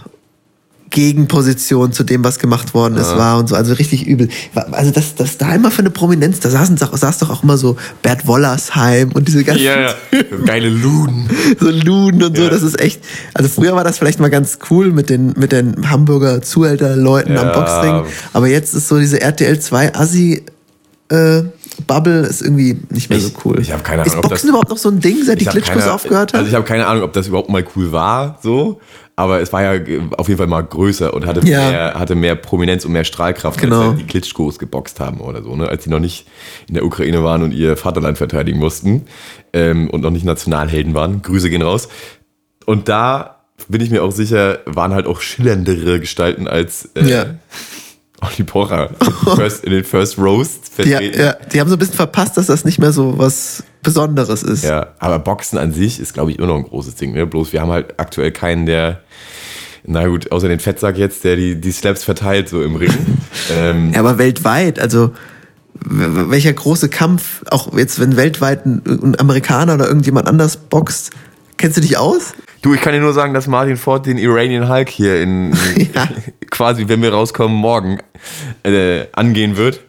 Gegenposition 0.90 1.92
zu 1.92 2.04
dem, 2.04 2.22
was 2.24 2.38
gemacht 2.38 2.72
worden 2.72 2.96
ist, 2.96 3.16
war 3.16 3.38
und 3.38 3.48
so, 3.48 3.56
also 3.56 3.74
richtig 3.74 4.06
übel. 4.06 4.28
Also 4.70 4.92
das, 4.92 5.14
das 5.16 5.36
da 5.36 5.52
immer 5.54 5.70
für 5.70 5.80
eine 5.80 5.90
Prominenz, 5.90 6.38
da 6.40 6.48
saßen, 6.48 6.76
saß 6.76 7.18
doch 7.18 7.28
auch 7.28 7.42
immer 7.42 7.58
so 7.58 7.76
Bert 8.02 8.26
Wollersheim 8.26 9.10
und 9.12 9.26
diese 9.26 9.42
ganzen 9.44 9.64
Ja, 9.64 9.80
ja. 9.80 9.94
Geile 10.46 10.68
Luden. 10.70 11.28
so 11.60 11.68
Luden 11.70 12.22
und 12.22 12.36
so, 12.36 12.44
Ja. 12.44 12.50
das 12.50 12.62
ist 12.62 12.80
echt, 12.80 13.00
also 13.34 13.48
früher 13.50 13.74
war 13.74 13.82
das 13.84 13.98
vielleicht 13.98 14.20
mal 14.20 14.30
ganz 14.30 14.58
cool 14.70 14.92
mit 14.92 15.10
den, 15.10 15.34
mit 15.36 15.50
den 15.52 15.90
Hamburger 15.90 16.40
Zuhälterleuten 16.40 17.36
am 17.36 17.48
Ja. 17.48 17.52
Boxring, 17.52 18.04
aber 18.32 18.46
jetzt 18.46 18.72
ist 18.74 18.86
so 18.88 18.98
diese 18.98 19.20
RTL 19.20 19.58
2 19.58 19.94
Assi, 19.96 20.44
äh, 21.10 21.42
Bubble 21.86 22.20
ist 22.26 22.42
irgendwie 22.42 22.78
nicht 22.90 23.10
mehr 23.10 23.18
Ich- 23.18 23.24
so 23.24 23.30
cool. 23.44 23.58
ich 23.60 23.72
hab 23.72 23.84
keine 23.84 24.02
Ist 24.02 24.12
Ahnung, 24.12 24.24
ob 24.24 24.30
Boxen 24.30 24.46
das- 24.46 24.50
überhaupt 24.50 24.70
noch 24.70 24.78
so 24.78 24.88
ein 24.88 25.00
Ding, 25.00 25.22
seit 25.24 25.40
die 25.40 25.44
Klitschkos 25.46 25.82
keine- 25.82 25.92
aufgehört 25.92 26.32
haben? 26.32 26.38
Also 26.40 26.48
ich 26.48 26.54
habe 26.54 26.64
keine 26.64 26.86
Ahnung, 26.86 27.02
ob 27.02 27.12
das 27.12 27.26
überhaupt 27.28 27.50
mal 27.50 27.64
cool 27.76 27.92
war, 27.92 28.38
so. 28.42 28.80
Aber 29.18 29.40
es 29.40 29.50
war 29.52 29.62
ja 29.62 29.80
auf 30.18 30.28
jeden 30.28 30.36
Fall 30.36 30.46
mal 30.46 30.60
größer 30.62 31.14
und 31.14 31.24
hatte, 31.24 31.40
Ja. 31.46 31.70
mehr, 31.70 31.94
hatte 31.94 32.14
mehr 32.14 32.34
Prominenz 32.34 32.84
und 32.84 32.92
mehr 32.92 33.04
Strahlkraft, 33.04 33.58
Genau. 33.58 33.76
als 33.80 33.86
halt 33.88 34.00
die 34.00 34.06
Klitschkos 34.06 34.58
geboxt 34.58 35.00
haben 35.00 35.20
oder 35.20 35.42
so, 35.42 35.56
ne? 35.56 35.68
Als 35.68 35.84
die 35.84 35.90
noch 35.90 36.00
nicht 36.00 36.26
in 36.68 36.74
der 36.74 36.84
Ukraine 36.84 37.24
waren 37.24 37.42
und 37.42 37.52
ihr 37.52 37.76
Vaterland 37.78 38.18
verteidigen 38.18 38.58
mussten 38.58 39.06
ähm, 39.54 39.88
und 39.88 40.02
noch 40.02 40.10
nicht 40.10 40.26
Nationalhelden 40.26 40.92
waren. 40.92 41.22
Grüße 41.22 41.48
gehen 41.48 41.62
raus. 41.62 41.88
Und 42.66 42.90
da 42.90 43.36
bin 43.68 43.80
ich 43.80 43.88
mir 43.90 44.02
auch 44.02 44.12
sicher, 44.12 44.58
waren 44.66 44.92
halt 44.92 45.06
auch 45.06 45.22
schillerndere 45.22 45.98
Gestalten 45.98 46.46
als 46.46 46.90
äh, 46.94 47.08
Ja. 47.08 47.24
Olli 48.22 48.44
Pocher 48.44 48.90
first, 49.36 49.64
in 49.64 49.72
den 49.72 49.84
First 49.84 50.18
Roast 50.18 50.70
ja, 50.78 50.84
vertreten. 50.84 51.20
ja, 51.20 51.36
die 51.52 51.60
haben 51.60 51.68
so 51.68 51.76
ein 51.76 51.78
bisschen 51.78 51.94
verpasst, 51.94 52.36
dass 52.36 52.46
das 52.46 52.64
nicht 52.64 52.78
mehr 52.78 52.92
so 52.92 53.18
was 53.18 53.62
Besonderes 53.82 54.42
ist. 54.42 54.64
Ja, 54.64 54.94
aber 54.98 55.18
Boxen 55.18 55.58
an 55.58 55.72
sich 55.72 56.00
ist, 56.00 56.14
glaube 56.14 56.30
ich, 56.30 56.38
immer 56.38 56.48
noch 56.48 56.56
ein 56.56 56.64
großes 56.64 56.94
Ding. 56.96 57.12
Ne? 57.12 57.26
Bloß 57.26 57.52
wir 57.52 57.60
haben 57.60 57.70
halt 57.70 58.00
aktuell 58.00 58.32
keinen, 58.32 58.66
der, 58.66 59.00
na 59.84 60.06
gut, 60.06 60.32
außer 60.32 60.48
den 60.48 60.60
Fettsack 60.60 60.96
jetzt, 60.98 61.24
der 61.24 61.36
die, 61.36 61.60
die 61.60 61.72
Slaps 61.72 62.04
verteilt 62.04 62.48
so 62.48 62.62
im 62.62 62.76
Ring. 62.76 62.92
ähm, 63.52 63.92
Ja, 63.92 64.00
aber 64.00 64.18
weltweit, 64.18 64.80
also 64.80 65.12
welcher 65.74 66.52
große 66.52 66.88
Kampf, 66.88 67.42
auch 67.50 67.76
jetzt, 67.76 68.00
wenn 68.00 68.16
weltweit 68.16 68.66
ein, 68.66 68.82
ein 68.86 69.20
Amerikaner 69.20 69.74
oder 69.74 69.86
irgendjemand 69.86 70.26
anders 70.26 70.56
boxt, 70.56 71.10
kennst 71.58 71.76
du 71.76 71.80
dich 71.80 71.96
aus? 71.96 72.32
Du, 72.66 72.74
ich 72.74 72.80
kann 72.80 72.92
dir 72.92 73.00
nur 73.00 73.12
sagen, 73.12 73.32
dass 73.34 73.46
Martin 73.46 73.76
Ford 73.76 74.04
den 74.06 74.18
Iranian 74.18 74.68
Hulk 74.68 74.88
hier 74.88 75.20
in, 75.22 75.52
Ja. 75.94 76.08
quasi, 76.50 76.88
wenn 76.88 77.00
wir 77.02 77.12
rauskommen, 77.12 77.56
morgen 77.56 77.98
äh, 78.64 79.04
angehen 79.12 79.56
wird. 79.56 79.80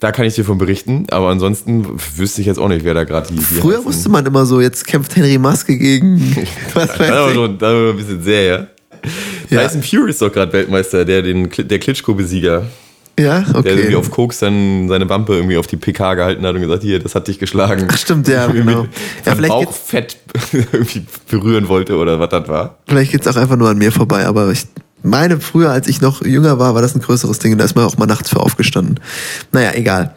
Da 0.00 0.12
kann 0.12 0.26
ich 0.26 0.34
dir 0.34 0.44
von 0.44 0.58
berichten. 0.58 1.06
Aber 1.10 1.28
ansonsten 1.30 1.86
wüsste 2.16 2.40
ich 2.42 2.46
jetzt 2.46 2.58
auch 2.58 2.68
nicht, 2.68 2.84
wer 2.84 2.94
da 2.94 3.04
gerade 3.04 3.32
die, 3.32 3.38
Früher 3.40 3.74
heißen. 3.78 3.84
wusste 3.86 4.08
man 4.10 4.26
immer 4.26 4.44
so, 4.44 4.60
jetzt 4.60 4.86
kämpft 4.86 5.16
Henry 5.16 5.38
Maske 5.38 5.76
gegen 5.78 6.36
was 6.74 6.88
Das 6.88 6.98
weiß 7.00 7.28
ich. 7.28 7.34
so, 7.34 7.48
das 7.48 7.60
war 7.72 7.90
ein 7.90 7.96
bisschen 7.96 8.22
sehr, 8.22 8.42
ja. 8.44 8.66
Ja. 9.50 9.62
Tyson 9.62 9.82
Fury 9.82 10.10
ist 10.10 10.20
doch 10.20 10.32
gerade 10.32 10.52
Weltmeister, 10.52 11.04
der 11.04 11.22
den 11.22 11.48
der 11.56 11.78
Klitschko-Besieger. 11.78 12.66
Ja, 13.18 13.40
Der 13.40 13.64
irgendwie 13.64 13.86
okay. 13.86 13.96
auf 13.96 14.10
Koks 14.10 14.40
dann 14.40 14.88
seine 14.88 15.08
Wampe 15.08 15.34
irgendwie 15.34 15.56
auf 15.56 15.66
die 15.66 15.76
PK 15.78 16.14
gehalten 16.14 16.44
hat 16.46 16.54
und 16.54 16.60
gesagt, 16.60 16.82
hier, 16.82 16.98
das 16.98 17.14
hat 17.14 17.28
dich 17.28 17.38
geschlagen. 17.38 17.88
Ach, 17.90 17.96
stimmt, 17.96 18.28
ja, 18.28 18.46
genau. 18.52 18.86
Ja, 19.24 19.34
vielleicht 19.34 19.48
Bauchfett 19.48 20.16
irgendwie 20.52 21.06
berühren 21.30 21.68
wollte 21.68 21.96
oder 21.96 22.20
was 22.20 22.28
das 22.28 22.46
war. 22.48 22.76
vielleicht 22.86 23.12
geht's 23.12 23.26
auch 23.26 23.36
einfach 23.36 23.56
nur 23.56 23.70
an 23.70 23.78
mir 23.78 23.90
vorbei, 23.90 24.26
aber 24.26 24.50
ich 24.50 24.66
meine, 25.02 25.40
früher, 25.40 25.70
als 25.70 25.88
ich 25.88 26.00
noch 26.02 26.22
jünger 26.24 26.58
war, 26.58 26.74
war 26.74 26.82
das 26.82 26.94
ein 26.94 27.00
größeres 27.00 27.38
Ding 27.38 27.52
und 27.52 27.58
da 27.58 27.64
ist 27.64 27.74
man 27.74 27.84
auch 27.86 27.96
mal 27.96 28.06
nachts 28.06 28.28
für 28.28 28.40
aufgestanden. 28.40 29.00
Naja, 29.52 29.72
egal. 29.74 30.14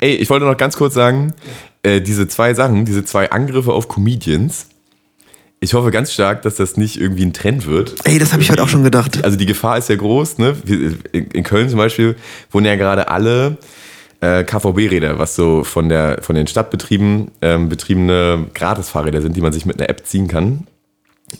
Ey, 0.00 0.14
ich 0.16 0.28
wollte 0.28 0.46
noch 0.46 0.56
ganz 0.56 0.76
kurz 0.76 0.94
sagen, 0.94 1.32
äh, 1.82 2.00
diese 2.00 2.26
zwei 2.26 2.54
Sachen, 2.54 2.84
diese 2.84 3.04
zwei 3.04 3.30
Angriffe 3.30 3.72
auf 3.72 3.86
Comedians, 3.88 4.66
ich 5.66 5.74
hoffe 5.74 5.90
ganz 5.90 6.12
stark, 6.12 6.42
dass 6.42 6.54
das 6.54 6.76
nicht 6.76 7.00
irgendwie 7.00 7.24
ein 7.24 7.32
Trend 7.32 7.66
wird. 7.66 7.96
Ey, 8.04 8.20
das 8.20 8.32
habe 8.32 8.40
ich 8.40 8.52
heute 8.52 8.62
auch 8.62 8.68
schon 8.68 8.84
gedacht. 8.84 9.24
Also 9.24 9.36
die 9.36 9.46
Gefahr 9.46 9.76
ist 9.78 9.88
ja 9.88 9.96
groß. 9.96 10.38
Ne? 10.38 10.54
In 11.12 11.42
Köln 11.42 11.68
zum 11.68 11.78
Beispiel 11.78 12.14
wohnen 12.52 12.66
ja 12.66 12.76
gerade 12.76 13.08
alle 13.08 13.56
äh, 14.20 14.44
KVB-Räder, 14.44 15.18
was 15.18 15.34
so 15.34 15.64
von, 15.64 15.88
der, 15.88 16.18
von 16.22 16.36
den 16.36 16.46
Stadtbetrieben 16.46 17.32
ähm, 17.42 17.68
betriebene 17.68 18.46
Gratisfahrräder 18.54 19.20
sind, 19.20 19.36
die 19.36 19.40
man 19.40 19.52
sich 19.52 19.66
mit 19.66 19.80
einer 19.80 19.90
App 19.90 20.06
ziehen 20.06 20.28
kann, 20.28 20.68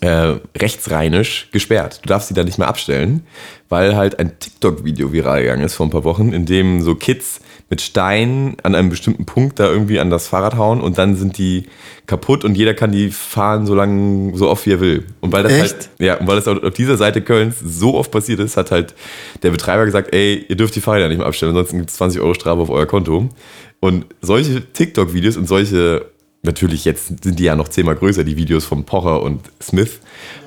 äh, 0.00 0.34
rechtsrheinisch 0.56 1.48
gesperrt. 1.52 2.00
Du 2.02 2.08
darfst 2.08 2.28
sie 2.28 2.34
da 2.34 2.44
nicht 2.44 2.58
mehr 2.58 2.68
abstellen, 2.68 3.24
weil 3.68 3.96
halt 3.96 4.18
ein 4.18 4.38
TikTok-Video 4.38 5.12
viral 5.12 5.42
gegangen 5.42 5.64
ist 5.64 5.74
vor 5.74 5.86
ein 5.86 5.90
paar 5.90 6.04
Wochen, 6.04 6.32
in 6.32 6.44
dem 6.44 6.82
so 6.82 6.94
Kids 6.94 7.40
mit 7.68 7.80
Steinen 7.80 8.56
an 8.62 8.74
einem 8.74 8.90
bestimmten 8.90 9.26
Punkt 9.26 9.58
da 9.58 9.68
irgendwie 9.68 9.98
an 9.98 10.08
das 10.08 10.28
Fahrrad 10.28 10.56
hauen 10.56 10.80
und 10.80 10.98
dann 10.98 11.16
sind 11.16 11.36
die 11.36 11.66
kaputt 12.06 12.44
und 12.44 12.56
jeder 12.56 12.74
kann 12.74 12.92
die 12.92 13.10
fahren 13.10 13.66
so 13.66 13.74
lange, 13.74 14.36
so 14.36 14.48
oft 14.48 14.66
wie 14.66 14.72
er 14.72 14.80
will. 14.80 15.06
Und 15.20 15.32
weil 15.32 15.42
das 15.42 15.52
Echt? 15.52 15.74
halt, 15.74 15.90
ja, 15.98 16.16
und 16.18 16.28
weil 16.28 16.36
das 16.36 16.46
auf 16.46 16.74
dieser 16.74 16.96
Seite 16.96 17.22
Kölns 17.22 17.58
so 17.58 17.94
oft 17.94 18.12
passiert 18.12 18.38
ist, 18.38 18.56
hat 18.56 18.70
halt 18.70 18.94
der 19.42 19.50
Betreiber 19.50 19.84
gesagt, 19.84 20.14
ey, 20.14 20.44
ihr 20.48 20.56
dürft 20.56 20.76
die 20.76 20.80
Fahrräder 20.80 21.08
nicht 21.08 21.18
mehr 21.18 21.26
abstellen, 21.26 21.50
ansonsten 21.50 21.78
gibt 21.78 21.90
es 21.90 21.96
20 21.96 22.20
Euro 22.20 22.34
Strafe 22.34 22.60
auf 22.60 22.70
euer 22.70 22.86
Konto. 22.86 23.28
Und 23.80 24.06
solche 24.20 24.72
TikTok-Videos 24.72 25.36
und 25.36 25.48
solche, 25.48 26.06
natürlich 26.46 26.84
jetzt 26.84 27.22
sind 27.22 27.38
die 27.38 27.44
ja 27.44 27.56
noch 27.56 27.68
zehnmal 27.68 27.96
größer, 27.96 28.24
die 28.24 28.36
Videos 28.36 28.64
von 28.64 28.84
Pocher 28.84 29.22
und 29.22 29.42
Smith, 29.62 30.00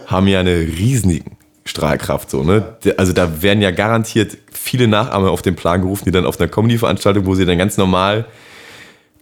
haben 0.08 0.28
ja 0.28 0.40
eine 0.40 0.56
riesigen 0.58 1.38
Strahlkraft, 1.66 2.32
so, 2.32 2.44
ne? 2.44 2.78
Also 2.98 3.14
da 3.14 3.44
werden 3.44 3.62
ja 3.62 3.70
garantiert 3.72 4.38
viele 4.52 4.88
Nachahmer 4.88 5.30
auf 5.30 5.44
den 5.44 5.56
Plan 5.56 5.82
gerufen, 5.82 6.06
die 6.06 6.12
dann 6.12 6.26
auf 6.26 6.40
einer 6.40 6.50
Comedy-Veranstaltung, 6.50 7.26
wo 7.26 7.36
sie 7.36 7.46
dann 7.46 7.60
ganz 7.60 7.78
normal 7.78 8.26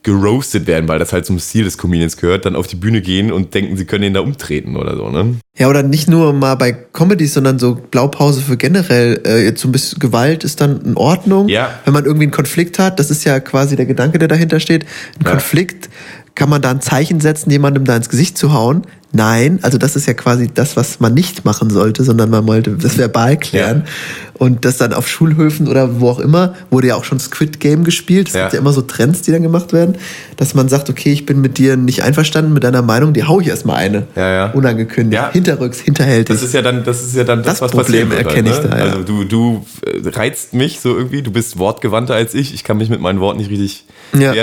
geroastet 0.03 0.67
werden, 0.67 0.87
weil 0.87 0.99
das 0.99 1.11
halt 1.11 1.25
zum 1.25 1.37
Stil 1.39 1.65
des 1.65 1.77
Comedians 1.77 2.15
gehört, 2.17 2.45
dann 2.45 2.55
auf 2.55 2.67
die 2.67 2.75
Bühne 2.77 3.01
gehen 3.01 3.31
und 3.31 3.53
denken, 3.53 3.75
sie 3.75 3.85
können 3.85 4.05
ihn 4.05 4.13
da 4.13 4.21
umtreten 4.21 4.77
oder 4.77 4.95
so, 4.95 5.09
ne? 5.09 5.35
Ja, 5.57 5.67
oder 5.67 5.83
nicht 5.83 6.07
nur 6.07 6.33
mal 6.33 6.55
bei 6.55 6.71
Comedies, 6.71 7.33
sondern 7.33 7.59
so 7.59 7.75
Blaupause 7.75 8.41
für 8.41 8.57
generell. 8.57 9.21
Äh, 9.25 9.43
jetzt 9.43 9.61
so 9.61 9.67
ein 9.67 9.71
bisschen 9.71 9.99
Gewalt 9.99 10.43
ist 10.43 10.61
dann 10.61 10.79
in 10.81 10.95
Ordnung. 10.95 11.49
Ja. 11.49 11.71
Wenn 11.83 11.93
man 11.93 12.05
irgendwie 12.05 12.25
einen 12.25 12.31
Konflikt 12.31 12.79
hat, 12.79 12.99
das 12.99 13.09
ist 13.11 13.23
ja 13.25 13.39
quasi 13.39 13.75
der 13.75 13.85
Gedanke, 13.85 14.19
der 14.19 14.27
dahinter 14.27 14.59
steht. 14.59 14.83
Ein 15.19 15.25
Ja. 15.25 15.31
Konflikt, 15.31 15.89
kann 16.35 16.49
man 16.49 16.61
da 16.61 16.69
ein 16.69 16.81
Zeichen 16.81 17.19
setzen, 17.19 17.49
jemandem 17.49 17.83
da 17.83 17.95
ins 17.95 18.09
Gesicht 18.09 18.37
zu 18.37 18.53
hauen? 18.53 18.83
Nein, 19.13 19.59
also 19.61 19.77
das 19.77 19.95
ist 19.95 20.05
ja 20.05 20.13
quasi 20.13 20.49
das, 20.53 20.75
was 20.75 20.99
man 20.99 21.13
nicht 21.13 21.45
machen 21.45 21.69
sollte, 21.69 22.03
sondern 22.03 22.29
man 22.29 22.45
wollte 22.45 22.71
das 22.71 22.97
verbal 22.97 23.37
klären. 23.37 23.85
Und 24.33 24.65
das 24.65 24.77
dann 24.77 24.93
auf 24.93 25.07
Schulhöfen 25.07 25.67
oder 25.67 25.99
wo 25.99 26.09
auch 26.09 26.19
immer, 26.19 26.53
wurde 26.69 26.87
ja 26.89 26.95
auch 26.95 27.05
schon 27.05 27.19
Squid 27.19 27.59
Game 27.59 27.83
gespielt. 27.83 28.27
Es 28.27 28.35
Ja. 28.35 28.41
gibt 28.43 28.53
ja 28.53 28.59
immer 28.59 28.73
so 28.73 28.81
Trends, 28.81 29.21
die 29.23 29.31
dann 29.31 29.41
gemacht 29.41 29.73
werden, 29.73 29.95
dass 30.35 30.53
man 30.53 30.69
sagt, 30.69 30.89
okay, 30.91 31.11
ich 31.11 31.25
bin 31.25 31.41
mit 31.41 31.57
dir 31.57 31.75
nicht 31.77 32.03
einverstanden 32.03 32.53
mit 32.53 32.63
deiner 32.63 32.81
Meinung, 32.83 33.13
die 33.13 33.23
hau 33.23 33.39
ich 33.39 33.47
erstmal 33.47 33.77
eine. 33.77 34.05
Ja, 34.15 34.29
ja. 34.29 34.51
Unangekündigt. 34.51 35.13
Ja. 35.23 35.31
Hinterrücks, 35.31 35.79
hinterhältig. 35.79 36.35
Das 36.35 36.43
ist 36.43 36.53
ja 36.53 36.61
dann, 36.61 36.83
das 36.83 37.01
ist 37.01 37.15
ja 37.15 37.23
dann 37.23 37.39
das, 37.41 37.53
Das 37.59 37.61
was 37.61 37.71
Problem 37.71 38.11
erkenne 38.11 38.51
halt, 38.53 38.63
ich 38.65 38.69
da, 38.69 38.77
ja. 38.77 38.83
Also 38.83 39.03
du, 39.03 39.23
du 39.23 39.65
äh, 39.85 40.07
reizt 40.09 40.53
mich 40.53 40.81
so 40.81 40.95
irgendwie, 40.95 41.23
du 41.23 41.31
bist 41.31 41.57
wortgewandter 41.57 42.13
als 42.13 42.35
ich, 42.35 42.53
ich 42.53 42.63
kann 42.63 42.77
mich 42.77 42.89
mit 42.89 42.99
meinen 43.01 43.19
Worten 43.19 43.39
nicht 43.39 43.49
richtig 43.49 43.85
Ja. 44.13 44.33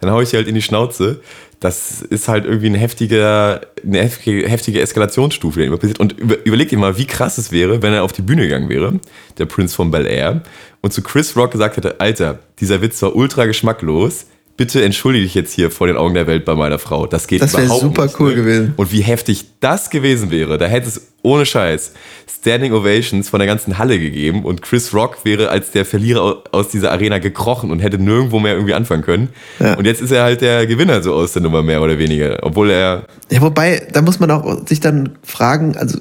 dann 0.00 0.10
hau 0.10 0.20
ich 0.22 0.30
dir 0.30 0.38
halt 0.38 0.48
in 0.48 0.54
die 0.54 0.62
Schnauze. 0.62 1.20
Das 1.62 2.02
ist 2.02 2.26
halt 2.26 2.44
irgendwie 2.44 2.66
ein 2.66 2.74
heftiger, 2.74 3.60
eine 3.84 4.00
heftige, 4.00 4.80
Eskalationsstufe, 4.80 5.60
die 5.60 5.66
immer 5.66 5.76
passiert. 5.76 6.00
Und 6.00 6.18
über, 6.18 6.44
überleg 6.44 6.68
dir 6.68 6.78
mal, 6.78 6.98
wie 6.98 7.06
krass 7.06 7.38
es 7.38 7.52
wäre, 7.52 7.82
wenn 7.82 7.92
er 7.92 8.02
auf 8.02 8.10
die 8.10 8.22
Bühne 8.22 8.42
gegangen 8.42 8.68
wäre, 8.68 8.98
der 9.38 9.46
Prinz 9.46 9.72
von 9.72 9.92
Bel 9.92 10.06
Air, 10.06 10.42
und 10.80 10.92
zu 10.92 11.02
Chris 11.02 11.36
Rock 11.36 11.52
gesagt 11.52 11.76
hätte, 11.76 12.00
Alter, 12.00 12.40
dieser 12.58 12.82
Witz 12.82 13.00
war 13.02 13.14
ultra 13.14 13.46
geschmacklos, 13.46 14.26
bitte 14.56 14.84
entschuldige 14.84 15.24
dich 15.24 15.34
jetzt 15.34 15.52
hier 15.54 15.70
vor 15.70 15.86
den 15.86 15.96
Augen 15.96 16.14
der 16.14 16.26
Welt 16.26 16.44
bei 16.44 16.54
meiner 16.54 16.78
Frau. 16.78 17.06
Das 17.06 17.26
geht 17.26 17.40
Das 17.42 17.52
wäre 17.54 17.64
überhaupt 17.64 17.82
super 17.82 18.04
nicht, 18.04 18.20
cool 18.20 18.30
ne? 18.30 18.36
gewesen. 18.36 18.74
Und 18.76 18.92
wie 18.92 19.00
heftig 19.00 19.46
das 19.60 19.90
gewesen 19.90 20.30
wäre, 20.30 20.58
da 20.58 20.66
hätte 20.66 20.88
es 20.88 21.08
ohne 21.22 21.46
Scheiß 21.46 21.92
Standing 22.40 22.72
Ovations 22.72 23.28
von 23.28 23.38
der 23.38 23.46
ganzen 23.46 23.78
Halle 23.78 23.98
gegeben 23.98 24.44
und 24.44 24.62
Chris 24.62 24.92
Rock 24.92 25.24
wäre 25.24 25.48
als 25.48 25.70
der 25.70 25.84
Verlierer 25.84 26.20
au- 26.22 26.42
aus 26.52 26.68
dieser 26.68 26.90
Arena 26.90 27.18
gekrochen 27.18 27.70
und 27.70 27.78
hätte 27.78 27.98
nirgendwo 27.98 28.40
mehr 28.40 28.54
irgendwie 28.54 28.74
anfangen 28.74 29.02
können. 29.02 29.28
Ja. 29.60 29.74
Und 29.74 29.84
jetzt 29.86 30.02
ist 30.02 30.10
er 30.10 30.24
halt 30.24 30.40
der 30.40 30.66
Gewinner 30.66 31.02
so 31.02 31.14
aus 31.14 31.32
der 31.32 31.42
Nummer 31.42 31.62
mehr 31.62 31.80
oder 31.80 31.98
weniger, 31.98 32.38
obwohl 32.42 32.70
er 32.70 33.06
Ja, 33.30 33.40
wobei, 33.40 33.86
da 33.92 34.02
muss 34.02 34.18
man 34.20 34.30
auch 34.32 34.66
sich 34.66 34.80
dann 34.80 35.10
fragen, 35.22 35.76
also 35.76 35.98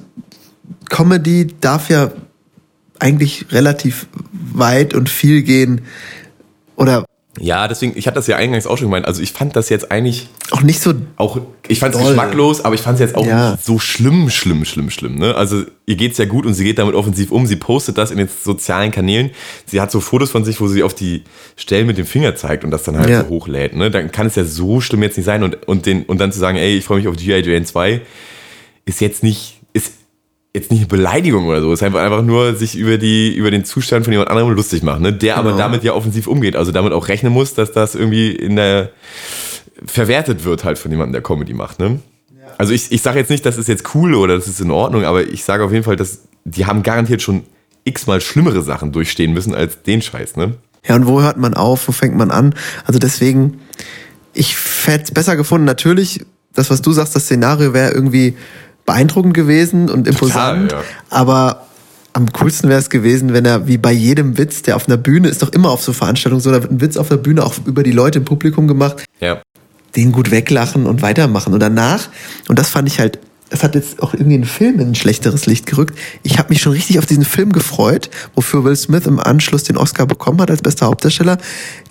Comedy 0.90 1.48
darf 1.62 1.90
ja 1.90 2.12
eigentlich 3.00 3.46
relativ 3.52 4.08
weit 4.54 4.94
und 4.94 5.10
viel 5.10 5.42
gehen 5.44 5.82
oder 6.76 7.06
ja, 7.40 7.68
deswegen, 7.70 7.94
ich 7.96 8.08
hatte 8.08 8.16
das 8.16 8.28
ja 8.28 8.36
eingangs 8.36 8.68
auch 8.68 8.78
schon 8.78 8.88
gemeint, 8.88 9.06
also 9.06 9.22
ich 9.22 9.32
fand 9.32 9.56
das 9.56 9.70
jetzt 9.70 9.90
eigentlich 9.90 10.28
auch 10.52 10.62
nicht 10.62 10.82
so 10.82 10.94
auch, 11.16 11.40
ich 11.68 11.80
fand 11.80 11.96
es 11.96 12.02
geschmacklos, 12.02 12.66
aber 12.66 12.76
ich 12.76 12.82
fand 12.82 12.96
es 12.96 13.00
jetzt 13.00 13.16
auch 13.16 13.26
Ja. 13.26 13.52
nicht 13.52 13.64
so 13.64 13.80
schlimm, 13.80 14.30
schlimm, 14.30 14.66
schlimm, 14.66 14.90
schlimm. 14.90 15.16
Ne? 15.16 15.34
Also 15.36 15.64
ihr 15.86 15.96
geht's 15.96 16.18
ja 16.18 16.26
gut 16.26 16.46
und 16.46 16.54
sie 16.56 16.66
geht 16.66 16.78
damit 16.78 16.94
offensiv 16.94 17.32
um. 17.32 17.46
Sie 17.48 17.56
postet 17.56 17.98
das 17.98 18.12
in 18.12 18.18
den 18.18 18.28
sozialen 18.28 18.92
Kanälen. 18.92 19.30
Sie 19.66 19.80
hat 19.80 19.92
so 19.92 20.02
Fotos 20.02 20.30
von 20.30 20.44
sich, 20.44 20.60
wo 20.60 20.68
sie 20.68 20.84
auf 20.84 20.94
die 20.94 21.24
Stellen 21.56 21.88
mit 21.88 21.98
dem 21.98 22.06
Finger 22.06 22.36
zeigt 22.36 22.66
und 22.66 22.72
das 22.72 22.84
dann 22.84 22.98
halt 22.98 23.10
Ja. 23.10 23.22
so 23.24 23.30
hochlädt. 23.30 23.76
Ne? 23.78 23.90
Dann 23.90 24.12
kann 24.12 24.28
es 24.28 24.36
ja 24.36 24.44
so 24.44 24.82
schlimm 24.82 25.02
jetzt 25.04 25.16
nicht 25.16 25.26
sein 25.26 25.42
und, 25.44 25.68
und, 25.70 25.86
den, 25.86 26.04
und 26.04 26.20
dann 26.20 26.34
zu 26.34 26.40
sagen, 26.40 26.58
ey, 26.58 26.76
ich 26.78 26.84
freue 26.84 26.98
mich 26.98 27.08
auf 27.08 27.16
G.I. 27.16 27.42
Jane 27.50 27.64
2, 27.64 28.02
ist 28.86 29.00
jetzt 29.00 29.24
nicht, 29.24 29.61
jetzt 30.54 30.70
nicht 30.72 30.80
eine 30.82 30.88
Beleidigung 30.88 31.46
oder 31.48 31.62
so. 31.62 31.72
Es 31.72 31.80
ist 31.80 31.84
einfach, 31.84 32.02
einfach 32.02 32.22
nur 32.22 32.56
sich 32.56 32.76
über, 32.78 32.98
die, 32.98 33.34
über 33.36 33.52
den 33.52 33.64
Zustand 33.64 34.06
von 34.06 34.12
jemand 34.12 34.30
anderem 34.30 34.52
lustig 34.52 34.84
machen, 34.84 35.02
ne? 35.04 35.14
der 35.14 35.38
aber 35.38 35.52
Genau. 35.52 35.58
damit 35.62 35.84
ja 35.84 35.94
offensiv 35.94 36.28
umgeht. 36.28 36.56
Also 36.56 36.72
damit 36.72 36.92
auch 36.94 37.08
rechnen 37.08 37.32
muss, 37.32 37.54
dass 37.54 37.72
das 37.72 37.96
irgendwie 37.96 38.32
in 38.32 38.56
der 38.58 38.90
verwertet 39.86 40.44
wird 40.44 40.64
halt 40.64 40.78
von 40.78 40.92
jemandem, 40.92 41.14
der 41.14 41.22
Comedy 41.24 41.54
macht. 41.54 41.80
Ne? 41.80 42.00
Also 42.58 42.74
ich, 42.74 42.92
ich 42.92 43.02
sage 43.02 43.20
jetzt 43.20 43.30
nicht, 43.30 43.46
das 43.46 43.58
ist 43.58 43.68
jetzt 43.68 43.96
cool 43.96 44.14
oder 44.14 44.36
das 44.36 44.48
ist 44.48 44.60
in 44.62 44.72
Ordnung, 44.72 45.06
aber 45.06 45.26
ich 45.28 45.44
sage 45.44 45.64
auf 45.64 45.72
jeden 45.72 45.84
Fall, 45.84 45.96
dass 45.96 46.22
die 46.44 46.66
haben 46.66 46.84
garantiert 46.84 47.22
schon 47.22 47.44
x-mal 47.84 48.22
schlimmere 48.22 48.62
Sachen 48.62 48.92
durchstehen 48.92 49.34
müssen 49.34 49.56
als 49.56 49.82
den 49.84 50.02
Scheiß. 50.02 50.36
Ne? 50.36 50.56
Ja, 50.86 50.96
und 50.96 51.08
wo 51.08 51.22
hört 51.22 51.38
man 51.38 51.54
auf, 51.54 51.88
wo 51.88 51.92
fängt 51.92 52.16
man 52.16 52.30
an? 52.30 52.54
Also 52.86 53.00
deswegen, 53.00 53.60
ich 54.34 54.56
hätte 54.86 55.06
es 55.06 55.12
besser 55.12 55.36
gefunden. 55.36 55.66
Natürlich, 55.66 56.26
das, 56.54 56.70
was 56.70 56.82
du 56.82 56.92
sagst, 56.92 57.16
das 57.16 57.24
Szenario 57.24 57.74
wäre 57.74 57.92
irgendwie 57.92 58.36
beeindruckend 58.92 59.34
gewesen 59.34 59.90
und 59.90 60.08
imposant. 60.08 60.72
ja. 60.72 60.82
Aber 61.10 61.66
am 62.14 62.32
coolsten 62.34 62.68
wäre 62.70 62.80
es 62.80 62.90
gewesen, 62.90 63.34
wenn 63.34 63.46
er 63.46 63.68
wie 63.68 63.78
bei 63.78 63.92
jedem 63.92 64.38
Witz, 64.38 64.62
der 64.64 64.76
auf 64.76 64.88
einer 64.88 64.98
Bühne 64.98 65.30
ist, 65.30 65.42
doch 65.42 65.50
immer 65.54 65.70
auf 65.70 65.82
so 65.82 65.94
Veranstaltungen 65.94 66.42
so, 66.42 66.52
da 66.52 66.62
wird 66.62 66.72
ein 66.72 66.82
Witz 66.82 66.98
auf 66.98 67.08
der 67.08 67.18
Bühne 67.18 67.46
auch 67.46 67.54
über 67.66 67.84
die 67.84 67.92
Leute 67.94 68.20
im 68.20 68.26
Publikum 68.26 68.68
gemacht, 68.68 69.06
Ja. 69.22 69.42
den 69.96 70.12
gut 70.12 70.30
weglachen 70.32 70.86
und 70.86 71.02
weitermachen. 71.02 71.54
Und 71.54 71.62
danach, 71.62 72.10
und 72.50 72.60
das 72.60 72.70
fand 72.70 72.88
ich 72.90 73.00
halt, 73.00 73.20
das 73.50 73.64
hat 73.64 73.76
jetzt 73.76 74.02
auch 74.02 74.14
irgendwie 74.14 74.36
einen 74.36 74.46
Film 74.46 74.80
in 74.80 74.90
ein 74.90 74.96
schlechteres 74.96 75.46
Licht 75.46 75.66
gerückt. 75.66 75.98
Ich 76.24 76.38
habe 76.38 76.50
mich 76.50 76.62
schon 76.62 76.72
richtig 76.74 77.00
auf 77.00 77.06
diesen 77.06 77.26
Film 77.26 77.52
gefreut, 77.52 78.10
wofür 78.36 78.64
Will 78.64 78.76
Smith 78.78 79.06
im 79.08 79.20
Anschluss 79.20 79.64
den 79.64 79.76
Oscar 79.78 80.06
bekommen 80.06 80.40
hat 80.42 80.50
als 80.52 80.62
bester 80.62 80.86
Hauptdarsteller. 80.88 81.38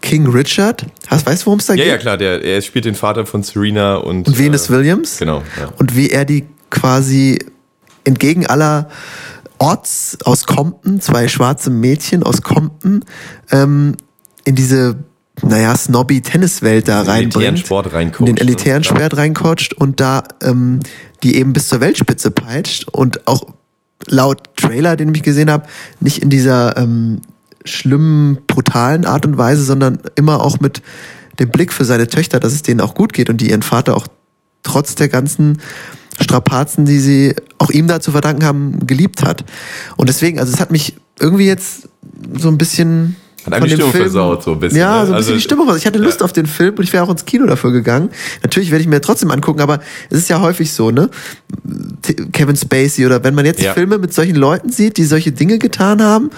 King 0.02 0.26
Richard. 0.26 0.86
Hast, 1.06 1.26
weißt 1.26 1.42
du, 1.42 1.46
worum 1.46 1.58
es 1.60 1.66
da 1.66 1.74
Ja, 1.74 1.84
geht? 1.84 1.92
ja, 1.92 1.98
klar, 1.98 2.16
der, 2.18 2.42
er 2.44 2.60
spielt 2.62 2.84
den 2.86 2.94
Vater 2.94 3.24
von 3.26 3.42
Serena 3.42 3.96
und. 3.96 4.26
Und 4.28 4.38
Venus 4.38 4.68
äh, 4.68 4.72
Williams. 4.72 5.18
Genau. 5.18 5.42
Ja. 5.58 5.68
Und 5.78 5.94
wie 5.96 6.08
er 6.10 6.24
die 6.24 6.44
quasi 6.70 7.38
entgegen 8.04 8.46
aller 8.46 8.88
Orts 9.58 10.18
aus 10.24 10.46
Compton, 10.46 11.00
zwei 11.00 11.28
schwarze 11.28 11.70
Mädchen 11.70 12.22
aus 12.22 12.42
Compton, 12.42 13.04
ähm, 13.50 13.94
in 14.44 14.54
diese, 14.54 14.96
naja, 15.42 15.76
snobby 15.76 16.22
Tenniswelt 16.22 16.88
da 16.88 17.02
In 17.02 17.30
den 17.30 17.44
elitären 17.44 17.86
reinbringt. 17.86 18.20
In 18.20 18.36
den 18.36 18.36
elitären 18.38 18.82
Klar. 18.82 18.96
Sport 18.96 19.16
reincoacht 19.18 19.74
und 19.74 20.00
da 20.00 20.24
ähm, 20.42 20.80
die 21.22 21.36
eben 21.36 21.52
bis 21.52 21.68
zur 21.68 21.80
Weltspitze 21.80 22.30
peitscht 22.30 22.88
und 22.88 23.26
auch 23.26 23.46
laut 24.06 24.56
Trailer, 24.56 24.96
den 24.96 25.14
ich 25.14 25.22
gesehen 25.22 25.50
habe, 25.50 25.66
nicht 26.00 26.22
in 26.22 26.30
dieser 26.30 26.78
ähm, 26.78 27.20
schlimmen, 27.64 28.38
brutalen 28.46 29.04
Art 29.04 29.26
und 29.26 29.36
Weise, 29.36 29.62
sondern 29.62 29.98
immer 30.14 30.42
auch 30.42 30.60
mit 30.60 30.80
dem 31.38 31.50
Blick 31.50 31.72
für 31.72 31.84
seine 31.84 32.08
Töchter, 32.08 32.40
dass 32.40 32.54
es 32.54 32.62
denen 32.62 32.80
auch 32.80 32.94
gut 32.94 33.12
geht 33.12 33.28
und 33.28 33.42
die 33.42 33.50
ihren 33.50 33.62
Vater 33.62 33.96
auch 33.96 34.06
trotz 34.62 34.94
der 34.94 35.08
ganzen 35.08 35.60
Strapazen, 36.20 36.84
die 36.84 36.98
sie 36.98 37.34
auch 37.58 37.70
ihm 37.70 37.86
da 37.86 38.00
zu 38.00 38.12
verdanken 38.12 38.44
haben, 38.44 38.86
geliebt 38.86 39.22
hat. 39.22 39.44
Und 39.96 40.08
deswegen, 40.08 40.38
also 40.38 40.52
es 40.52 40.60
hat 40.60 40.70
mich 40.70 40.96
irgendwie 41.18 41.46
jetzt 41.46 41.88
so 42.38 42.48
ein 42.48 42.58
bisschen 42.58 43.16
Hat 43.46 43.54
einem 43.54 43.64
die 43.64 43.70
Stimmung 43.70 43.92
versaut, 43.92 44.42
so 44.42 44.52
ein 44.52 44.60
bisschen, 44.60 44.78
Ja, 44.78 45.00
ne? 45.00 45.06
so 45.06 45.12
ein 45.12 45.16
bisschen 45.16 45.16
Also, 45.16 45.32
die 45.34 45.40
Stimmung 45.40 45.64
versaut. 45.66 45.80
Ich 45.80 45.86
hatte 45.86 45.98
Lust 45.98 46.20
ja. 46.20 46.24
auf 46.24 46.32
den 46.32 46.46
Film 46.46 46.74
und 46.76 46.82
ich 46.84 46.92
wäre 46.92 47.04
auch 47.04 47.10
ins 47.10 47.24
Kino 47.24 47.46
dafür 47.46 47.72
gegangen. 47.72 48.10
Natürlich 48.42 48.70
werde 48.70 48.82
ich 48.82 48.88
mir 48.88 49.00
trotzdem 49.00 49.30
angucken, 49.30 49.60
aber 49.60 49.80
es 50.10 50.18
ist 50.18 50.28
ja 50.28 50.40
häufig 50.40 50.72
so, 50.72 50.90
ne? 50.90 51.08
Kevin 52.32 52.56
Spacey 52.56 53.06
oder 53.06 53.22
wenn 53.24 53.34
man 53.34 53.44
jetzt 53.46 53.60
Ja. 53.62 53.72
Filme 53.74 53.98
mit 53.98 54.12
solchen 54.12 54.36
Leuten 54.36 54.70
sieht, 54.70 54.96
die 54.96 55.04
solche 55.04 55.32
Dinge 55.32 55.58
getan 55.58 56.02
haben, 56.02 56.30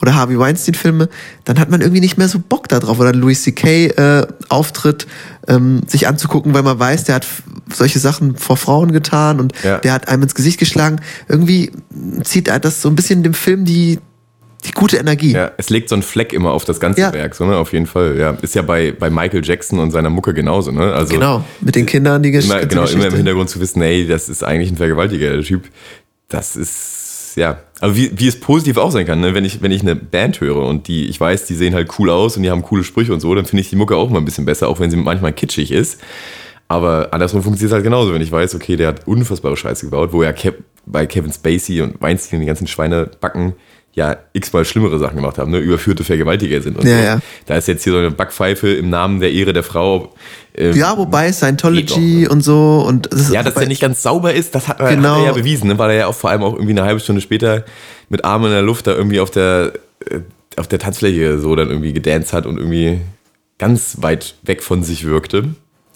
oder 0.00 0.14
Harvey 0.14 0.38
Weinstein-Filme, 0.38 1.08
dann 1.44 1.58
hat 1.58 1.70
man 1.70 1.80
irgendwie 1.80 2.00
nicht 2.00 2.18
mehr 2.18 2.28
so 2.28 2.38
Bock 2.38 2.68
darauf. 2.68 2.98
Oder 3.00 3.12
Louis 3.12 3.42
C.K. 3.42 3.86
Äh, 3.88 4.26
Auftritt 4.48 5.06
ähm, 5.48 5.82
sich 5.86 6.06
anzugucken, 6.08 6.54
weil 6.54 6.62
man 6.62 6.78
weiß, 6.78 7.04
der 7.04 7.16
hat 7.16 7.26
solche 7.72 7.98
Sachen 7.98 8.36
vor 8.36 8.56
Frauen 8.56 8.92
getan 8.92 9.40
und 9.40 9.52
Ja. 9.62 9.78
der 9.78 9.92
hat 9.92 10.08
einem 10.08 10.22
ins 10.24 10.34
Gesicht 10.34 10.58
geschlagen. 10.58 11.00
Irgendwie 11.28 11.72
zieht 12.24 12.48
er 12.48 12.58
das 12.60 12.82
so 12.82 12.88
ein 12.88 12.96
bisschen 12.96 13.22
dem 13.22 13.34
Film 13.34 13.64
die, 13.64 13.98
die 14.66 14.72
gute 14.72 14.96
Energie. 14.96 15.32
Ja, 15.32 15.52
es 15.56 15.70
legt 15.70 15.88
so 15.88 15.94
einen 15.94 16.02
Fleck 16.02 16.32
immer 16.32 16.50
auf 16.52 16.64
das 16.64 16.80
ganze 16.80 17.00
Ja. 17.00 17.12
Werk, 17.12 17.34
so, 17.34 17.44
ne? 17.46 17.56
Auf 17.56 17.72
jeden 17.72 17.86
Fall. 17.86 18.16
Ja, 18.18 18.30
ist 18.42 18.54
ja 18.54 18.62
bei, 18.62 18.92
bei 18.92 19.10
Michael 19.10 19.44
Jackson 19.44 19.78
und 19.78 19.90
seiner 19.90 20.10
Mucke 20.10 20.34
genauso, 20.34 20.70
ne? 20.72 20.92
Also 20.92 21.14
Genau, 21.14 21.44
mit 21.60 21.74
den 21.74 21.86
Kindern 21.86 22.22
die 22.22 22.30
Gesch 22.30 22.44
immer, 22.46 22.60
genau, 22.60 22.82
immer 22.82 22.90
im 22.90 22.96
Geschichte. 22.96 23.16
Hintergrund 23.16 23.50
zu 23.50 23.60
wissen, 23.60 23.80
ey, 23.82 24.06
das 24.06 24.28
ist 24.28 24.42
eigentlich 24.42 24.70
ein 24.70 24.76
Vergewaltiger, 24.76 25.30
der 25.30 25.42
Typ. 25.42 25.64
Das 26.28 26.56
ist, 26.56 27.34
ja. 27.36 27.58
Aber 27.80 27.94
wie, 27.94 28.10
wie 28.18 28.26
es 28.26 28.40
positiv 28.40 28.78
auch 28.78 28.90
sein 28.90 29.06
kann, 29.06 29.20
ne? 29.20 29.34
wenn, 29.34 29.44
ich, 29.44 29.62
wenn 29.62 29.70
ich 29.70 29.82
eine 29.82 29.94
Band 29.96 30.40
höre 30.40 30.64
und 30.66 30.88
die, 30.88 31.06
ich 31.06 31.20
weiß, 31.20 31.46
die 31.46 31.54
sehen 31.54 31.74
halt 31.74 31.90
cool 31.98 32.10
aus 32.10 32.36
und 32.36 32.42
die 32.42 32.50
haben 32.50 32.62
coole 32.62 32.82
Sprüche 32.84 33.12
und 33.12 33.20
so, 33.20 33.34
dann 33.34 33.44
finde 33.44 33.60
ich 33.60 33.70
die 33.70 33.76
Mucke 33.76 33.96
auch 33.96 34.10
mal 34.10 34.18
ein 34.18 34.24
bisschen 34.24 34.44
besser, 34.46 34.68
auch 34.68 34.80
wenn 34.80 34.90
sie 34.90 34.96
manchmal 34.96 35.32
kitschig 35.32 35.70
ist. 35.70 36.00
Aber 36.68 37.08
andersrum 37.12 37.42
funktioniert 37.44 37.70
es 37.70 37.74
halt 37.74 37.84
genauso, 37.84 38.12
wenn 38.12 38.22
ich 38.22 38.32
weiß, 38.32 38.54
okay, 38.56 38.76
der 38.76 38.88
hat 38.88 39.06
unfassbare 39.06 39.56
Scheiße 39.56 39.86
gebaut, 39.86 40.12
wo 40.12 40.22
ja 40.22 40.32
Kev 40.32 40.56
bei 40.84 41.06
Kevin 41.06 41.32
Spacey 41.32 41.80
und 41.82 42.00
Weinstein 42.00 42.40
die 42.40 42.46
ganzen 42.46 42.66
Schweinebacken 42.66 43.52
ja 43.96 44.16
x-mal 44.34 44.64
schlimmere 44.64 44.98
Sachen 44.98 45.16
gemacht 45.16 45.38
haben, 45.38 45.50
ne? 45.50 45.58
überführte 45.58 46.04
Vergewaltiger 46.04 46.60
sind 46.62 46.78
und 46.78 46.86
Ja, 46.86 46.98
so. 46.98 47.04
ja. 47.04 47.18
Da 47.46 47.56
ist 47.56 47.66
jetzt 47.66 47.82
hier 47.82 47.92
so 47.94 47.98
eine 47.98 48.10
Backpfeife 48.12 48.68
im 48.68 48.88
Namen 48.90 49.18
der 49.20 49.32
Ehre 49.32 49.52
der 49.54 49.62
Frau. 49.64 50.14
ähm, 50.54 50.76
Ja, 50.76 50.96
wobei 50.98 51.32
Scientology 51.32 51.84
doch, 51.86 51.98
ne? 51.98 52.28
und 52.28 52.42
so 52.44 52.84
und 52.86 53.10
das 53.12 53.22
ist 53.22 53.32
ja, 53.32 53.42
dass 53.42 53.54
der 53.54 53.66
nicht 53.66 53.80
ganz 53.80 54.02
sauber 54.02 54.32
ist, 54.34 54.54
das 54.54 54.68
hat, 54.68 54.78
Genau. 54.78 55.14
hat 55.14 55.18
er 55.20 55.24
ja 55.24 55.32
bewiesen, 55.32 55.68
ne? 55.68 55.78
weil 55.78 55.90
er 55.90 55.96
ja 55.96 56.06
auch 56.06 56.14
vor 56.14 56.28
allem 56.30 56.42
auch 56.42 56.52
irgendwie 56.54 56.72
eine 56.72 56.84
halbe 56.84 57.00
Stunde 57.00 57.20
später 57.22 57.64
mit 58.10 58.24
Armen 58.24 58.44
in 58.46 58.52
der 58.52 58.62
Luft 58.62 58.86
da 58.86 58.92
irgendwie 58.92 59.18
auf 59.18 59.30
der, 59.30 59.72
äh, 60.10 60.20
auf 60.56 60.68
der 60.68 60.78
Tanzfläche 60.78 61.38
so 61.38 61.56
dann 61.56 61.70
irgendwie 61.70 61.92
gedanced 61.94 62.32
hat 62.34 62.44
und 62.46 62.58
irgendwie 62.58 63.00
ganz 63.58 63.96
weit 64.02 64.34
weg 64.42 64.62
von 64.62 64.82
sich 64.82 65.04
wirkte. 65.04 65.44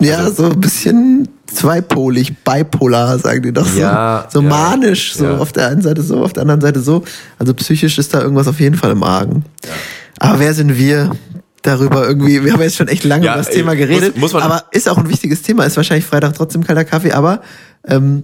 ja 0.01 0.17
also- 0.21 0.45
so 0.47 0.51
ein 0.51 0.61
bisschen 0.61 1.29
zweipolig, 1.55 2.37
bipolar, 2.45 3.19
sagen 3.19 3.43
die 3.43 3.53
doch 3.53 3.67
so. 3.67 3.81
Ja, 3.81 4.27
so 4.31 4.43
manisch, 4.43 5.15
so 5.15 5.27
auf 5.29 5.53
der 5.53 5.69
einen 5.69 5.83
Seite 5.83 6.03
so, 6.03 6.23
auf 6.25 6.33
der 6.33 6.43
anderen 6.43 6.61
Seite 6.61 6.81
so. 6.81 7.05
Also 7.39 7.55
psychisch 7.55 7.99
ist 7.99 8.15
da 8.15 8.21
irgendwas 8.23 8.49
auf 8.49 8.61
jeden 8.61 8.77
Fall 8.77 8.91
im 8.93 9.03
Argen. 9.03 9.45
Aber 10.19 10.39
wer 10.41 10.55
sind 10.55 10.77
wir? 10.77 11.11
Darüber 11.63 12.09
irgendwie, 12.09 12.43
wir 12.43 12.55
haben 12.55 12.63
jetzt 12.63 12.77
schon 12.77 12.89
echt 12.89 13.05
lange 13.05 13.27
über 13.27 13.37
das 13.37 13.49
ey, 13.49 13.57
Thema 13.57 13.73
muss- 13.73 13.79
geredet, 13.79 14.17
muss 14.17 14.33
man- 14.33 14.43
aber 14.45 14.65
ist 14.71 14.89
auch 14.89 14.97
ein 14.97 15.11
wichtiges 15.11 15.43
Thema, 15.43 15.65
ist 15.65 15.77
wahrscheinlich 15.77 16.07
Freitag 16.07 16.33
trotzdem 16.35 16.65
kalter 16.65 16.87
Kaffee, 16.87 17.13
aber 17.13 17.43
ähm, 17.87 18.23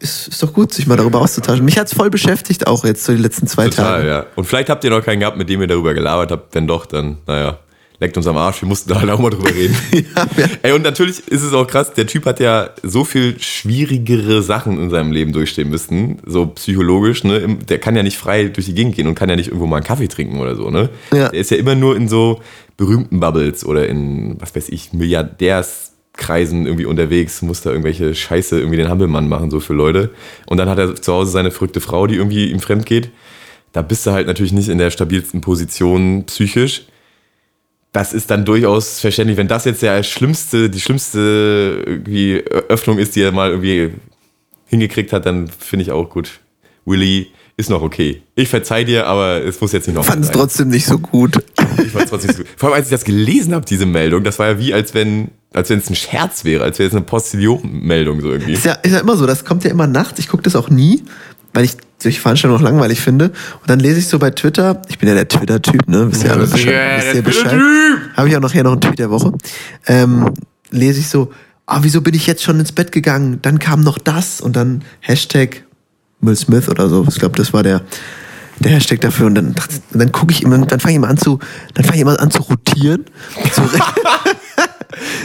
ist, 0.00 0.26
ist 0.26 0.42
doch 0.42 0.52
gut, 0.52 0.74
sich 0.74 0.88
mal 0.88 0.96
darüber 0.96 1.20
auszutauschen. 1.20 1.64
Mich 1.64 1.78
hat's 1.78 1.94
voll 1.94 2.10
beschäftigt, 2.10 2.66
auch 2.66 2.84
jetzt 2.84 3.04
so 3.04 3.12
die 3.14 3.22
letzten 3.22 3.46
zwei 3.46 3.68
Total, 3.68 3.98
Tage. 3.98 4.08
ja. 4.08 4.26
Und 4.34 4.46
vielleicht 4.46 4.70
habt 4.70 4.82
ihr 4.82 4.90
noch 4.90 5.04
keinen 5.04 5.20
gehabt, 5.20 5.36
mit 5.36 5.48
dem 5.48 5.60
ihr 5.60 5.68
darüber 5.68 5.94
gelabert 5.94 6.32
habt. 6.32 6.52
Wenn 6.56 6.66
doch, 6.66 6.84
dann, 6.86 7.18
naja, 7.28 7.58
leckt 8.04 8.18
uns 8.18 8.26
am 8.26 8.36
Arsch. 8.36 8.60
Wir 8.60 8.68
mussten 8.68 8.90
da 8.90 9.00
halt 9.00 9.10
auch 9.10 9.18
mal 9.18 9.30
drüber 9.30 9.50
reden. 9.54 9.74
Ja, 9.94 10.26
ja. 10.36 10.46
Ey, 10.62 10.72
und 10.72 10.82
natürlich 10.82 11.26
ist 11.28 11.42
es 11.42 11.52
auch 11.52 11.66
krass, 11.66 11.92
der 11.94 12.06
Typ 12.06 12.26
hat 12.26 12.40
ja 12.40 12.70
so 12.82 13.04
viel 13.04 13.40
schwierigere 13.40 14.42
Sachen 14.42 14.78
in 14.78 14.90
seinem 14.90 15.12
Leben 15.12 15.32
durchstehen 15.32 15.70
müssen, 15.70 16.18
so 16.26 16.46
psychologisch, 16.46 17.24
ne? 17.24 17.56
Der 17.68 17.78
kann 17.78 17.96
ja 17.96 18.02
nicht 18.02 18.18
frei 18.18 18.44
durch 18.48 18.66
die 18.66 18.74
Gegend 18.74 18.96
gehen 18.96 19.06
und 19.06 19.14
kann 19.14 19.30
ja 19.30 19.36
nicht 19.36 19.48
irgendwo 19.48 19.66
mal 19.66 19.76
einen 19.76 19.86
Kaffee 19.86 20.08
trinken 20.08 20.40
oder 20.40 20.56
so, 20.56 20.70
ne? 20.70 20.90
Ja. 21.12 21.28
Der 21.28 21.40
ist 21.40 21.50
ja 21.50 21.56
immer 21.56 21.74
nur 21.74 21.96
in 21.96 22.08
so 22.08 22.42
berühmten 22.76 23.20
Bubbles 23.20 23.64
oder 23.64 23.88
in, 23.88 24.36
was 24.40 24.54
weiß 24.54 24.68
ich, 24.68 24.92
Milliardärskreisen 24.92 26.66
irgendwie 26.66 26.86
unterwegs, 26.86 27.40
muss 27.42 27.62
da 27.62 27.70
irgendwelche 27.70 28.14
Scheiße 28.14 28.58
irgendwie 28.58 28.78
den 28.78 28.88
Hampelmann 28.88 29.28
machen, 29.28 29.50
so 29.50 29.60
für 29.60 29.74
Leute. 29.74 30.10
Und 30.46 30.58
dann 30.58 30.68
hat 30.68 30.78
er 30.78 30.96
zu 30.96 31.12
Hause 31.12 31.30
seine 31.30 31.50
verrückte 31.50 31.80
Frau, 31.80 32.06
die 32.06 32.16
irgendwie 32.16 32.50
ihm 32.50 32.60
fremd 32.60 32.84
geht. 32.84 33.10
Da 33.72 33.82
bist 33.82 34.06
du 34.06 34.10
halt 34.10 34.26
natürlich 34.26 34.52
nicht 34.52 34.68
in 34.68 34.78
der 34.78 34.90
stabilsten 34.90 35.40
Position 35.40 36.24
psychisch 36.26 36.82
das 37.94 38.12
ist 38.12 38.28
dann 38.28 38.44
durchaus 38.44 38.98
verständlich, 38.98 39.38
wenn 39.38 39.46
das 39.46 39.64
jetzt 39.64 39.80
der 39.80 40.02
schlimmste, 40.02 40.68
die 40.68 40.80
schlimmste 40.80 41.84
irgendwie 41.86 42.38
Öffnung 42.68 42.98
ist, 42.98 43.14
die 43.14 43.22
er 43.22 43.30
mal 43.30 43.50
irgendwie 43.50 43.92
hingekriegt 44.66 45.12
hat, 45.12 45.24
dann 45.26 45.46
finde 45.46 45.84
ich 45.84 45.92
auch 45.92 46.10
gut. 46.10 46.40
Willy 46.84 47.28
ist 47.56 47.70
noch 47.70 47.82
okay. 47.82 48.20
Ich 48.34 48.48
verzeih 48.48 48.82
dir, 48.82 49.06
aber 49.06 49.44
es 49.44 49.60
muss 49.60 49.70
jetzt 49.70 49.86
nicht 49.86 49.94
noch 49.94 50.04
Fand 50.04 50.24
es 50.24 50.32
trotzdem 50.32 50.68
nicht 50.68 50.86
so 50.86 50.98
gut. 50.98 51.36
ich 51.84 51.92
fand 51.92 52.08
trotzdem 52.08 52.34
so, 52.34 52.42
vor 52.56 52.70
allem 52.70 52.78
als 52.78 52.86
ich 52.86 52.90
das 52.90 53.04
gelesen 53.04 53.54
habe, 53.54 53.64
diese 53.64 53.86
Meldung, 53.86 54.24
das 54.24 54.40
war 54.40 54.48
ja 54.48 54.58
wie, 54.58 54.74
als 54.74 54.92
wenn 54.92 55.30
als 55.52 55.70
wenn 55.70 55.78
es 55.78 55.88
ein 55.88 55.94
Scherz 55.94 56.44
wäre, 56.44 56.64
als 56.64 56.80
wäre 56.80 56.88
es 56.88 56.96
eine 56.96 57.04
Postillon-Meldung 57.04 58.20
so 58.20 58.32
irgendwie. 58.32 58.54
Ist 58.54 58.64
ja, 58.64 58.72
ist 58.72 58.90
ja 58.90 58.98
immer 58.98 59.16
so, 59.16 59.24
das 59.24 59.44
kommt 59.44 59.62
ja 59.62 59.70
immer 59.70 59.86
nachts. 59.86 60.18
Ich 60.18 60.26
gucke 60.26 60.42
das 60.42 60.56
auch 60.56 60.68
nie, 60.68 61.04
weil 61.54 61.64
ich 61.64 61.76
solche 61.98 62.20
Veranstaltungen 62.20 62.62
noch 62.62 62.70
langweilig 62.70 63.00
finde. 63.00 63.26
Und 63.60 63.70
dann 63.70 63.80
lese 63.80 64.00
ich 64.00 64.08
so 64.08 64.18
bei 64.18 64.30
Twitter, 64.30 64.82
ich 64.88 64.98
bin 64.98 65.08
ja 65.08 65.14
der 65.14 65.28
Twitter-Typ, 65.28 65.88
ne? 65.88 66.12
Wisst 66.12 66.24
ihr 66.24 66.32
alle 66.32 66.46
Bescheid? 66.46 67.14
ja, 67.14 67.20
Bescheid? 67.22 67.60
Habe 68.16 68.28
ich 68.28 68.36
auch 68.36 68.40
nachher 68.40 68.64
noch 68.64 68.72
einen 68.72 68.80
Tweet 68.80 68.98
der 68.98 69.10
Woche. 69.10 69.32
Ähm, 69.86 70.34
lese 70.70 71.00
ich 71.00 71.08
so, 71.08 71.32
ah, 71.66 71.78
wieso 71.82 72.02
bin 72.02 72.14
ich 72.14 72.26
jetzt 72.26 72.42
schon 72.42 72.58
ins 72.60 72.72
Bett 72.72 72.92
gegangen? 72.92 73.38
Dann 73.40 73.58
kam 73.58 73.80
noch 73.80 73.98
das 73.98 74.40
und 74.40 74.56
dann 74.56 74.82
Hashtag 75.00 75.64
Will 76.20 76.36
Smith 76.36 76.68
oder 76.68 76.88
so. 76.88 77.06
Ich 77.08 77.18
glaube, 77.18 77.36
das 77.36 77.52
war 77.52 77.62
der, 77.62 77.82
der 78.58 78.72
Hashtag 78.72 79.00
dafür. 79.00 79.26
Und 79.26 79.36
dann, 79.36 79.54
dann 79.92 80.12
gucke 80.12 80.32
ich 80.32 80.42
immer, 80.42 80.58
dann 80.58 80.80
fange 80.80 80.92
ich 80.92 80.96
immer 80.96 81.08
an 81.08 81.18
zu, 81.18 81.38
dann 81.74 81.84
fange 81.84 81.96
ich 81.96 82.02
immer 82.02 82.18
an 82.20 82.30
zu 82.30 82.42
rotieren. 82.42 83.04
Zu, 83.52 83.62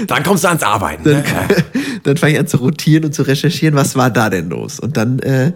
Dann 0.08 0.24
kommst 0.24 0.44
du 0.44 0.48
ans 0.48 0.64
Arbeiten. 0.64 1.04
dann 1.04 1.22
Ne? 1.24 1.24
dann 2.04 2.18
fange 2.18 2.34
ich 2.34 2.40
an 2.40 2.48
zu 2.48 2.58
rotieren 2.58 3.06
und 3.06 3.14
zu 3.14 3.24
recherchieren, 3.24 3.76
was 3.76 3.96
war 3.96 4.10
da 4.10 4.30
denn 4.30 4.50
los? 4.50 4.80
Und 4.80 4.98
dann, 4.98 5.20
äh, 5.20 5.54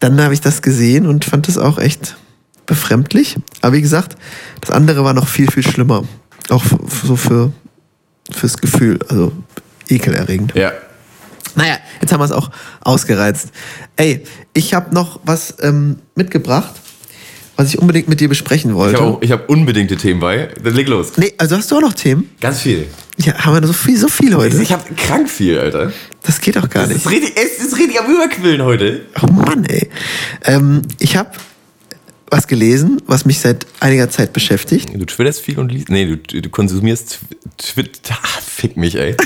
dann 0.00 0.20
habe 0.20 0.34
ich 0.34 0.40
das 0.40 0.62
gesehen 0.62 1.06
und 1.06 1.24
fand 1.24 1.46
das 1.46 1.58
auch 1.58 1.78
echt 1.78 2.16
befremdlich. 2.66 3.36
Aber 3.60 3.74
wie 3.74 3.82
gesagt, 3.82 4.16
das 4.60 4.70
andere 4.70 5.04
war 5.04 5.14
noch 5.14 5.28
viel, 5.28 5.50
viel 5.50 5.62
schlimmer. 5.62 6.04
Auch 6.48 6.64
so 7.04 7.16
für, 7.16 7.52
fürs 8.30 8.58
Gefühl, 8.58 8.98
also 9.08 9.32
ekelerregend. 9.88 10.54
Ja. 10.54 10.72
Naja, 11.54 11.78
jetzt 12.00 12.12
haben 12.12 12.20
wir 12.20 12.24
es 12.24 12.32
auch 12.32 12.50
ausgereizt. 12.80 13.48
Ey, 13.96 14.24
ich 14.54 14.72
habe 14.74 14.94
noch 14.94 15.20
was 15.24 15.54
ähm, 15.60 15.98
mitgebracht, 16.14 16.74
was 17.60 17.68
ich 17.74 17.78
unbedingt 17.78 18.08
mit 18.08 18.20
dir 18.20 18.28
besprechen 18.28 18.70
Ich 18.70 18.76
wollte. 18.76 18.98
habe 19.00 19.18
ich 19.24 19.30
hab 19.32 19.48
unbedingte 19.50 19.96
Themen 19.96 20.18
bei. 20.20 20.48
Dann 20.64 20.74
leg 20.74 20.88
los. 20.88 21.12
nee, 21.16 21.32
also 21.36 21.56
hast 21.56 21.70
du 21.70 21.76
auch 21.76 21.80
noch 21.82 21.92
Themen? 21.92 22.30
Ganz 22.40 22.60
viel. 22.60 22.86
Ja, 23.18 23.34
haben 23.44 23.60
wir 23.60 23.66
so 23.66 23.74
viel, 23.74 23.98
so 23.98 24.08
viel 24.08 24.34
heute. 24.34 24.62
Ich 24.62 24.72
habe 24.72 24.82
krank 24.96 25.28
viel, 25.28 25.58
Alter. 25.58 25.92
Das 26.22 26.40
geht 26.40 26.56
doch 26.56 26.68
gar 26.70 26.84
Es 26.84 26.88
nicht. 26.88 26.98
ist 27.04 27.10
richtig, 27.10 27.32
es 27.36 27.64
ist 27.66 27.78
richtig 27.78 28.00
am 28.00 28.10
Überquillen 28.10 28.62
heute. 28.62 29.02
Oh 29.22 29.30
Mann, 29.32 29.64
ey. 29.66 29.90
Ähm, 30.44 30.82
ich 30.98 31.16
habe 31.16 31.30
was 32.30 32.46
gelesen, 32.46 33.02
was 33.06 33.24
mich 33.24 33.40
seit 33.40 33.66
einiger 33.80 34.08
Zeit 34.08 34.32
beschäftigt. 34.32 34.90
Du 34.94 35.04
twitterst 35.04 35.40
viel 35.40 35.58
und 35.58 35.72
liest. 35.72 35.88
Nee, 35.88 36.06
du, 36.06 36.40
du 36.40 36.48
konsumierst 36.48 37.18
Twitter. 37.58 38.16
Ah, 38.22 38.40
fick 38.44 38.76
mich, 38.76 38.94
ey. 38.96 39.16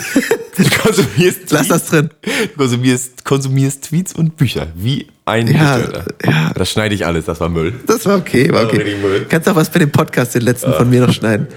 Du 0.57 0.65
konsumierst 0.83 1.41
Lass 1.51 1.69
das 1.69 1.87
drin. 1.87 2.11
Du 2.23 2.57
konsumierst, 2.57 3.25
konsumierst 3.25 3.85
Tweets 3.85 4.15
und 4.15 4.37
Bücher. 4.37 4.69
Wie 4.75 5.09
ein 5.27 5.49
Ja, 5.49 5.81
ja. 6.25 6.53
Das 6.55 6.71
schneide 6.71 6.95
ich 6.95 7.05
alles, 7.07 7.27
das 7.27 7.41
war 7.41 7.49
Müll. 7.49 7.75
Das 7.87 8.07
war 8.07 8.17
okay, 8.17 8.51
war 8.53 8.65
okay. 8.65 8.97
Kannst 9.29 9.49
auch 9.49 9.57
was 9.57 9.71
bei 9.71 9.81
dem 9.81 9.91
Podcast, 9.91 10.35
den 10.35 10.43
letzten 10.43 10.73
von 10.73 10.89
mir 10.89 11.07
noch 11.07 11.13
schneiden. 11.13 11.49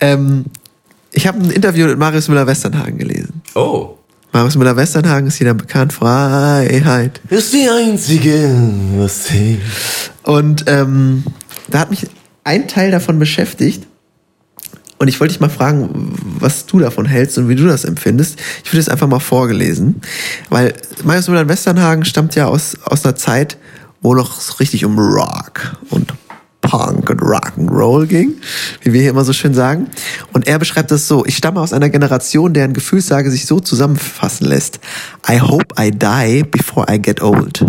Ähm, 0.00 0.44
ich 1.12 1.26
habe 1.26 1.38
ein 1.38 1.50
Interview 1.50 1.86
mit 1.86 1.98
Marius 1.98 2.28
Müller-Westernhagen 2.28 2.98
gelesen. 2.98 3.42
Oh. 3.54 3.96
Marius 4.32 4.56
Müller-Westernhagen 4.56 5.28
ist 5.28 5.38
jeder 5.38 5.54
bekannt. 5.54 5.92
Freiheit. 5.92 7.20
Ist 7.30 7.52
die 7.52 7.68
einzige, 7.68 8.54
was 8.96 9.24
zählt. 9.24 9.60
Und 10.22 10.64
ähm, 10.66 11.24
da 11.68 11.80
hat 11.80 11.90
mich 11.90 12.06
ein 12.44 12.68
Teil 12.68 12.90
davon 12.90 13.18
beschäftigt. 13.18 13.86
Und 14.98 15.08
ich 15.08 15.20
wollte 15.20 15.32
dich 15.32 15.40
mal 15.40 15.50
fragen, 15.50 16.14
was 16.38 16.66
du 16.66 16.78
davon 16.78 17.04
hältst 17.04 17.36
und 17.36 17.48
wie 17.48 17.54
du 17.54 17.66
das 17.66 17.84
empfindest. 17.84 18.38
Ich 18.64 18.72
würde 18.72 18.80
es 18.80 18.88
einfach 18.88 19.08
mal 19.08 19.20
vorgelesen. 19.20 20.00
Weil 20.48 20.74
Marius 21.04 21.28
Müller 21.28 21.42
in 21.42 21.48
Westernhagen 21.48 22.04
stammt 22.04 22.34
ja 22.34 22.46
aus, 22.46 22.76
aus 22.84 23.04
einer 23.04 23.14
Zeit, 23.14 23.58
wo 24.00 24.14
noch 24.14 24.58
richtig 24.60 24.84
um 24.84 24.98
Rock 24.98 25.76
und 25.90 26.14
Punk 26.66 27.08
und 27.10 27.20
Rock'n'Roll 27.20 28.06
ging, 28.06 28.34
wie 28.82 28.92
wir 28.92 29.00
hier 29.00 29.10
immer 29.10 29.24
so 29.24 29.32
schön 29.32 29.54
sagen. 29.54 29.86
Und 30.32 30.48
er 30.48 30.58
beschreibt 30.58 30.90
das 30.90 31.06
so, 31.06 31.24
ich 31.24 31.36
stamme 31.36 31.60
aus 31.60 31.72
einer 31.72 31.88
Generation, 31.88 32.54
deren 32.54 32.72
Gefühlslage 32.72 33.30
sich 33.30 33.46
so 33.46 33.60
zusammenfassen 33.60 34.46
lässt. 34.46 34.80
I 35.28 35.40
hope 35.40 35.80
I 35.80 35.92
die 35.92 36.42
before 36.42 36.92
I 36.92 37.00
get 37.00 37.22
old. 37.22 37.64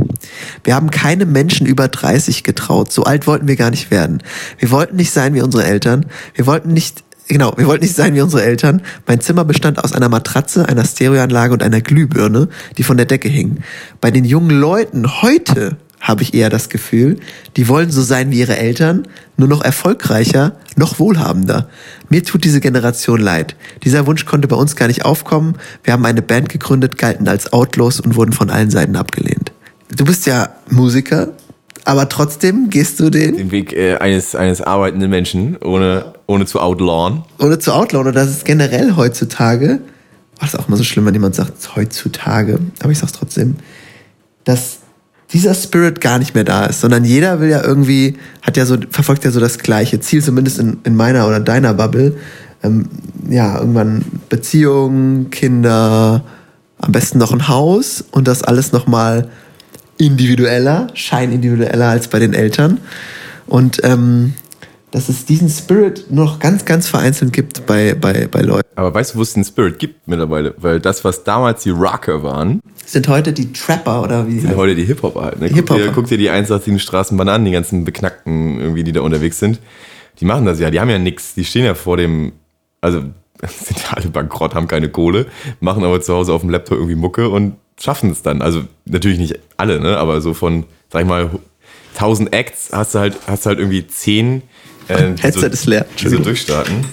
Wir 0.64 0.74
haben 0.74 0.90
keinem 0.90 1.32
Menschen 1.32 1.68
über 1.68 1.88
30 1.88 2.44
getraut. 2.44 2.92
So 2.92 3.04
alt 3.04 3.28
wollten 3.28 3.48
wir 3.48 3.56
gar 3.56 3.70
nicht 3.70 3.92
werden. 3.92 4.24
Wir 4.58 4.72
wollten 4.72 4.96
nicht 4.96 5.12
sein 5.12 5.36
wie 5.36 5.42
unsere 5.42 5.64
Eltern. 5.64 6.08
Wir 6.34 6.48
wollten 6.48 6.74
nicht 6.74 7.04
Genau, 7.30 7.54
wir 7.58 7.68
wollten 7.68 7.84
nicht 7.84 7.96
sein 7.96 8.16
wie 8.16 8.22
unsere 8.22 8.42
Eltern. 8.42 8.82
Mein 9.06 9.20
Zimmer 9.20 9.44
bestand 9.44 9.84
aus 9.84 9.92
einer 9.92 10.08
Matratze, 10.08 10.70
einer 10.70 10.86
Stereoanlage 10.86 11.52
und 11.52 11.62
einer 11.62 11.82
Glühbirne, 11.82 12.48
die 12.78 12.84
von 12.84 12.96
der 12.96 13.06
Decke 13.06 13.28
hing. 13.28 13.58
Bei 14.00 14.12
den 14.12 14.24
jungen 14.24 14.58
Leuten 14.58 15.22
heute 15.22 15.76
habe 16.00 16.24
ich 16.24 16.34
eher 16.34 16.50
das 16.50 16.70
Gefühl, 16.70 17.18
die 17.56 17.68
wollen 17.68 17.92
so 17.92 18.02
sein 18.02 18.32
wie 18.32 18.40
ihre 18.40 18.58
Eltern, 18.58 19.08
nur 19.36 19.48
noch 19.48 19.64
erfolgreicher, 19.64 20.54
noch 20.76 21.00
wohlhabender. 21.00 21.70
Mir 22.10 22.24
tut 22.24 22.44
diese 22.44 22.62
Generation 22.62 23.20
leid. 23.20 23.56
Dieser 23.84 24.06
Wunsch 24.06 24.26
konnte 24.26 24.48
bei 24.48 24.56
uns 24.56 24.76
gar 24.76 24.88
nicht 24.88 25.06
aufkommen. 25.06 25.56
Wir 25.84 25.94
haben 25.94 26.06
eine 26.06 26.22
Band 26.22 26.50
gegründet, 26.50 26.98
galten 26.98 27.28
als 27.28 27.52
Outlaws 27.52 28.00
und 28.00 28.16
wurden 28.16 28.34
von 28.34 28.50
allen 28.50 28.70
Seiten 28.70 28.96
abgelehnt. 28.96 29.52
Du 29.96 30.06
bist 30.06 30.26
ja 30.28 30.50
Musiker, 30.70 31.30
aber 31.86 32.10
trotzdem 32.10 32.70
gehst 32.70 33.00
du 33.00 33.10
den 33.10 33.38
Den 33.38 33.52
Weg 33.52 33.74
äh, 33.74 33.96
eines, 33.96 34.36
eines 34.36 34.62
arbeitenden 34.62 35.10
Menschen, 35.10 35.58
ohne, 35.58 36.14
ohne 36.26 36.46
zu 36.46 36.60
outlawen. 36.60 37.24
oder 37.40 37.60
zu 37.60 37.74
outlawen 37.74 38.08
oder 38.08 38.12
das 38.12 38.30
ist 38.30 38.46
generell 38.46 38.96
heutzutage, 38.96 39.80
das 40.40 40.54
ist 40.54 40.60
auch 40.60 40.68
immer 40.68 40.78
so 40.78 40.84
schlimm, 40.84 41.06
wenn 41.06 41.14
jemand 41.14 41.36
sagt 41.36 41.76
heutzutage, 41.76 42.60
aber 42.82 42.92
ich 42.92 43.00
sag's 43.00 43.14
trotzdem, 43.14 43.56
dass 44.44 44.80
dieser 45.34 45.54
Spirit 45.54 46.00
gar 46.00 46.20
nicht 46.20 46.36
mehr 46.36 46.44
da 46.44 46.66
ist, 46.66 46.82
sondern 46.82 47.04
jeder 47.04 47.40
will 47.40 47.50
ja 47.50 47.64
irgendwie, 47.64 48.18
hat 48.42 48.56
ja 48.56 48.66
so, 48.66 48.78
verfolgt 48.90 49.26
ja 49.26 49.32
so 49.32 49.40
das 49.40 49.58
gleiche 49.60 50.00
Ziel, 50.00 50.24
zumindest 50.24 50.60
in, 50.60 50.78
in 50.84 50.96
meiner 50.96 51.28
oder 51.28 51.40
deiner 51.40 51.74
Bubble. 51.74 52.16
Ähm, 52.64 52.86
ja, 53.30 53.60
irgendwann 53.60 54.06
Beziehungen, 54.30 55.30
Kinder, 55.30 56.24
am 56.80 56.92
besten 56.92 57.18
noch 57.18 57.34
ein 57.34 57.48
Haus 57.48 58.04
und 58.12 58.28
das 58.28 58.44
alles 58.44 58.72
nochmal 58.72 59.30
individueller, 59.98 60.88
scheinindividueller 60.94 61.88
als 61.88 62.08
bei 62.08 62.20
den 62.20 62.34
Eltern. 62.34 62.80
Und 63.48 63.82
ähm, 63.84 64.34
dass 64.98 65.10
es 65.10 65.26
diesen 65.26 65.48
Spirit 65.48 66.08
nur 66.10 66.26
noch 66.26 66.40
ganz, 66.40 66.66
ganz 66.66 66.88
vereinzelt 66.88 67.32
gibt 67.32 67.68
bei, 67.68 67.94
bei, 67.94 68.26
bei 68.26 68.42
Leuten. 68.42 68.68
Aber 68.76 68.92
weißt 68.96 69.14
du, 69.14 69.20
wo 69.20 69.22
es 69.22 69.34
den 69.34 69.44
Spirit 69.44 69.78
gibt 69.78 70.08
mittlerweile? 70.08 70.56
Weil 70.58 70.80
das, 70.80 71.06
was 71.06 71.24
damals 71.24 71.62
die 71.62 71.70
Rocker 71.70 72.24
waren, 72.24 72.62
Sind 72.84 73.08
heute 73.08 73.32
die 73.32 73.54
Trapper 73.54 74.02
oder 74.02 74.28
wie? 74.28 74.40
sind 74.40 74.56
heute 74.56 74.74
die 74.74 74.86
Hip-Hopper 74.86 75.22
halt. 75.22 75.40
Ne? 75.40 75.50
Dir, 75.50 75.58
Hip-Hopper. 75.58 75.92
guck 75.94 76.08
dir 76.08 76.18
die 76.18 76.32
187 76.32 76.82
Straßenbahn 76.82 77.30
an, 77.30 77.46
die 77.46 77.52
ganzen 77.52 77.86
Beknackten 77.86 78.60
irgendwie, 78.60 78.84
die 78.84 78.92
da 78.92 79.02
unterwegs 79.02 79.38
sind. 79.38 79.60
Die 80.20 80.26
machen 80.26 80.48
das 80.48 80.60
ja, 80.60 80.72
die 80.72 80.80
haben 80.80 80.90
ja 80.90 80.98
nichts. 80.98 81.36
Die 81.36 81.46
stehen 81.46 81.64
ja 81.64 81.76
vor 81.76 81.98
dem, 81.98 82.32
also 82.82 83.02
sind 83.42 83.80
ja 83.80 83.98
alle 83.98 84.08
bankrott, 84.08 84.56
haben 84.56 84.68
keine 84.68 84.90
Kohle, 84.90 85.28
machen 85.60 85.84
aber 85.84 86.02
zu 86.02 86.16
Hause 86.16 86.34
auf 86.34 86.42
dem 86.42 86.50
Laptop 86.50 86.80
irgendwie 86.80 86.96
Mucke 86.96 87.30
und 87.30 87.54
schaffen 87.80 88.10
es 88.10 88.24
dann. 88.24 88.42
Also 88.42 88.64
natürlich 88.86 89.20
nicht 89.20 89.38
alle, 89.58 89.80
ne? 89.80 89.96
aber 89.96 90.22
so 90.22 90.34
von, 90.34 90.66
sag 90.92 91.04
ich 91.04 91.08
mal, 91.08 91.30
1000 91.94 92.34
Acts 92.34 92.70
hast 92.72 92.96
du 92.96 93.00
halt, 93.00 93.18
hast 93.28 93.46
du 93.46 93.50
halt 93.50 93.60
irgendwie 93.60 93.86
10, 93.86 94.42
äh, 94.88 95.16
Headset 95.20 95.42
so, 95.42 95.48
ist 95.48 95.66
leer. 95.66 95.86
so 95.96 96.18
durchstarten. 96.18 96.86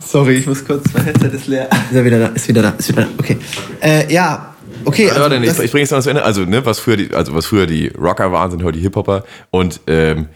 Sorry, 0.00 0.34
ich 0.34 0.46
muss 0.46 0.64
kurz, 0.64 0.84
mein 0.94 1.04
Headset 1.04 1.28
ist 1.28 1.46
leer. 1.46 1.68
Ist 1.70 1.96
er 1.96 2.04
wieder 2.04 2.18
da, 2.18 2.26
ist 2.28 2.48
wieder 2.48 2.62
da, 2.62 2.70
ist 2.70 2.88
wieder 2.88 3.02
da. 3.02 3.08
Okay. 3.18 3.38
Äh, 3.80 4.12
ja, 4.12 4.54
okay. 4.84 5.10
Also, 5.10 5.34
ich, 5.36 5.58
ich 5.58 5.70
bringe 5.70 5.84
es 5.84 5.90
noch 5.90 6.00
zu 6.00 6.10
Ende. 6.10 6.24
Also, 6.24 6.44
ne, 6.44 6.64
was 6.66 6.80
früher 6.80 6.96
die, 6.96 7.14
also 7.14 7.34
was 7.34 7.46
früher 7.46 7.66
die 7.66 7.88
Rocker 7.88 8.32
waren, 8.32 8.50
sind 8.50 8.64
heute 8.64 8.78
die 8.78 8.82
Hip-Hopper 8.82 9.24
und 9.50 9.80
ähm, 9.86 10.28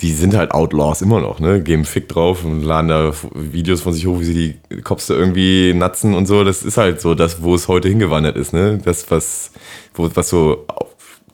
die 0.00 0.12
sind 0.12 0.34
halt 0.34 0.52
Outlaws 0.52 1.02
immer 1.02 1.20
noch, 1.20 1.40
ne? 1.40 1.60
Geben 1.60 1.84
Fick 1.84 2.08
drauf 2.08 2.44
und 2.44 2.62
laden 2.62 2.88
da 2.88 3.12
Videos 3.34 3.82
von 3.82 3.92
sich 3.92 4.06
hoch, 4.06 4.20
wie 4.20 4.24
sie 4.24 4.58
die 4.70 4.80
Cops 4.80 5.06
da 5.06 5.14
irgendwie 5.14 5.74
natzen 5.74 6.14
und 6.14 6.26
so. 6.26 6.42
Das 6.42 6.62
ist 6.62 6.78
halt 6.78 7.00
so 7.00 7.14
das, 7.14 7.42
wo 7.42 7.54
es 7.54 7.68
heute 7.68 7.88
hingewandert 7.88 8.36
ist, 8.36 8.52
ne? 8.52 8.80
Das, 8.82 9.10
was, 9.10 9.50
wo, 9.94 10.10
was 10.14 10.30
so 10.30 10.66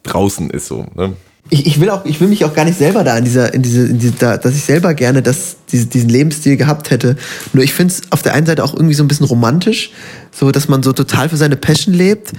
draußen 0.03 0.51
ist, 0.51 0.67
so, 0.67 0.87
ne? 0.95 1.13
Ich, 1.51 1.67
ich 1.67 1.81
will 1.81 1.91
auch, 1.91 2.05
ich 2.05 2.21
will 2.21 2.29
mich 2.29 2.45
auch 2.45 2.55
gar 2.55 2.65
nicht 2.65 2.79
selber 2.79 3.05
da 3.05 3.17
in 3.17 3.25
dieser, 3.25 3.55
in 3.55 3.63
diese, 3.63 3.87
in 3.87 3.99
diese 3.99 4.15
da, 4.15 4.37
dass 4.37 4.55
ich 4.55 4.65
selber 4.65 4.95
gerne 4.95 5.23
das, 5.23 5.57
diese, 5.71 5.87
diesen 5.87 6.09
Lebensstil 6.09 6.57
gehabt 6.57 6.91
hätte. 6.91 7.17
Nur 7.53 7.63
ich 7.63 7.73
finde 7.73 7.95
es 7.95 8.03
auf 8.11 8.23
der 8.23 8.35
einen 8.35 8.47
Seite 8.47 8.65
auch 8.65 8.75
irgendwie 8.75 8.95
so 8.95 9.05
ein 9.05 9.09
bisschen 9.09 9.27
romantisch, 9.27 9.93
so 10.33 10.51
dass 10.51 10.69
man 10.69 10.83
so 10.83 10.93
total 10.93 11.29
für 11.29 11.37
seine 11.37 11.57
Passion 11.57 11.95
lebt. 11.95 12.33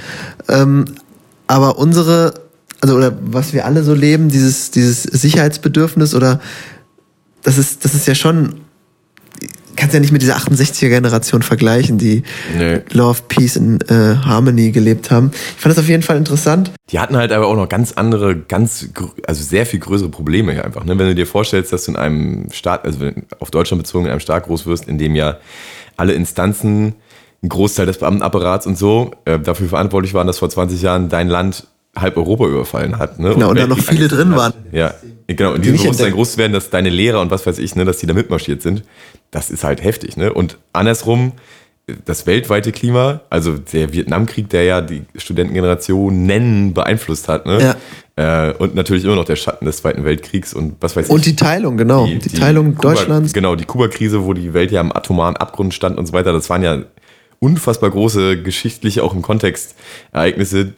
Ähm, 0.50 0.86
aber 1.48 1.78
unsere, 1.78 2.34
also 2.82 2.96
oder 2.96 3.18
was 3.22 3.54
wir 3.54 3.66
alle 3.66 3.84
so 3.84 3.94
leben, 3.94 4.30
dieses, 4.30 4.72
dieses 4.72 5.04
Sicherheitsbedürfnis 5.04 6.14
oder 6.14 6.42
das 7.44 7.58
ist, 7.58 7.86
das 7.86 7.94
ist 7.94 8.08
ja 8.08 8.16
schon, 8.16 8.56
kannst 9.78 9.94
ja 9.94 10.00
nicht 10.02 10.12
mit 10.12 10.22
dieser 10.22 10.36
68er 10.38 10.90
Generation 10.90 11.42
vergleichen, 11.42 11.98
die 11.98 12.24
Nee. 12.58 12.82
Love, 12.92 13.22
Peace 13.28 13.56
and 13.58 13.90
äh, 13.90 14.16
Harmony 14.18 14.72
gelebt 14.72 15.10
haben. 15.12 15.32
Ich 15.34 15.62
fand 15.62 15.72
das 15.76 15.80
auf 15.82 15.88
jeden 15.88 16.04
Fall 16.04 16.18
interessant. 16.18 16.72
Die 16.90 17.00
hatten 17.00 17.16
halt 17.16 17.32
aber 17.32 17.48
auch 17.48 17.56
noch 17.56 17.70
ganz 17.70 17.94
andere, 17.94 18.36
ganz, 18.36 18.90
also 19.26 19.44
sehr 19.44 19.66
viel 19.66 19.80
größere 19.80 20.10
Probleme 20.10 20.52
hier 20.54 20.66
einfach. 20.66 20.84
Ne? 20.84 20.98
Wenn 21.00 21.08
du 21.08 21.16
dir 21.16 21.28
vorstellst, 21.28 21.72
dass 21.72 21.86
du 21.86 21.92
in 21.92 21.98
einem 21.98 22.52
Staat, 22.52 22.84
also 22.86 23.10
auf 23.40 23.52
Deutschland 23.52 23.84
bezogen, 23.84 24.06
in 24.06 24.12
einem 24.12 24.20
Staat 24.20 24.44
groß 24.46 24.66
wirst, 24.66 24.88
in 24.88 24.98
dem 24.98 25.16
ja 25.16 25.38
alle 25.96 26.14
Instanzen, 26.14 26.96
ein 27.44 27.50
Großteil 27.50 27.86
des 27.86 28.00
Beamtenapparats 28.00 28.66
und 28.68 28.78
so, 28.78 29.12
äh, 29.26 29.40
dafür 29.40 29.68
verantwortlich 29.70 30.14
waren, 30.14 30.28
dass 30.28 30.40
vor 30.40 30.50
20 30.50 30.82
Jahren 30.82 31.08
dein 31.10 31.28
Land 31.28 31.68
halb 31.96 32.18
Europa 32.18 32.46
überfallen 32.48 32.98
hat. 33.00 33.20
Ne? 33.20 33.34
Genau, 33.34 33.50
und 33.50 33.58
da 33.60 33.66
noch 33.68 33.80
viele 33.80 34.08
drin 34.08 34.36
waren. 34.36 34.54
Ja, 34.72 34.94
genau. 35.26 35.54
Und 35.54 35.66
Die 35.66 35.70
Bewusstsein 35.72 35.92
entdeckt. 35.94 36.14
groß 36.16 36.32
zu 36.34 36.38
werden, 36.38 36.54
dass 36.54 36.70
deine 36.70 36.90
Lehrer 36.90 37.22
und 37.22 37.32
was 37.32 37.46
weiß 37.48 37.58
ich, 37.60 37.76
ne, 37.76 37.86
dass 37.86 37.98
die 37.98 38.06
da 38.06 38.14
mitmarschiert 38.14 38.62
sind, 38.62 38.84
das 39.32 39.50
ist 39.50 39.64
halt 39.64 39.84
heftig. 39.84 40.18
Ne? 40.18 40.34
Und 40.34 40.58
andersrum, 40.74 41.34
das 42.06 42.26
weltweite 42.28 42.72
Klima, 42.74 43.22
also 43.30 43.58
der 43.58 43.94
Vietnamkrieg, 43.94 44.50
der 44.50 44.64
ja 44.64 44.82
die 44.82 45.04
Studentengenerationen 45.16 46.74
beeinflusst 46.74 47.30
hat, 47.30 47.46
ne? 47.46 47.78
Äh, 48.18 48.54
und 48.56 48.76
natürlich 48.76 49.06
immer 49.06 49.16
noch 49.16 49.26
der 49.26 49.36
Schatten 49.38 49.66
des 49.66 49.78
Zweiten 49.78 50.04
Weltkriegs 50.04 50.54
und 50.54 50.76
was 50.82 50.96
weiß 50.96 51.06
ich. 51.06 51.12
Und 51.12 51.26
die 51.26 51.36
Teilung, 51.36 51.78
genau. 51.78 52.06
Die, 52.08 52.18
Teilung 52.20 52.76
Kuba- 52.76 52.94
Deutschlands. 52.94 53.32
Genau, 53.32 53.56
die 53.56 53.64
Kuba-Krise, 53.64 54.26
wo 54.26 54.34
die 54.34 54.54
Welt 54.54 54.72
ja 54.72 54.82
am 54.82 54.92
atomaren 54.92 55.38
Abgrund 55.38 55.74
stand 55.74 55.98
und 55.98 56.08
so 56.08 56.14
weiter. 56.14 56.34
Das 56.34 56.50
waren 56.50 56.64
ja 56.64 56.82
unfassbar 57.40 57.92
große 57.92 58.42
geschichtliche, 58.42 59.04
auch 59.04 59.14
im 59.14 59.22
Kontext 59.22 59.76
Ereignisse, 60.12 60.74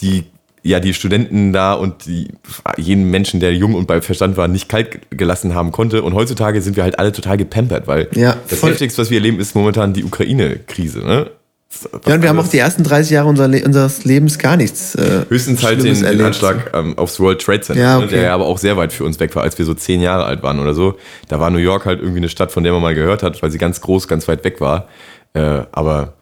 die 0.00 0.24
ja 0.68 0.80
die 0.80 0.94
Studenten 0.94 1.52
da 1.52 1.72
und 1.74 2.06
die, 2.06 2.28
jeden 2.76 3.10
Menschen, 3.10 3.40
der 3.40 3.54
jung 3.54 3.74
und 3.74 3.86
bei 3.86 4.00
Verstand 4.00 4.36
war, 4.36 4.48
nicht 4.48 4.68
kalt 4.68 5.00
gelassen 5.10 5.54
haben 5.54 5.72
konnte. 5.72 6.02
Und 6.02 6.14
heutzutage 6.14 6.60
sind 6.62 6.76
wir 6.76 6.82
halt 6.82 6.98
alle 6.98 7.12
total 7.12 7.36
gepampert, 7.36 7.86
weil 7.86 8.08
Ja, 8.14 8.36
das 8.48 8.60
voll. 8.60 8.70
Heftigste, 8.70 9.00
was 9.02 9.10
wir 9.10 9.18
erleben, 9.18 9.40
ist 9.40 9.54
momentan 9.54 9.92
die 9.92 10.04
Ukraine-Krise. 10.04 11.00
Ne? 11.00 11.30
Ja, 12.06 12.14
und 12.14 12.22
wir 12.22 12.30
haben 12.30 12.38
auch 12.38 12.48
die 12.48 12.58
ersten 12.58 12.82
30 12.82 13.10
Jahre 13.12 13.28
unser 13.28 13.46
Le 13.46 13.62
unseres 13.62 14.04
Lebens 14.04 14.38
gar 14.38 14.56
nichts. 14.56 14.94
Äh, 14.94 15.26
Höchstens 15.28 15.62
halt 15.62 15.84
den, 15.84 16.00
den. 16.00 16.20
Anschlag 16.22 16.70
ähm, 16.74 16.96
aufs 16.96 17.20
World 17.20 17.42
Trade 17.42 17.60
Center, 17.60 17.80
Ja, 17.82 17.98
ne, 17.98 18.04
okay. 18.04 18.14
der 18.14 18.22
ja 18.24 18.34
aber 18.34 18.46
auch 18.46 18.56
sehr 18.58 18.76
weit 18.78 18.92
für 18.92 19.04
uns 19.04 19.20
weg 19.20 19.36
war, 19.36 19.42
als 19.42 19.58
wir 19.58 19.66
so 19.66 19.74
zehn 19.74 20.00
Jahre 20.00 20.24
alt 20.24 20.42
waren 20.42 20.60
oder 20.60 20.72
so. 20.72 20.96
Da 21.28 21.40
war 21.40 21.50
New 21.50 21.58
York 21.58 21.84
halt 21.84 22.00
irgendwie 22.00 22.18
eine 22.20 22.30
Stadt, 22.30 22.52
von 22.52 22.64
der 22.64 22.72
man 22.72 22.80
mal 22.80 22.94
gehört 22.94 23.22
hat, 23.22 23.42
weil 23.42 23.50
sie 23.50 23.58
ganz 23.58 23.82
groß, 23.82 24.08
ganz 24.08 24.26
weit 24.28 24.44
weg 24.44 24.60
war. 24.62 24.88
Äh, 25.34 25.60
aber 25.70 26.14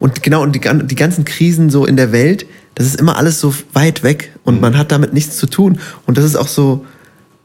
Und 0.00 0.22
genau, 0.22 0.42
und 0.42 0.54
die, 0.54 0.60
die 0.60 0.94
ganzen 0.94 1.24
Krisen 1.24 1.68
so 1.68 1.84
in 1.84 1.96
der 1.96 2.12
Welt, 2.12 2.46
das 2.74 2.86
ist 2.86 3.00
immer 3.00 3.16
alles 3.16 3.40
so 3.40 3.54
weit 3.72 4.02
weg 4.02 4.32
und 4.44 4.60
man 4.60 4.78
hat 4.78 4.92
damit 4.92 5.12
nichts 5.12 5.36
zu 5.36 5.46
tun. 5.46 5.78
Und 6.06 6.16
das 6.18 6.24
ist 6.24 6.36
auch 6.36 6.48
so, 6.48 6.84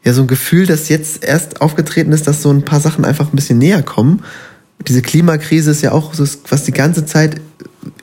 ja, 0.03 0.13
so 0.13 0.21
ein 0.21 0.27
Gefühl, 0.27 0.65
das 0.65 0.89
jetzt 0.89 1.23
erst 1.23 1.61
aufgetreten 1.61 2.11
ist, 2.11 2.27
dass 2.27 2.41
so 2.41 2.49
ein 2.49 2.63
paar 2.63 2.79
Sachen 2.79 3.03
einfach 3.05 3.31
ein 3.31 3.35
bisschen 3.35 3.57
näher 3.57 3.83
kommen. 3.83 4.23
Diese 4.87 5.01
Klimakrise 5.01 5.71
ist 5.71 5.81
ja 5.81 5.91
auch 5.91 6.13
so, 6.13 6.25
was 6.49 6.63
die 6.63 6.71
ganze 6.71 7.05
Zeit 7.05 7.41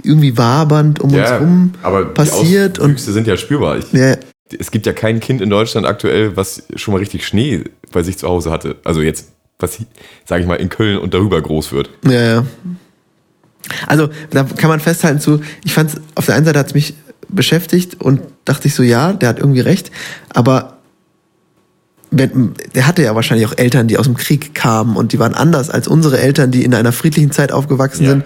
irgendwie 0.02 0.36
wabernd 0.36 1.00
um 1.00 1.12
uns 1.12 1.30
rum 1.30 1.72
aber 1.82 2.06
passiert 2.06 2.78
die 2.78 2.80
und 2.82 2.98
sind 2.98 3.26
ja 3.26 3.36
spürbar. 3.36 3.78
Ich, 3.78 3.92
ja, 3.92 4.16
es 4.58 4.70
gibt 4.70 4.86
ja 4.86 4.92
kein 4.92 5.20
Kind 5.20 5.40
in 5.40 5.50
Deutschland 5.50 5.86
aktuell, 5.86 6.36
was 6.36 6.64
schon 6.76 6.92
mal 6.92 6.98
richtig 6.98 7.26
Schnee 7.26 7.64
bei 7.92 8.02
sich 8.02 8.18
zu 8.18 8.28
Hause 8.28 8.50
hatte. 8.50 8.76
Also 8.84 9.00
jetzt, 9.02 9.28
was, 9.58 9.78
sage 10.24 10.42
ich 10.42 10.48
mal, 10.48 10.56
in 10.56 10.68
Köln 10.68 10.98
und 10.98 11.14
darüber 11.14 11.40
groß 11.40 11.72
wird. 11.72 11.90
Ja, 12.04 12.22
ja. 12.22 12.46
Also, 13.86 14.10
da 14.30 14.44
kann 14.44 14.68
man 14.68 14.80
festhalten 14.80 15.20
zu, 15.20 15.40
ich 15.64 15.72
fand 15.72 15.98
auf 16.14 16.26
der 16.26 16.34
einen 16.34 16.44
Seite 16.44 16.58
hat 16.58 16.66
es 16.66 16.74
mich 16.74 16.94
beschäftigt 17.28 18.00
und 18.00 18.20
dachte 18.44 18.68
ich 18.68 18.74
so, 18.74 18.82
ja, 18.82 19.12
der 19.12 19.28
hat 19.28 19.38
irgendwie 19.38 19.60
recht, 19.60 19.90
aber 20.30 20.78
der 22.10 22.86
hatte 22.86 23.02
ja 23.02 23.14
wahrscheinlich 23.16 23.46
auch 23.48 23.58
Eltern, 23.58 23.88
die 23.88 23.98
aus 23.98 24.06
dem 24.06 24.16
Krieg 24.16 24.54
kamen 24.54 24.96
und 24.96 25.12
die 25.12 25.18
waren 25.18 25.34
anders 25.34 25.68
als 25.68 25.88
unsere 25.88 26.20
Eltern, 26.20 26.52
die 26.52 26.62
in 26.64 26.72
einer 26.74 26.92
friedlichen 26.92 27.32
Zeit 27.32 27.50
aufgewachsen 27.50 28.04
Ja. 28.04 28.10
sind. 28.10 28.24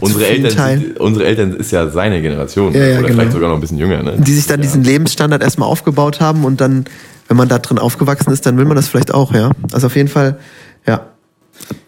Unsere 0.00 0.26
Eltern, 0.26 0.80
sind, 0.80 1.00
unsere 1.00 1.24
Eltern 1.24 1.54
ist 1.54 1.70
ja 1.70 1.88
seine 1.88 2.20
Generation. 2.20 2.72
Ja, 2.74 2.80
ja, 2.84 2.98
oder 2.98 3.02
genau. 3.08 3.12
vielleicht 3.14 3.32
sogar 3.32 3.48
noch 3.48 3.56
ein 3.56 3.60
bisschen 3.60 3.78
jünger. 3.78 4.02
Ne? 4.02 4.16
die 4.18 4.32
sich 4.34 4.46
dann 4.46 4.60
diesen 4.60 4.82
Lebensstandard 4.82 5.42
erstmal 5.42 5.68
aufgebaut 5.68 6.20
haben 6.20 6.44
und 6.44 6.60
dann, 6.60 6.84
wenn 7.28 7.36
man 7.36 7.48
da 7.48 7.58
drin 7.58 7.78
aufgewachsen 7.78 8.32
ist, 8.32 8.44
dann 8.46 8.56
will 8.56 8.64
man 8.64 8.76
das 8.76 8.88
vielleicht 8.88 9.14
auch, 9.14 9.32
ja. 9.34 9.50
Also 9.72 9.86
auf 9.88 9.94
jeden 9.96 10.08
Fall, 10.08 10.38
ja. 10.86 11.06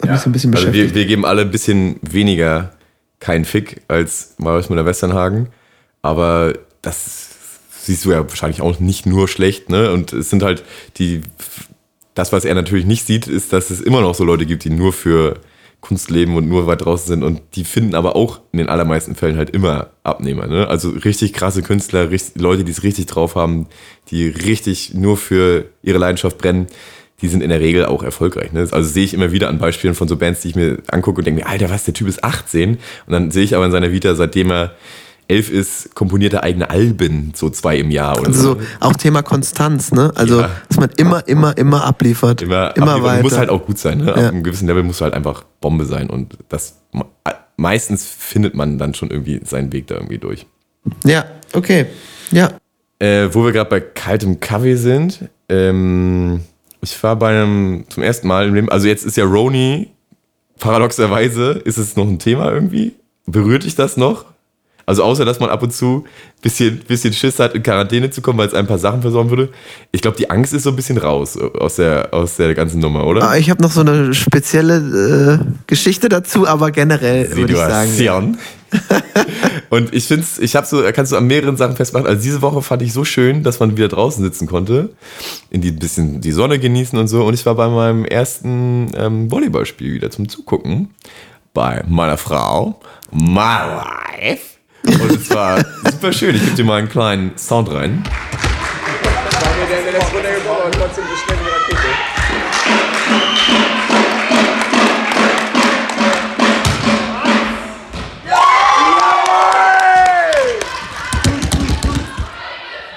Hat 0.02 0.10
mich 0.10 0.20
so 0.20 0.30
ein 0.30 0.32
bisschen 0.32 0.54
Also 0.54 0.66
beschäftigt. 0.66 0.94
wir, 0.94 1.00
wir 1.02 1.06
geben 1.06 1.24
alle 1.24 1.42
ein 1.42 1.50
bisschen 1.50 1.96
weniger 2.02 2.70
keinen 3.18 3.44
Fick 3.44 3.82
als 3.88 4.34
Marius 4.38 4.68
Müller-Westernhagen. 4.70 5.48
Aber 6.04 6.52
das 6.82 7.30
siehst 7.80 8.04
du 8.04 8.12
ja 8.12 8.28
wahrscheinlich 8.28 8.60
auch 8.60 8.78
nicht 8.78 9.06
nur 9.06 9.26
schlecht. 9.26 9.70
Ne? 9.70 9.90
Und 9.90 10.12
es 10.12 10.28
sind 10.28 10.42
halt 10.42 10.62
die, 10.98 11.22
das, 12.12 12.30
was 12.30 12.44
er 12.44 12.54
natürlich 12.54 12.84
nicht 12.84 13.06
sieht, 13.06 13.26
ist, 13.26 13.54
dass 13.54 13.70
es 13.70 13.80
immer 13.80 14.02
noch 14.02 14.14
so 14.14 14.22
Leute 14.22 14.44
gibt, 14.44 14.64
die 14.64 14.70
nur 14.70 14.92
für 14.92 15.40
Kunst 15.80 16.10
leben 16.10 16.36
und 16.36 16.46
nur 16.46 16.66
weit 16.66 16.84
draußen 16.84 17.06
sind. 17.06 17.22
Und 17.22 17.40
die 17.54 17.64
finden 17.64 17.94
aber 17.94 18.16
auch 18.16 18.40
in 18.52 18.58
den 18.58 18.68
allermeisten 18.68 19.14
Fällen 19.14 19.38
halt 19.38 19.48
immer 19.48 19.92
Abnehmer. 20.02 20.46
Ne? 20.46 20.68
Also 20.68 20.90
richtig 20.90 21.32
krasse 21.32 21.62
Künstler, 21.62 22.10
richtig, 22.10 22.38
Leute, 22.40 22.64
die 22.64 22.72
es 22.72 22.82
richtig 22.82 23.06
drauf 23.06 23.34
haben, 23.34 23.66
die 24.10 24.28
richtig 24.28 24.92
nur 24.92 25.16
für 25.16 25.64
ihre 25.82 25.98
Leidenschaft 25.98 26.36
brennen 26.36 26.66
die 27.22 27.28
sind 27.28 27.42
in 27.42 27.48
der 27.48 27.60
Regel 27.60 27.86
auch 27.86 28.02
erfolgreich. 28.02 28.52
Ne? 28.52 28.68
Also 28.70 28.82
sehe 28.82 29.04
ich 29.04 29.14
immer 29.14 29.32
wieder 29.32 29.48
an 29.48 29.58
Beispielen 29.58 29.94
von 29.94 30.08
so 30.08 30.16
Bands, 30.16 30.42
die 30.42 30.48
ich 30.48 30.56
mir 30.56 30.78
angucke 30.88 31.18
und 31.18 31.26
denke 31.26 31.40
mir, 31.40 31.48
Alter, 31.48 31.70
was, 31.70 31.84
der 31.84 31.94
Typ 31.94 32.08
ist 32.08 32.22
18. 32.22 32.72
Und 32.72 32.78
dann 33.06 33.30
sehe 33.30 33.44
ich 33.44 33.54
aber 33.54 33.64
in 33.64 33.72
seiner 33.72 33.92
Vita, 33.92 34.14
seitdem 34.14 34.50
er 34.50 34.74
elf 35.28 35.50
ist, 35.50 35.94
komponiert 35.94 36.32
er 36.34 36.42
eigene 36.44 36.68
Alben, 36.70 37.32
so 37.34 37.48
zwei 37.50 37.78
im 37.78 37.90
Jahr 37.90 38.18
oder 38.18 38.28
Also 38.28 38.54
so. 38.54 38.60
auch 38.80 38.94
Thema 38.94 39.22
Konstanz, 39.22 39.92
ne? 39.92 40.12
Also, 40.14 40.40
Ja. 40.40 40.50
dass 40.68 40.78
man 40.78 40.90
immer, 40.96 41.26
immer, 41.28 41.56
immer 41.56 41.84
abliefert. 41.84 42.42
Immer, 42.42 42.76
immer 42.76 42.92
abliefern. 42.92 43.02
weiter. 43.04 43.22
muss 43.22 43.38
halt 43.38 43.48
auch 43.50 43.64
gut 43.66 43.78
sein. 43.78 43.98
Ne? 43.98 44.06
Ja. 44.06 44.12
Auf 44.12 44.18
einem 44.18 44.42
gewissen 44.42 44.66
Level 44.68 44.82
muss 44.82 45.00
halt 45.00 45.14
einfach 45.14 45.44
Bombe 45.60 45.84
sein. 45.86 46.10
Und 46.10 46.36
das 46.48 46.76
meistens 47.56 48.06
findet 48.06 48.54
man 48.54 48.78
dann 48.78 48.94
schon 48.94 49.10
irgendwie 49.10 49.40
seinen 49.44 49.72
Weg 49.72 49.86
da 49.86 49.94
irgendwie 49.94 50.18
durch. 50.18 50.46
Ja, 51.04 51.24
okay. 51.52 51.86
Ja. 52.30 52.50
Äh, 52.98 53.28
wo 53.32 53.44
wir 53.44 53.52
gerade 53.52 53.70
bei 53.70 53.80
kaltem 53.80 54.40
Kaffee 54.40 54.76
sind, 54.76 55.28
ähm, 55.48 56.40
ich 56.80 57.00
war 57.02 57.16
bei 57.16 57.30
einem 57.30 57.84
zum 57.88 58.02
ersten 58.02 58.26
Mal 58.28 58.48
im 58.48 58.54
Leben, 58.54 58.68
also 58.68 58.86
jetzt 58.88 59.04
ist 59.06 59.16
ja 59.16 59.24
Roni, 59.24 59.90
paradoxerweise 60.58 61.52
ist 61.64 61.78
es 61.78 61.96
noch 61.96 62.06
ein 62.06 62.18
Thema 62.18 62.52
irgendwie. 62.52 62.94
Berührt 63.26 63.64
dich 63.64 63.74
das 63.74 63.96
noch? 63.96 64.26
Also 64.86 65.02
außer, 65.02 65.24
dass 65.24 65.40
man 65.40 65.50
ab 65.50 65.62
und 65.62 65.72
zu 65.72 66.04
bisschen, 66.42 66.78
bisschen 66.80 67.12
Schiss 67.12 67.38
hat, 67.38 67.54
in 67.54 67.62
Quarantäne 67.62 68.10
zu 68.10 68.20
kommen, 68.20 68.38
weil 68.38 68.48
es 68.48 68.54
ein 68.54 68.66
paar 68.66 68.78
Sachen 68.78 69.00
versorgen 69.02 69.30
würde. 69.30 69.48
Ich 69.92 70.02
glaube, 70.02 70.16
die 70.16 70.28
Angst 70.30 70.52
ist 70.52 70.64
so 70.64 70.70
ein 70.70 70.76
bisschen 70.76 70.98
raus 70.98 71.38
aus 71.38 71.76
der, 71.76 72.12
aus 72.12 72.36
der 72.36 72.54
ganzen 72.54 72.80
Nummer, 72.80 73.06
oder? 73.06 73.28
Ah, 73.30 73.36
Ich 73.36 73.50
habe 73.50 73.62
noch 73.62 73.70
so 73.70 73.80
eine 73.80 74.12
spezielle 74.14 75.40
äh, 75.40 75.52
Geschichte 75.66 76.08
dazu, 76.08 76.46
aber 76.46 76.70
generell 76.70 77.34
würde 77.34 77.52
ich 77.52 77.58
sagen. 77.58 77.90
Und 79.70 79.94
ich 79.94 80.04
finde 80.06 80.26
ich 80.40 80.56
habe 80.56 80.66
so, 80.66 80.82
kannst 80.92 81.12
du 81.12 81.16
an 81.16 81.26
mehreren 81.26 81.56
Sachen 81.56 81.76
festmachen. 81.76 82.06
Also 82.06 82.22
diese 82.22 82.42
Woche 82.42 82.60
fand 82.62 82.82
ich 82.82 82.92
so 82.92 83.04
schön, 83.04 83.42
dass 83.42 83.60
man 83.60 83.76
wieder 83.76 83.88
draußen 83.88 84.22
sitzen 84.22 84.46
konnte, 84.46 84.90
in 85.50 85.60
die 85.60 85.70
bisschen 85.72 86.20
die 86.20 86.32
Sonne 86.32 86.58
genießen 86.58 86.98
und 86.98 87.08
so. 87.08 87.24
Und 87.24 87.34
ich 87.34 87.46
war 87.46 87.54
bei 87.54 87.68
meinem 87.68 88.04
ersten 88.04 88.90
ähm, 88.96 89.30
Volleyballspiel 89.30 89.94
wieder 89.94 90.10
zum 90.10 90.28
Zugucken 90.28 90.90
bei 91.54 91.84
meiner 91.88 92.16
Frau, 92.18 92.80
my 93.12 93.80
wife. 94.20 94.53
Und 94.86 95.12
es 95.12 95.30
war 95.30 95.64
super 95.90 96.12
schön. 96.12 96.34
Ich 96.34 96.42
gebe 96.42 96.56
dir 96.56 96.64
mal 96.64 96.78
einen 96.78 96.88
kleinen 96.88 97.36
Sound 97.38 97.70
rein. 97.72 98.04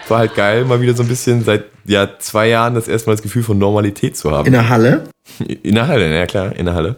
War 0.10 0.19
halt 0.19 0.36
geil, 0.36 0.63
mal 0.63 0.80
wieder 0.80 0.93
so 0.93 1.04
ein 1.04 1.10
bisschen 1.10 1.43
seit 1.43 1.65
ja, 1.86 2.17
zwei 2.19 2.47
Jahren 2.47 2.76
das 2.76 2.88
erste 2.88 3.10
Mal 3.10 3.15
das 3.15 3.21
Gefühl 3.21 3.43
von 3.43 3.58
Normalität 3.58 4.15
zu 4.15 4.32
haben. 4.32 4.45
In 4.45 4.54
der 4.54 4.69
Halle? 4.69 5.04
In 5.39 5.76
der 5.76 5.88
Halle, 5.88 6.15
ja 6.15 6.26
klar, 6.26 6.56
in 6.56 6.65
der 6.65 6.76
Halle. 6.76 6.95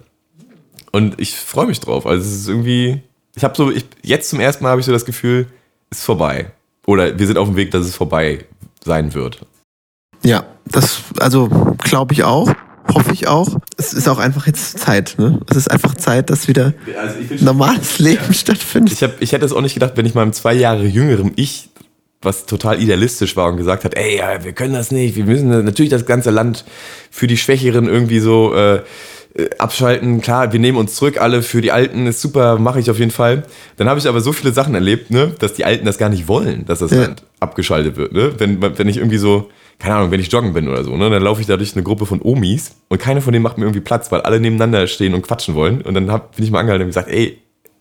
Und 0.92 1.20
ich 1.20 1.36
freue 1.36 1.66
mich 1.66 1.80
drauf. 1.80 2.06
Also 2.06 2.24
es 2.24 2.36
ist 2.36 2.48
irgendwie, 2.48 3.02
ich 3.36 3.44
habe 3.44 3.56
so, 3.56 3.72
ich, 3.72 3.86
jetzt 4.02 4.30
zum 4.30 4.40
ersten 4.40 4.64
Mal 4.64 4.72
habe 4.72 4.82
ich 4.82 4.86
so 4.86 4.92
das 4.92 5.06
Gefühl, 5.06 5.48
es 5.90 6.00
ist 6.00 6.06
vorbei. 6.06 6.52
Oder 6.86 7.18
wir 7.18 7.28
sind 7.28 7.38
auf 7.38 7.48
dem 7.48 7.56
Weg, 7.56 7.72
dass 7.72 7.86
es 7.86 7.96
vorbei 7.96 8.46
sein 8.84 9.14
wird. 9.14 9.46
Ja, 10.24 10.46
das, 10.66 11.02
also 11.20 11.48
glaube 11.78 12.14
ich 12.14 12.24
auch. 12.24 12.52
Hoffe 12.94 13.14
ich 13.14 13.28
auch. 13.28 13.60
Es 13.78 13.94
ist 13.94 14.08
auch 14.10 14.18
einfach 14.18 14.48
jetzt 14.48 14.80
Zeit, 14.80 15.16
ne? 15.20 15.40
Es 15.48 15.56
ist 15.56 15.70
einfach 15.70 15.94
Zeit, 15.96 16.32
dass 16.32 16.48
wieder 16.48 16.74
Also 17.00 17.46
normales 17.46 18.00
Leben 18.00 18.34
stattfindet. 18.34 18.94
ich, 18.94 19.04
hab, 19.04 19.22
ich 19.22 19.32
hätte 19.32 19.46
es 19.46 19.54
auch 19.54 19.62
nicht 19.62 19.76
gedacht, 19.76 19.94
wenn 19.96 20.08
ich 20.08 20.16
meinem 20.16 20.34
zwei 20.34 20.56
Jahre 20.56 20.86
jüngeren 20.86 21.32
Ich, 21.36 21.70
was 22.22 22.48
total 22.48 22.82
idealistisch 22.82 23.36
war 23.38 23.50
und 23.50 23.58
gesagt 23.58 23.86
hat, 23.86 23.96
ey, 23.96 24.18
ja, 24.18 24.44
wir 24.44 24.54
können 24.54 24.74
das 24.74 24.90
nicht, 24.90 25.16
wir 25.16 25.26
müssen 25.26 25.50
natürlich 25.50 25.92
das 25.92 26.08
ganze 26.08 26.32
Land 26.32 26.66
für 27.12 27.28
die 27.28 27.38
Schwächeren 27.38 27.86
irgendwie 27.86 28.20
so 28.20 28.56
äh, 28.56 28.82
abschalten. 29.58 30.22
Klar, 30.22 30.52
wir 30.54 30.60
nehmen 30.60 30.78
uns 30.78 30.96
zurück, 30.96 31.20
alle 31.22 31.42
für 31.42 31.62
die 31.62 31.72
Alten 31.72 32.08
ist 32.08 32.22
super, 32.22 32.58
mache 32.60 32.80
ich 32.80 32.90
auf 32.92 33.00
jeden 33.00 33.12
Fall. 33.12 33.44
Dann 33.78 33.88
habe 33.90 34.00
ich 34.00 34.08
aber 34.08 34.22
so 34.22 34.32
viele 34.32 34.52
Sachen 34.54 34.76
erlebt, 34.76 35.12
ne, 35.12 35.34
dass 35.40 35.54
die 35.54 35.66
Alten 35.66 35.86
das 35.86 35.98
gar 35.98 36.10
nicht 36.10 36.28
wollen, 36.28 36.66
dass 36.66 36.80
das 36.80 36.92
Ja. 36.92 37.02
Land 37.02 37.24
abgeschaltet 37.40 37.98
wird. 37.98 38.12
Ne? 38.14 38.34
Wenn, 38.38 38.62
wenn 38.62 38.88
ich 38.88 38.98
irgendwie 38.98 39.18
so, 39.18 39.50
keine 39.80 39.96
Ahnung, 39.96 40.12
wenn 40.12 40.20
ich 40.20 40.32
joggen 40.32 40.54
bin 40.54 40.68
oder 40.68 40.84
so, 40.84 40.96
ne, 40.98 41.10
dann 41.10 41.24
laufe 41.24 41.42
ich 41.42 41.48
da 41.48 41.58
durch 41.58 41.74
eine 41.74 41.84
Gruppe 41.84 42.06
von 42.06 42.22
Omis 42.22 42.76
und 42.90 43.00
keine 43.00 43.22
von 43.22 43.32
denen 43.34 43.44
macht 43.44 43.58
mir 43.58 43.66
irgendwie 43.66 43.80
Platz, 43.82 44.12
weil 44.12 44.22
alle 44.22 44.40
nebeneinander 44.40 44.88
stehen 44.88 45.14
und 45.14 45.22
quatschen 45.22 45.56
wollen. 45.56 45.82
Und 45.82 45.94
dann 45.94 46.12
hab, 46.12 46.36
bin 46.36 46.44
ich 46.46 46.52
mal 46.52 46.60
angehalten 46.60 46.84
und 46.84 46.90
gesagt, 46.90 47.10
ey, 47.10 47.38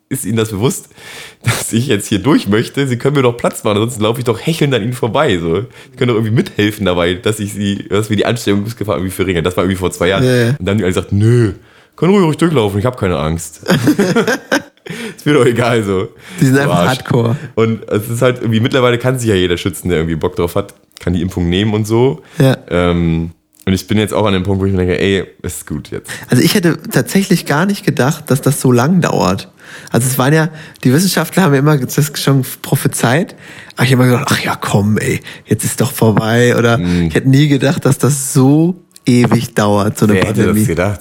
ist 0.08 0.24
Ihnen 0.24 0.36
das 0.36 0.50
bewusst, 0.50 0.88
dass 1.42 1.72
ich 1.72 1.86
jetzt 1.86 2.06
hier 2.08 2.18
durch 2.18 2.48
möchte? 2.48 2.86
Sie 2.86 2.98
können 2.98 3.16
mir 3.16 3.22
doch 3.22 3.36
Platz 3.36 3.64
machen, 3.64 3.76
ansonsten 3.76 4.02
laufe 4.02 4.20
ich 4.20 4.24
doch 4.24 4.40
hechelnd 4.40 4.74
an 4.74 4.82
Ihnen 4.82 4.92
vorbei. 4.92 5.38
So. 5.38 5.62
Sie 5.62 5.96
können 5.96 6.08
doch 6.08 6.14
irgendwie 6.14 6.34
mithelfen 6.34 6.86
dabei, 6.86 7.14
dass 7.14 7.40
ich 7.40 7.52
sie, 7.52 7.86
dass 7.88 8.10
wir 8.10 8.16
die 8.16 8.26
Ansteckungsgefahr 8.26 8.96
irgendwie 8.96 9.14
verringern. 9.14 9.44
Das 9.44 9.56
war 9.56 9.64
irgendwie 9.64 9.78
vor 9.78 9.90
zwei 9.90 10.08
Jahren. 10.08 10.24
Ja, 10.24 10.36
ja. 10.36 10.48
Und 10.50 10.60
dann 10.60 10.68
haben 10.68 10.78
die 10.78 10.84
alle 10.84 10.94
gesagt, 10.94 11.12
nö, 11.12 11.52
können 11.96 12.12
ruhig, 12.12 12.24
ruhig 12.24 12.36
durchlaufen, 12.36 12.78
ich 12.78 12.86
habe 12.86 12.96
keine 12.96 13.18
Angst. 13.18 13.62
ist 15.16 15.26
mir 15.26 15.34
doch 15.34 15.44
egal 15.44 15.82
so. 15.82 16.08
Die 16.40 16.46
sind 16.46 16.58
einfach 16.58 16.76
Arsch. 16.76 16.88
hardcore. 16.90 17.36
Und 17.54 17.88
es 17.88 18.08
ist 18.08 18.22
halt 18.22 18.38
irgendwie, 18.38 18.60
mittlerweile 18.60 18.98
kann 18.98 19.18
sich 19.18 19.28
ja 19.28 19.34
jeder 19.34 19.56
schützen, 19.56 19.88
der 19.88 19.98
irgendwie 19.98 20.16
Bock 20.16 20.36
drauf 20.36 20.54
hat, 20.54 20.74
kann 21.00 21.12
die 21.12 21.22
Impfung 21.22 21.48
nehmen 21.48 21.74
und 21.74 21.86
so. 21.86 22.22
Ja. 22.38 22.56
Ähm, 22.70 23.32
und 23.68 23.74
ich 23.74 23.86
bin 23.86 23.98
jetzt 23.98 24.12
auch 24.14 24.26
an 24.26 24.32
dem 24.32 24.42
Punkt, 24.42 24.60
wo 24.60 24.64
ich 24.66 24.72
mir 24.72 24.78
denke, 24.78 24.98
ey, 24.98 25.24
ist 25.42 25.66
gut 25.66 25.90
jetzt. 25.90 26.10
Also 26.28 26.42
ich 26.42 26.54
hätte 26.54 26.78
tatsächlich 26.90 27.46
gar 27.46 27.66
nicht 27.66 27.84
gedacht, 27.84 28.30
dass 28.30 28.40
das 28.40 28.60
so 28.60 28.72
lang 28.72 29.00
dauert. 29.00 29.52
Also 29.92 30.08
es 30.08 30.16
waren 30.18 30.32
ja, 30.32 30.48
die 30.82 30.92
Wissenschaftler 30.92 31.42
haben 31.42 31.52
ja 31.52 31.58
immer 31.60 31.76
das 31.76 32.10
schon 32.14 32.44
prophezeit. 32.62 33.36
Aber 33.76 33.84
ich 33.84 33.92
habe 33.92 34.02
immer 34.04 34.12
gedacht, 34.12 34.28
ach 34.32 34.40
ja, 34.42 34.56
komm, 34.56 34.96
ey, 34.98 35.20
jetzt 35.46 35.64
ist 35.64 35.80
doch 35.80 35.92
vorbei. 35.92 36.56
Oder 36.56 36.78
Mhm. 36.78 37.08
ich 37.08 37.14
hätte 37.14 37.28
nie 37.28 37.48
gedacht, 37.48 37.84
dass 37.84 37.98
das 37.98 38.32
so 38.32 38.82
ewig 39.06 39.54
dauert, 39.54 39.98
so 39.98 40.06
eine 40.06 40.14
Wer 40.14 40.22
hätte 40.22 40.34
Pandemie. 40.44 40.60
das 40.60 40.68
gedacht? 40.68 41.00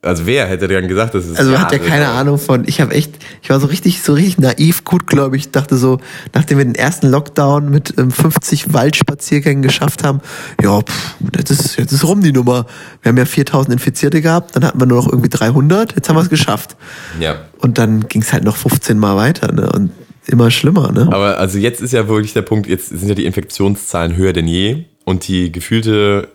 Also 0.00 0.26
wer 0.26 0.46
hätte 0.46 0.68
dann 0.68 0.86
gesagt, 0.86 1.14
dass 1.14 1.24
es 1.24 1.36
Also 1.36 1.50
man 1.50 1.60
hat 1.60 1.72
ja 1.72 1.78
keine? 1.78 2.08
Ahnung 2.08 2.38
von, 2.38 2.62
ich 2.66 2.80
habe 2.80 2.94
echt, 2.94 3.12
ich 3.42 3.50
war 3.50 3.58
so 3.58 3.66
richtig, 3.66 4.00
so 4.00 4.12
richtig 4.12 4.38
naiv, 4.38 4.84
gutgläubig, 4.84 5.50
dachte 5.50 5.76
so, 5.76 5.98
nachdem 6.34 6.58
wir 6.58 6.64
den 6.64 6.76
ersten 6.76 7.08
Lockdown 7.08 7.68
mit 7.68 7.94
ähm, 7.98 8.12
50 8.12 8.72
Waldspaziergängen 8.72 9.60
geschafft 9.60 10.04
haben, 10.04 10.20
ja, 10.62 10.80
pff, 10.80 11.14
jetzt 11.36 11.50
ist, 11.50 11.76
jetzt 11.78 11.90
ist 11.90 12.04
rum 12.04 12.22
die 12.22 12.32
Nummer. 12.32 12.66
Wir 13.02 13.10
haben 13.10 13.16
ja 13.16 13.24
4000 13.24 13.72
Infizierte 13.72 14.22
gehabt, 14.22 14.54
dann 14.54 14.64
hatten 14.64 14.78
wir 14.78 14.86
nur 14.86 14.98
noch 15.02 15.10
irgendwie 15.10 15.30
300, 15.30 15.96
jetzt 15.96 16.08
haben 16.08 16.16
wir 16.16 16.22
es 16.22 16.30
geschafft. 16.30 16.76
Ja. 17.18 17.40
Und 17.58 17.78
dann 17.78 18.08
ging 18.08 18.22
es 18.22 18.32
halt 18.32 18.44
noch 18.44 18.56
15 18.56 18.98
Mal 18.98 19.16
weiter, 19.16 19.52
ne, 19.52 19.68
und 19.72 19.90
immer 20.26 20.52
schlimmer, 20.52 20.92
ne. 20.92 21.08
Aber 21.10 21.38
also 21.38 21.58
jetzt 21.58 21.80
ist 21.80 21.92
ja 21.92 22.06
wirklich 22.06 22.34
der 22.34 22.42
Punkt, 22.42 22.68
jetzt 22.68 22.88
sind 22.88 23.08
ja 23.08 23.14
die 23.16 23.26
Infektionszahlen 23.26 24.16
höher 24.16 24.32
denn 24.32 24.46
je 24.46 24.84
und 25.04 25.26
die 25.26 25.50
gefühlte 25.50 26.28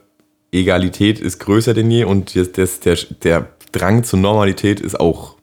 Egalität 0.53 1.19
ist 1.19 1.39
größer 1.39 1.73
denn 1.73 1.89
je 1.89 2.03
und 2.03 2.35
das, 2.35 2.51
das, 2.51 2.79
der, 2.79 2.97
der 3.23 3.41
Drang 3.73 4.03
zur 4.05 4.19
Normalität 4.19 4.79
ist 4.79 4.97
auch 4.99 5.35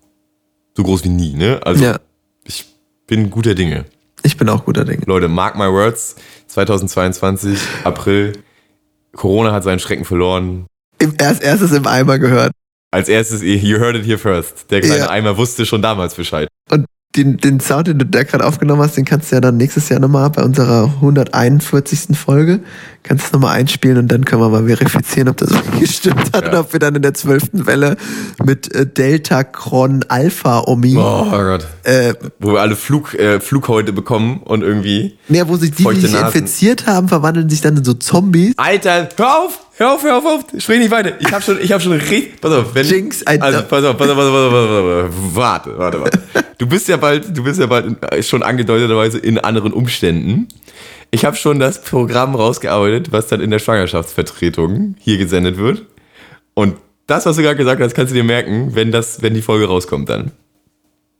so 0.76 0.82
groß 0.82 1.04
wie 1.04 1.08
nie, 1.10 1.34
ne? 1.34 1.60
Also 1.64 1.84
Ja. 1.84 1.98
ich 2.44 2.64
bin 3.06 3.28
guter 3.30 3.54
Dinge. 3.54 3.84
Ich 4.22 4.36
bin 4.36 4.48
auch 4.48 4.64
guter 4.64 4.84
Dinge. 4.84 5.02
Leute, 5.06 5.28
mark 5.28 5.56
my 5.56 5.66
words, 5.70 6.16
2022, 6.46 7.58
April, 7.84 8.32
Corona 9.12 9.52
hat 9.52 9.64
seinen 9.64 9.78
Schrecken 9.78 10.04
verloren. 10.04 10.66
Im, 10.98 11.14
erst 11.18 11.42
erstes 11.42 11.72
im 11.72 11.86
Eimer 11.86 12.18
gehört. 12.18 12.52
Als 12.92 13.08
erstes, 13.08 13.42
you 13.42 13.78
heard 13.78 13.96
it 13.96 14.04
here 14.04 14.18
first. 14.18 14.70
Der 14.70 14.80
kleine 14.80 15.00
Ja. 15.04 15.10
Eimer 15.10 15.36
wusste 15.36 15.64
schon 15.66 15.80
damals 15.82 16.14
Bescheid. 16.14 16.48
Den, 17.16 17.38
den 17.38 17.58
Sound, 17.58 17.88
den 17.88 17.98
du 17.98 18.06
da 18.06 18.22
gerade 18.22 18.46
aufgenommen 18.46 18.82
hast, 18.82 18.96
den 18.96 19.04
kannst 19.04 19.32
du 19.32 19.34
ja 19.36 19.40
dann 19.40 19.56
nächstes 19.56 19.88
Jahr 19.88 19.98
nochmal 19.98 20.30
bei 20.30 20.44
unserer 20.44 20.84
141. 20.84 22.16
Folge, 22.16 22.60
kannst 23.02 23.24
du 23.24 23.26
es 23.26 23.32
nochmal 23.32 23.56
einspielen 23.56 23.98
und 23.98 24.06
dann 24.12 24.24
können 24.24 24.40
wir 24.42 24.48
mal 24.48 24.64
verifizieren, 24.64 25.28
ob 25.28 25.36
das 25.38 25.50
wirklich 25.54 25.80
gestimmt 25.80 26.30
hat 26.32 26.44
Ja. 26.44 26.50
und 26.52 26.56
ob 26.58 26.72
wir 26.72 26.78
dann 26.78 26.94
in 26.94 27.02
der 27.02 27.14
zwölften 27.14 27.66
Welle 27.66 27.96
mit 28.44 28.72
äh, 28.72 28.86
Delta 28.86 29.42
Cron 29.42 30.04
Alpha 30.06 30.60
Omi, 30.68 30.96
Oh 30.96 31.28
Gott. 31.30 31.66
äh, 31.82 32.14
Wo 32.38 32.52
wir 32.52 32.60
alle 32.60 32.76
Flug, 32.76 33.14
äh, 33.14 33.40
Flughäute 33.40 33.92
bekommen 33.92 34.40
und 34.44 34.62
irgendwie. 34.62 35.18
nee, 35.26 35.42
wo 35.46 35.56
sich 35.56 35.72
die, 35.72 35.82
die 35.82 36.00
sich 36.00 36.14
infiziert 36.14 36.86
haben, 36.86 37.08
verwandeln 37.08 37.50
sich 37.50 37.60
dann 37.60 37.76
in 37.76 37.82
so 37.84 37.94
Zombies. 37.94 38.54
Alter, 38.56 39.08
hör 39.16 39.38
auf! 39.46 39.66
Hör 39.80 39.94
auf, 39.94 40.02
hör 40.02 40.18
auf, 40.18 40.24
hör 40.24 40.34
auf! 40.34 40.44
Sprich 40.58 40.78
nicht 40.78 40.90
weiter. 40.90 41.12
Ich 41.20 41.32
hab 41.32 41.42
schon, 41.42 41.58
ich 41.58 41.72
hab 41.72 41.80
schon 41.80 41.92
richtig. 41.92 42.38
Pass 42.38 42.52
auf, 42.52 42.74
wenn. 42.74 42.86
Jinx, 42.86 43.22
also, 43.22 43.40
pass 43.40 43.54
auf, 43.56 43.68
pass 43.68 43.84
auf, 43.84 43.96
pass 43.96 44.08
auf, 44.10 44.16
pass 44.16 44.26
auf, 44.26 44.52
pass 44.52 44.68
auf, 44.68 44.84
pass 44.84 45.04
auf. 45.08 45.34
Warte, 45.34 45.78
warte, 45.78 46.00
warte. 46.02 46.22
Du 46.58 46.66
bist 46.66 46.86
ja 46.88 46.98
bald, 46.98 47.34
du 47.34 47.42
bist 47.42 47.58
ja 47.58 47.64
bald 47.64 47.86
in, 47.86 48.22
schon 48.22 48.42
angedeuteterweise 48.42 49.18
in 49.18 49.38
anderen 49.38 49.72
Umständen. 49.72 50.48
Ich 51.10 51.24
habe 51.24 51.34
schon 51.34 51.58
das 51.58 51.80
Programm 51.80 52.34
rausgearbeitet, 52.34 53.10
was 53.10 53.28
dann 53.28 53.40
in 53.40 53.50
der 53.50 53.58
Schwangerschaftsvertretung 53.58 54.96
hier 54.98 55.16
gesendet 55.16 55.56
wird. 55.56 55.86
Und 56.52 56.76
das, 57.06 57.24
was 57.24 57.36
du 57.36 57.42
gerade 57.42 57.56
gesagt 57.56 57.80
hast, 57.80 57.94
kannst 57.94 58.10
du 58.10 58.14
dir 58.14 58.22
merken, 58.22 58.74
wenn 58.74 58.92
das, 58.92 59.22
wenn 59.22 59.32
die 59.32 59.40
Folge 59.40 59.66
rauskommt 59.66 60.10
dann. 60.10 60.32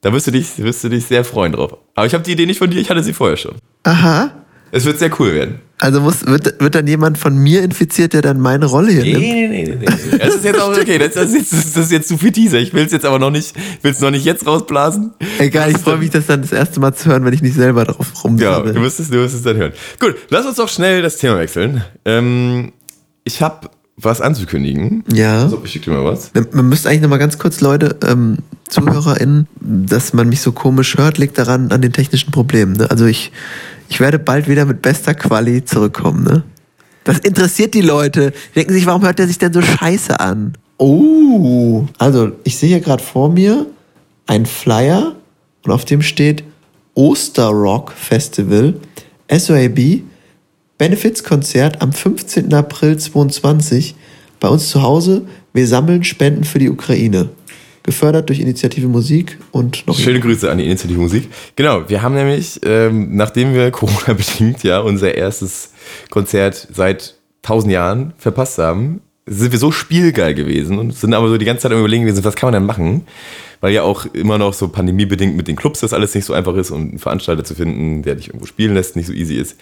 Da 0.02 0.12
wirst 0.12 0.26
du 0.26 0.32
dich, 0.32 0.58
wirst 0.58 0.84
du 0.84 0.90
dich 0.90 1.06
sehr 1.06 1.24
freuen 1.24 1.52
drauf. 1.52 1.78
Aber 1.94 2.06
ich 2.06 2.12
habe 2.12 2.24
die 2.24 2.32
Idee 2.32 2.44
nicht 2.44 2.58
von 2.58 2.68
dir, 2.68 2.78
ich 2.78 2.90
hatte 2.90 3.02
sie 3.02 3.14
vorher 3.14 3.38
schon. 3.38 3.54
Aha. 3.84 4.32
Es 4.72 4.84
wird 4.84 4.98
sehr 4.98 5.10
cool 5.20 5.34
werden. 5.34 5.56
Also 5.78 6.00
muss, 6.00 6.26
wird, 6.26 6.60
wird 6.60 6.74
dann 6.74 6.86
jemand 6.86 7.16
von 7.18 7.36
mir 7.36 7.62
infiziert, 7.62 8.12
der 8.12 8.22
dann 8.22 8.38
meine 8.38 8.66
Rolle 8.66 8.92
hier 8.92 9.02
nimmt? 9.02 9.18
Nee, 9.18 9.48
nee, 9.48 9.64
nee, 9.64 9.76
nee, 9.80 9.86
nee. 10.12 10.18
Das 10.18 10.34
ist 10.34 10.44
jetzt 10.44 10.60
auch 10.60 10.76
okay. 10.76 10.98
Das, 10.98 11.14
das, 11.14 11.30
ist, 11.30 11.34
jetzt, 11.34 11.52
das 11.52 11.84
ist 11.86 11.92
jetzt 11.92 12.08
zu 12.08 12.18
viel 12.18 12.32
Teaser. 12.32 12.58
Ich 12.58 12.74
will 12.74 12.84
es 12.84 12.92
jetzt 12.92 13.06
aber 13.06 13.18
noch 13.18 13.30
nicht, 13.30 13.54
will 13.82 13.90
es 13.90 14.00
noch 14.00 14.10
nicht 14.10 14.24
jetzt 14.24 14.46
rausblasen. 14.46 15.12
Egal, 15.38 15.70
ich 15.70 15.78
freue 15.78 15.96
mich, 15.96 16.10
das 16.10 16.26
dann 16.26 16.42
das 16.42 16.52
erste 16.52 16.80
Mal 16.80 16.94
zu 16.94 17.08
hören, 17.08 17.24
wenn 17.24 17.32
ich 17.32 17.42
nicht 17.42 17.54
selber 17.54 17.84
drauf 17.86 18.06
Ja, 18.14 18.20
rumsammle. 18.22 18.74
du 18.74 18.82
wirst 18.82 19.00
es, 19.00 19.08
du 19.08 19.16
wirst 19.16 19.34
es 19.34 19.42
dann 19.42 19.56
hören. 19.56 19.72
Gut, 19.98 20.16
lass 20.28 20.46
uns 20.46 20.56
doch 20.56 20.68
schnell 20.68 21.00
das 21.02 21.16
Thema 21.16 21.38
wechseln. 21.38 21.82
Ähm, 22.04 22.72
ich 23.24 23.40
habe 23.42 23.70
was 23.96 24.20
anzukündigen. 24.20 25.04
Ja. 25.12 25.48
So, 25.48 25.60
ich 25.64 25.72
schicke 25.72 25.90
dir 25.90 25.96
mal 25.96 26.04
was. 26.04 26.30
Man, 26.34 26.46
man 26.52 26.68
müsste 26.68 26.88
eigentlich 26.88 27.02
noch 27.02 27.10
mal 27.10 27.18
ganz 27.18 27.38
kurz, 27.38 27.60
Leute, 27.60 27.96
ähm, 28.06 28.38
ZuhörerInnen, 28.68 29.46
dass 29.60 30.12
man 30.12 30.28
mich 30.28 30.40
so 30.40 30.52
komisch 30.52 30.96
hört, 30.96 31.18
liegt 31.18 31.38
daran 31.38 31.70
an 31.72 31.82
den 31.82 31.92
technischen 31.92 32.30
Problemen. 32.30 32.74
Ne? 32.74 32.90
Also 32.90 33.06
ich, 33.06 33.32
ich 33.90 34.00
werde 34.00 34.18
bald 34.18 34.48
wieder 34.48 34.64
mit 34.64 34.80
bester 34.80 35.14
Quali 35.14 35.64
zurückkommen. 35.64 36.22
Ne? 36.24 36.44
Das 37.04 37.18
interessiert 37.18 37.74
die 37.74 37.82
Leute. 37.82 38.32
Die 38.50 38.60
denken 38.60 38.72
sich, 38.72 38.86
warum 38.86 39.02
hört 39.02 39.18
der 39.18 39.26
sich 39.26 39.36
denn 39.36 39.52
so 39.52 39.60
scheiße 39.60 40.18
an? 40.18 40.56
Oh. 40.78 41.84
Also, 41.98 42.32
ich 42.44 42.56
sehe 42.56 42.68
hier 42.70 42.80
gerade 42.80 43.02
vor 43.02 43.28
mir 43.28 43.66
einen 44.26 44.46
Flyer 44.46 45.16
und 45.64 45.72
auf 45.72 45.84
dem 45.84 46.02
steht 46.02 46.44
Osterrock 46.94 47.92
Festival, 47.92 48.74
SOAB, 49.30 50.02
Benefizkonzert 50.78 51.82
am 51.82 51.92
15. 51.92 52.54
April 52.54 52.96
22 52.96 53.96
bei 54.38 54.48
uns 54.48 54.68
zu 54.68 54.82
Hause. 54.82 55.26
Wir 55.52 55.66
sammeln 55.66 56.04
Spenden 56.04 56.44
für 56.44 56.60
die 56.60 56.70
Ukraine. 56.70 57.28
Gefördert 57.82 58.28
durch 58.28 58.40
Initiative 58.40 58.88
Musik 58.88 59.38
und 59.52 59.86
noch 59.86 59.98
Schöne 59.98 60.20
Grüße 60.20 60.50
an 60.50 60.58
die 60.58 60.64
Initiative 60.64 61.00
Musik. 61.00 61.28
Genau, 61.56 61.88
wir 61.88 62.02
haben 62.02 62.14
nämlich, 62.14 62.60
ähm, 62.64 63.16
nachdem 63.16 63.54
wir 63.54 63.70
Corona-bedingt 63.70 64.62
ja 64.62 64.80
unser 64.80 65.14
erstes 65.14 65.70
Konzert 66.10 66.68
seit 66.72 67.14
tausend 67.42 67.72
Jahren 67.72 68.12
verpasst 68.18 68.58
haben, 68.58 69.00
sind 69.26 69.52
wir 69.52 69.58
so 69.58 69.70
spielgeil 69.70 70.34
gewesen 70.34 70.78
und 70.78 70.94
sind 70.94 71.14
aber 71.14 71.28
so 71.28 71.38
die 71.38 71.44
ganze 71.44 71.62
Zeit 71.62 71.72
am 71.72 71.78
überlegen 71.78 72.04
gewesen, 72.04 72.24
was 72.24 72.34
kann 72.34 72.48
man 72.48 72.54
denn 72.54 72.66
machen? 72.66 73.06
Weil 73.60 73.72
ja 73.72 73.82
auch 73.82 74.06
immer 74.06 74.38
noch 74.38 74.54
so 74.54 74.68
pandemiebedingt 74.68 75.36
mit 75.36 75.46
den 75.46 75.56
Clubs 75.56 75.80
das 75.80 75.92
alles 75.92 76.14
nicht 76.14 76.24
so 76.24 76.32
einfach 76.32 76.56
ist 76.56 76.70
und 76.70 76.90
einen 76.90 76.98
Veranstalter 76.98 77.44
zu 77.44 77.54
finden, 77.54 78.02
der 78.02 78.16
dich 78.16 78.28
irgendwo 78.28 78.46
spielen 78.46 78.74
lässt, 78.74 78.96
nicht 78.96 79.06
so 79.06 79.12
easy 79.12 79.36
ist. 79.36 79.56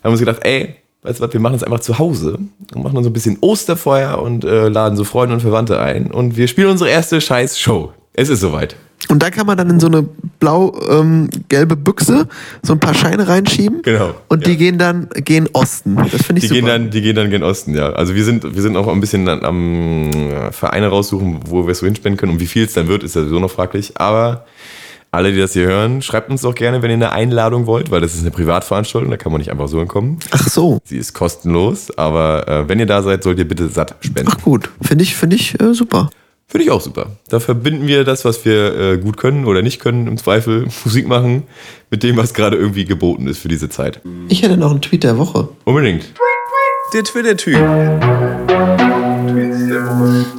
Da 0.00 0.04
haben 0.04 0.10
wir 0.10 0.12
uns 0.12 0.20
gedacht, 0.20 0.40
ey, 0.44 0.76
weißt 1.02 1.18
du 1.18 1.24
was, 1.24 1.32
wir 1.32 1.40
machen 1.40 1.56
es 1.56 1.62
einfach 1.62 1.80
zu 1.80 1.98
Hause 1.98 2.38
und 2.74 2.82
machen 2.82 2.94
dann 2.94 3.04
so 3.04 3.10
ein 3.10 3.12
bisschen 3.12 3.38
Osterfeuer 3.40 4.20
und 4.20 4.44
äh, 4.44 4.68
laden 4.68 4.96
so 4.96 5.04
Freunde 5.04 5.34
und 5.34 5.40
Verwandte 5.40 5.80
ein 5.80 6.10
und 6.10 6.36
wir 6.36 6.48
spielen 6.48 6.68
unsere 6.68 6.90
erste 6.90 7.20
scheiß 7.20 7.58
Show. 7.58 7.92
Es 8.14 8.28
ist 8.28 8.40
soweit. 8.40 8.76
Und 9.08 9.20
da 9.22 9.30
kann 9.30 9.46
man 9.46 9.58
dann 9.58 9.68
in 9.68 9.80
so 9.80 9.88
eine 9.88 10.02
blau-gelbe 10.38 11.76
Büchse 11.76 12.28
so 12.62 12.72
ein 12.72 12.78
paar 12.78 12.94
Scheine 12.94 13.26
reinschieben. 13.26 13.82
Genau, 13.82 14.14
Und 14.28 14.46
die 14.46 14.52
ja. 14.52 14.56
gehen 14.56 14.78
dann, 14.78 15.08
gehen 15.10 15.48
Osten. 15.52 15.96
Das 15.96 16.22
finde 16.22 16.40
ich 16.40 16.42
Die 16.42 16.48
super. 16.48 16.60
gehen 16.60 16.66
dann, 16.66 16.90
die 16.90 17.02
gehen 17.02 17.16
dann 17.16 17.30
gen 17.30 17.42
Osten, 17.42 17.74
ja. 17.74 17.90
Also 17.90 18.14
wir 18.14 18.24
sind, 18.24 18.54
wir 18.54 18.62
sind 18.62 18.76
auch 18.76 18.86
ein 18.86 19.00
bisschen 19.00 19.28
am, 19.28 19.40
am 19.42 20.10
äh, 20.10 20.52
Vereine 20.52 20.86
raussuchen, 20.86 21.40
wo 21.48 21.66
wir 21.66 21.72
es 21.72 21.80
so 21.80 21.86
hinspenden 21.86 22.16
können. 22.16 22.32
Und 22.32 22.40
wie 22.40 22.46
viel 22.46 22.64
es 22.64 22.74
dann 22.74 22.86
wird, 22.86 23.02
ist 23.02 23.16
ja 23.16 23.22
sowieso 23.22 23.40
noch 23.40 23.50
fraglich. 23.50 23.92
Aber 23.96 24.46
alle, 25.12 25.30
die 25.30 25.38
das 25.38 25.52
hier 25.52 25.66
hören, 25.66 26.00
schreibt 26.00 26.30
uns 26.30 26.40
doch 26.40 26.54
gerne, 26.54 26.80
wenn 26.80 26.90
ihr 26.90 26.94
eine 26.94 27.12
Einladung 27.12 27.66
wollt, 27.66 27.90
weil 27.90 28.00
das 28.00 28.14
ist 28.14 28.22
eine 28.22 28.30
Privatveranstaltung, 28.30 29.10
da 29.10 29.18
kann 29.18 29.30
man 29.30 29.40
nicht 29.40 29.50
einfach 29.50 29.68
so 29.68 29.78
hinkommen. 29.78 30.18
Ach 30.30 30.48
so. 30.48 30.80
Sie 30.84 30.96
ist 30.96 31.12
kostenlos, 31.12 31.96
aber 31.98 32.48
äh, 32.48 32.68
wenn 32.68 32.80
ihr 32.80 32.86
da 32.86 33.02
seid, 33.02 33.22
sollt 33.22 33.38
ihr 33.38 33.46
bitte 33.46 33.68
satt 33.68 33.94
spenden. 34.00 34.32
Ach 34.34 34.42
gut. 34.42 34.70
Finde 34.80 35.04
ich, 35.04 35.14
finde 35.14 35.36
ich 35.36 35.60
äh, 35.60 35.74
super. 35.74 36.08
Finde 36.48 36.64
ich 36.64 36.70
auch 36.70 36.80
super. 36.80 37.10
Da 37.28 37.40
verbinden 37.40 37.86
wir 37.86 38.04
das, 38.04 38.24
was 38.24 38.46
wir 38.46 38.74
äh, 38.74 38.96
gut 38.98 39.18
können 39.18 39.44
oder 39.44 39.60
nicht 39.60 39.80
können, 39.80 40.06
im 40.06 40.16
Zweifel 40.16 40.66
Musik 40.84 41.06
machen, 41.06 41.42
mit 41.90 42.02
dem, 42.02 42.16
was 42.16 42.32
gerade 42.32 42.56
irgendwie 42.56 42.86
geboten 42.86 43.28
ist 43.28 43.38
für 43.38 43.48
diese 43.48 43.68
Zeit. 43.68 44.00
Ich 44.28 44.42
hätte 44.42 44.56
noch 44.56 44.70
einen 44.70 44.80
Tweet 44.80 45.04
der 45.04 45.18
Woche. 45.18 45.48
Unbedingt. 45.64 46.10
Der 46.94 47.04
Twitter-Typ. 47.04 47.56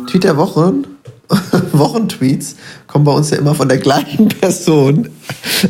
Tweet 0.08 0.24
der 0.24 0.38
Woche, 0.38 0.74
Wochentweets 1.74 2.56
kommen 2.94 3.06
bei 3.06 3.12
uns 3.12 3.32
ja 3.32 3.38
immer 3.38 3.56
von 3.56 3.68
der 3.68 3.80
gleichen 3.80 4.28
Person, 4.30 5.10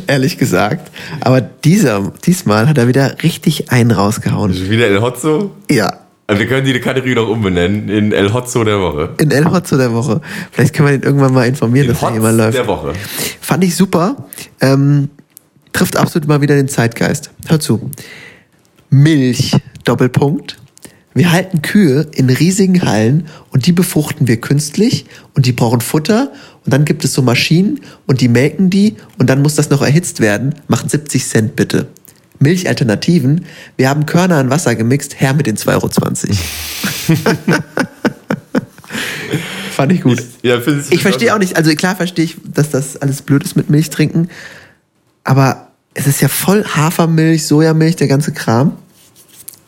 ehrlich 0.06 0.36
gesagt. 0.36 0.90
Aber 1.20 1.40
dieser, 1.40 2.12
diesmal 2.26 2.68
hat 2.68 2.76
er 2.76 2.86
wieder 2.86 3.22
richtig 3.22 3.72
einen 3.72 3.92
rausgehauen. 3.92 4.52
Wieder 4.68 4.88
El 4.88 5.00
Hotzo. 5.00 5.52
Ja, 5.70 6.00
Also 6.26 6.40
wir 6.40 6.46
können 6.48 6.66
die 6.66 6.78
Kategorie 6.80 7.14
noch 7.14 7.28
umbenennen 7.28 7.88
in 7.88 8.12
El 8.12 8.34
Hotzo 8.34 8.62
der 8.62 8.78
Woche. 8.78 9.14
in 9.20 9.30
El 9.30 9.50
Hotzo 9.50 9.78
der 9.78 9.94
Woche. 9.94 10.20
Vielleicht 10.52 10.74
können 10.74 10.88
wir 10.88 10.94
ihn 10.96 11.02
irgendwann 11.02 11.32
mal 11.32 11.46
informieren, 11.48 11.88
dass 11.88 12.02
er 12.02 12.12
hier 12.12 12.20
mal 12.20 12.32
Hotz 12.32 12.38
läuft. 12.38 12.58
der 12.58 12.66
Woche. 12.66 12.92
Fand 13.40 13.64
ich 13.64 13.74
super. 13.74 14.28
Ähm, 14.60 15.08
trifft 15.72 15.96
absolut 15.96 16.28
mal 16.28 16.42
wieder 16.42 16.56
den 16.56 16.68
Zeitgeist. 16.68 17.30
Hör 17.46 17.58
zu. 17.58 17.90
Milch, 18.90 19.56
Doppelpunkt. 19.84 20.58
Wir 21.16 21.30
halten 21.32 21.62
Kühe 21.62 22.06
in 22.12 22.28
riesigen 22.28 22.82
Hallen 22.82 23.28
und 23.50 23.66
die 23.66 23.72
befruchten 23.72 24.26
wir 24.26 24.40
künstlich 24.40 25.06
und 25.34 25.46
die 25.46 25.52
brauchen 25.52 25.80
Futter 25.80 26.32
und 26.64 26.72
dann 26.72 26.84
gibt 26.84 27.04
es 27.04 27.12
so 27.12 27.22
Maschinen 27.22 27.80
und 28.06 28.20
die 28.20 28.28
melken 28.28 28.70
die 28.70 28.96
und 29.18 29.28
dann 29.28 29.42
muss 29.42 29.54
das 29.54 29.70
noch 29.70 29.82
erhitzt 29.82 30.20
werden. 30.20 30.54
Macht 30.68 30.90
70 30.90 31.26
Cent 31.26 31.56
bitte. 31.56 31.86
Milchalternativen. 32.40 33.44
Wir 33.76 33.88
haben 33.88 34.06
Körner 34.06 34.40
in 34.40 34.50
Wasser 34.50 34.74
gemixt. 34.74 35.20
Her 35.20 35.34
mit 35.34 35.46
den 35.46 35.56
2,20 35.56 35.68
Euro. 35.72 35.90
Fand 39.72 39.92
ich 39.92 40.02
gut. 40.02 40.22
Ja, 40.42 40.60
find's- 40.60 40.90
Ich 40.90 41.02
verstehe 41.02 41.34
auch 41.34 41.38
nicht, 41.38 41.56
also 41.56 41.74
klar 41.74 41.96
verstehe 41.96 42.24
ich, 42.26 42.36
dass 42.44 42.70
das 42.70 42.96
alles 42.96 43.22
blöd 43.22 43.42
ist 43.44 43.56
mit 43.56 43.70
Milch 43.70 43.90
trinken, 43.90 44.28
aber 45.24 45.68
es 45.94 46.06
ist 46.06 46.20
ja 46.20 46.28
voll 46.28 46.64
Hafermilch, 46.64 47.46
Sojamilch, 47.46 47.96
der 47.96 48.06
ganze 48.08 48.32
Kram. 48.32 48.76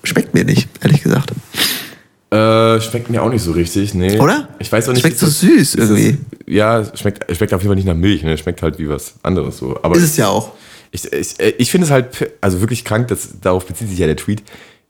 Schmeckt 0.04 0.34
mir 0.34 0.44
nicht, 0.44 0.68
ehrlich 0.80 1.02
gesagt. 1.02 1.32
Schmeckt 2.90 3.10
mir 3.10 3.22
auch 3.22 3.30
nicht 3.30 3.42
so 3.42 3.52
richtig, 3.52 3.94
nee. 3.94 4.18
Oder? 4.18 4.48
Ich 4.58 4.70
weiß 4.70 4.88
auch 4.88 4.92
nicht. 4.92 5.02
Schmeckt 5.02 5.18
so 5.18 5.26
das- 5.26 5.40
süß 5.40 5.74
ist 5.74 5.78
das- 5.78 5.90
irgendwie. 5.90 6.18
ja, 6.46 6.84
schmeckt, 6.96 7.24
schmeckt 7.36 7.52
auf 7.54 7.60
jeden 7.60 7.68
Fall 7.70 7.76
nicht 7.76 7.86
nach 7.86 7.94
Milch, 7.94 8.22
ne? 8.22 8.36
Schmeckt 8.38 8.62
halt 8.62 8.78
wie 8.78 8.88
was 8.88 9.14
anderes 9.22 9.58
so. 9.58 9.78
Aber 9.82 9.96
Ist 9.96 10.02
es 10.02 10.16
ja 10.16 10.28
auch. 10.28 10.52
ich, 10.92 11.12
ich, 11.12 11.34
ich 11.58 11.70
finde 11.70 11.86
es 11.86 11.90
halt, 11.90 12.30
also 12.40 12.60
wirklich 12.60 12.84
krank, 12.84 13.08
dass, 13.08 13.40
darauf 13.40 13.66
bezieht 13.66 13.88
sich 13.88 13.98
ja 13.98 14.06
der 14.06 14.16
Tweet. 14.16 14.42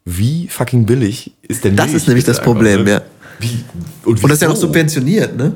Wie 0.04 0.46
fucking 0.48 0.86
billig 0.86 1.32
ist 1.42 1.64
denn 1.64 1.74
Das 1.76 1.86
Milch 1.86 1.96
ist 1.96 2.06
nämlich 2.08 2.24
das 2.24 2.40
Problem, 2.40 2.80
einfach, 2.80 2.92
ja. 2.92 2.98
ne? 3.00 3.04
Wie, 3.40 3.64
und, 4.04 4.22
Und 4.22 4.30
das 4.30 4.34
ist 4.38 4.42
ja 4.42 4.48
wieso? 4.50 4.60
subventioniert, 4.62 5.36
ne? 5.36 5.54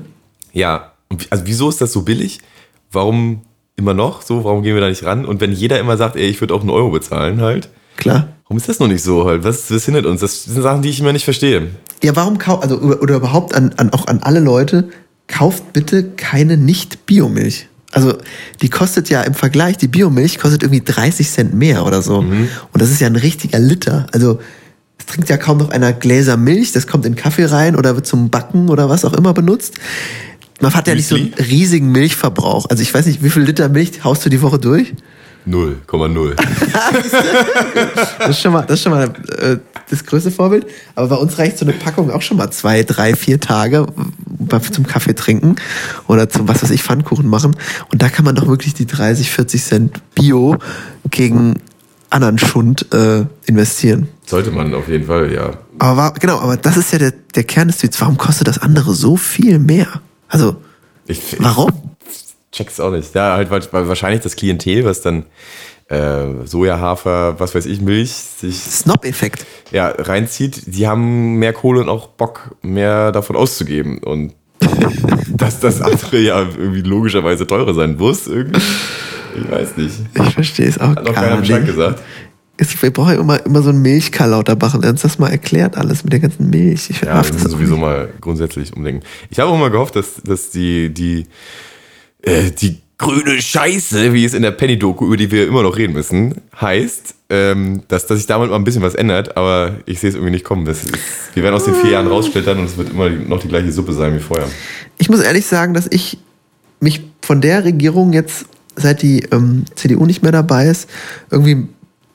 Ja, 0.52 0.92
also 1.30 1.44
wieso 1.46 1.68
ist 1.68 1.80
das 1.80 1.92
so 1.92 2.02
billig? 2.02 2.40
Warum 2.90 3.42
immer 3.76 3.94
noch 3.94 4.22
so? 4.22 4.42
Warum 4.44 4.62
gehen 4.62 4.74
wir 4.74 4.80
da 4.80 4.88
nicht 4.88 5.04
ran? 5.04 5.24
Und 5.24 5.40
wenn 5.40 5.52
jeder 5.52 5.78
immer 5.78 5.96
sagt, 5.96 6.16
ey, 6.16 6.26
ich 6.26 6.40
würde 6.40 6.52
auch 6.54 6.60
einen 6.60 6.70
Euro 6.70 6.90
bezahlen 6.90 7.40
halt, 7.40 7.68
Klar. 8.00 8.28
warum 8.44 8.56
ist 8.56 8.68
das 8.68 8.78
noch 8.80 8.88
nicht 8.88 9.02
so 9.02 9.26
halt? 9.26 9.44
Was, 9.44 9.70
was 9.70 9.84
hindert 9.84 10.06
uns? 10.06 10.20
Das 10.20 10.44
sind 10.44 10.62
Sachen, 10.62 10.82
die 10.82 10.88
ich 10.88 11.00
immer 11.00 11.12
nicht 11.12 11.24
verstehe. 11.24 11.68
Ja, 12.02 12.16
warum 12.16 12.38
kauft, 12.38 12.62
also 12.62 12.78
oder 12.78 13.16
überhaupt 13.16 13.54
an, 13.54 13.72
an, 13.76 13.92
auch 13.92 14.06
an 14.06 14.18
alle 14.22 14.40
Leute, 14.40 14.88
kauft 15.28 15.72
bitte 15.72 16.02
keine 16.02 16.56
Nicht-Biomilch. 16.56 17.68
Also 17.92 18.14
die 18.62 18.68
kostet 18.68 19.08
ja 19.08 19.22
im 19.22 19.34
Vergleich, 19.34 19.76
die 19.76 19.88
Biomilch 19.88 20.38
kostet 20.38 20.62
irgendwie 20.62 20.82
30 20.84 21.28
Cent 21.28 21.54
mehr 21.54 21.86
oder 21.86 22.02
so. 22.02 22.18
Und 22.72 22.82
das 22.82 22.90
ist 22.90 23.00
ja 23.00 23.06
ein 23.06 23.16
richtiger 23.16 23.58
Liter. 23.58 24.06
Also 24.12 24.40
es 24.98 25.06
trinkt 25.06 25.28
ja 25.28 25.36
kaum 25.36 25.58
noch 25.58 25.70
einer 25.70 25.92
Gläser 25.92 26.36
Milch, 26.36 26.72
das 26.72 26.86
kommt 26.86 27.04
in 27.06 27.16
Kaffee 27.16 27.46
rein 27.46 27.74
oder 27.74 27.96
wird 27.96 28.06
zum 28.06 28.30
Backen 28.30 28.68
oder 28.68 28.88
was 28.88 29.04
auch 29.04 29.12
immer 29.12 29.32
benutzt. 29.34 29.74
Man 30.60 30.74
hat 30.74 30.86
ja 30.86 30.94
nicht 30.94 31.08
so 31.08 31.16
einen 31.16 31.32
riesigen 31.34 31.90
Milchverbrauch. 31.90 32.66
Also 32.68 32.82
ich 32.82 32.92
weiß 32.92 33.06
nicht, 33.06 33.24
wie 33.24 33.30
viel 33.30 33.42
Liter 33.42 33.68
Milch 33.68 34.04
haust 34.04 34.24
du 34.24 34.28
die 34.28 34.42
Woche 34.42 34.58
durch? 34.58 34.92
0,0. 35.48 36.36
Das 38.18 38.28
ist 38.30 38.40
schon 38.40 38.52
mal, 38.52 38.62
das, 38.62 38.78
ist 38.78 38.82
schon 38.82 38.92
mal 38.92 39.12
äh, 39.38 39.56
das 39.88 40.04
größte 40.04 40.30
Vorbild. 40.30 40.66
Aber 40.94 41.08
bei 41.08 41.16
uns 41.16 41.38
reicht 41.38 41.58
so 41.58 41.64
eine 41.64 41.74
Packung 41.74 42.10
auch 42.10 42.22
schon 42.22 42.36
mal 42.36 42.50
zwei, 42.50 42.82
drei, 42.82 43.14
vier 43.14 43.40
Tage 43.40 43.86
äh, 44.50 44.60
zum 44.70 44.86
Kaffee 44.86 45.14
trinken 45.14 45.56
oder 46.06 46.28
zum, 46.28 46.48
was 46.48 46.62
weiß 46.62 46.70
ich, 46.70 46.82
Pfannkuchen 46.82 47.26
machen. 47.26 47.56
Und 47.90 48.02
da 48.02 48.08
kann 48.08 48.24
man 48.24 48.34
doch 48.34 48.46
wirklich 48.46 48.74
die 48.74 48.86
30, 48.86 49.30
40 49.30 49.62
Cent 49.62 50.14
Bio 50.14 50.56
gegen 51.10 51.60
anderen 52.10 52.38
Schund 52.38 52.92
äh, 52.92 53.24
investieren. 53.46 54.08
Sollte 54.26 54.50
man 54.50 54.74
auf 54.74 54.88
jeden 54.88 55.06
Fall, 55.06 55.32
ja. 55.32 55.58
Aber 55.78 55.96
war, 55.96 56.12
genau, 56.14 56.38
aber 56.40 56.56
das 56.56 56.76
ist 56.76 56.92
ja 56.92 56.98
der, 56.98 57.12
der 57.34 57.44
Kern 57.44 57.68
des 57.68 57.78
Tweets. 57.78 58.00
Warum 58.00 58.18
kostet 58.18 58.48
das 58.48 58.58
andere 58.58 58.94
so 58.94 59.16
viel 59.16 59.58
mehr? 59.58 60.02
Also, 60.28 60.56
Ich, 61.06 61.36
warum? 61.38 61.89
Check's 62.52 62.80
auch 62.80 62.90
nicht. 62.90 63.14
Ja, 63.14 63.34
halt 63.36 63.50
wahrscheinlich 63.50 64.22
das 64.22 64.34
Klientel, 64.36 64.84
was 64.84 65.02
dann 65.02 65.26
äh, 65.88 66.46
Soja, 66.46 66.78
Hafer, 66.78 67.38
was 67.38 67.54
weiß 67.54 67.66
ich, 67.66 67.80
Milch 67.80 68.12
sich 68.12 68.56
Snob-Effekt. 68.56 69.44
ja, 69.70 69.88
reinzieht, 69.88 70.62
die 70.66 70.86
haben 70.86 71.36
mehr 71.36 71.52
Kohle 71.52 71.80
und 71.80 71.88
auch 71.88 72.08
Bock, 72.08 72.56
mehr 72.62 73.12
davon 73.12 73.36
auszugeben. 73.36 73.98
Und 73.98 74.34
dass 75.28 75.60
das 75.60 75.80
andere 75.80 76.18
ja 76.18 76.40
irgendwie 76.40 76.82
logischerweise 76.82 77.46
teurer 77.46 77.74
sein 77.74 77.96
muss, 77.96 78.26
irgendwie. 78.26 78.60
Ich 79.36 79.50
weiß 79.50 79.76
nicht. 79.76 79.94
Ich 80.14 80.34
verstehe 80.34 80.68
es 80.68 80.78
auch 80.78 80.88
Hat 80.88 81.04
noch 81.04 81.14
gar 81.14 81.40
nicht. 81.40 81.66
gesagt. 81.66 82.02
Es, 82.56 82.82
wir 82.82 82.90
brauchen 82.92 83.14
ja 83.14 83.20
immer, 83.20 83.44
immer 83.46 83.62
so 83.62 83.70
einen 83.70 83.80
Milchkalauterbach 83.80 84.74
und 84.74 84.84
uns 84.84 85.00
das 85.02 85.18
mal 85.18 85.30
erklärt, 85.30 85.78
alles 85.78 86.04
mit 86.04 86.12
der 86.12 86.20
ganzen 86.20 86.50
Milch. 86.50 86.90
Ich 86.90 87.00
Ja, 87.00 87.18
das 87.18 87.32
müssen 87.32 87.48
sowieso 87.48 87.74
nicht. 87.74 87.80
mal 87.82 88.08
grundsätzlich 88.20 88.76
umdenken. 88.76 89.02
Ich 89.30 89.38
habe 89.38 89.50
auch 89.50 89.56
mal 89.58 89.70
gehofft, 89.70 89.96
dass, 89.96 90.16
dass 90.22 90.50
die, 90.50 90.92
die, 90.92 91.26
äh, 92.22 92.50
die 92.50 92.80
grüne 93.00 93.40
Scheiße, 93.40 94.12
wie 94.12 94.24
es 94.24 94.34
in 94.34 94.42
der 94.42 94.50
Penny-Doku, 94.50 95.06
über 95.06 95.16
die 95.16 95.30
wir 95.30 95.46
immer 95.48 95.62
noch 95.62 95.76
reden 95.76 95.94
müssen, 95.94 96.34
heißt, 96.60 97.14
ähm, 97.30 97.82
dass, 97.88 98.06
dass 98.06 98.18
sich 98.18 98.26
damit 98.26 98.50
mal 98.50 98.56
ein 98.56 98.64
bisschen 98.64 98.82
was 98.82 98.94
ändert, 98.94 99.38
aber 99.38 99.78
ich 99.86 100.00
sehe 100.00 100.10
es 100.10 100.16
irgendwie 100.16 100.32
nicht 100.32 100.44
kommen. 100.44 100.66
Das 100.66 100.84
ist, 100.84 100.92
wir 101.32 101.42
werden 101.42 101.54
aus 101.54 101.64
den 101.64 101.74
vier 101.74 101.92
Jahren 101.92 102.08
rausschlittern 102.08 102.58
und 102.58 102.66
es 102.66 102.76
wird 102.76 102.90
immer 102.90 103.08
noch 103.08 103.40
die 103.40 103.48
gleiche 103.48 103.72
Suppe 103.72 103.94
sein 103.94 104.14
wie 104.14 104.20
vorher. 104.20 104.48
Ich 104.98 105.08
muss 105.08 105.20
ehrlich 105.20 105.46
sagen, 105.46 105.72
dass 105.72 105.86
ich 105.90 106.18
mich 106.80 107.02
von 107.22 107.40
der 107.40 107.64
Regierung 107.64 108.12
jetzt, 108.12 108.44
seit 108.76 109.00
die 109.00 109.20
ähm, 109.32 109.64
CDU 109.74 110.04
nicht 110.04 110.22
mehr 110.22 110.32
dabei 110.32 110.66
ist, 110.66 110.88
irgendwie 111.30 111.68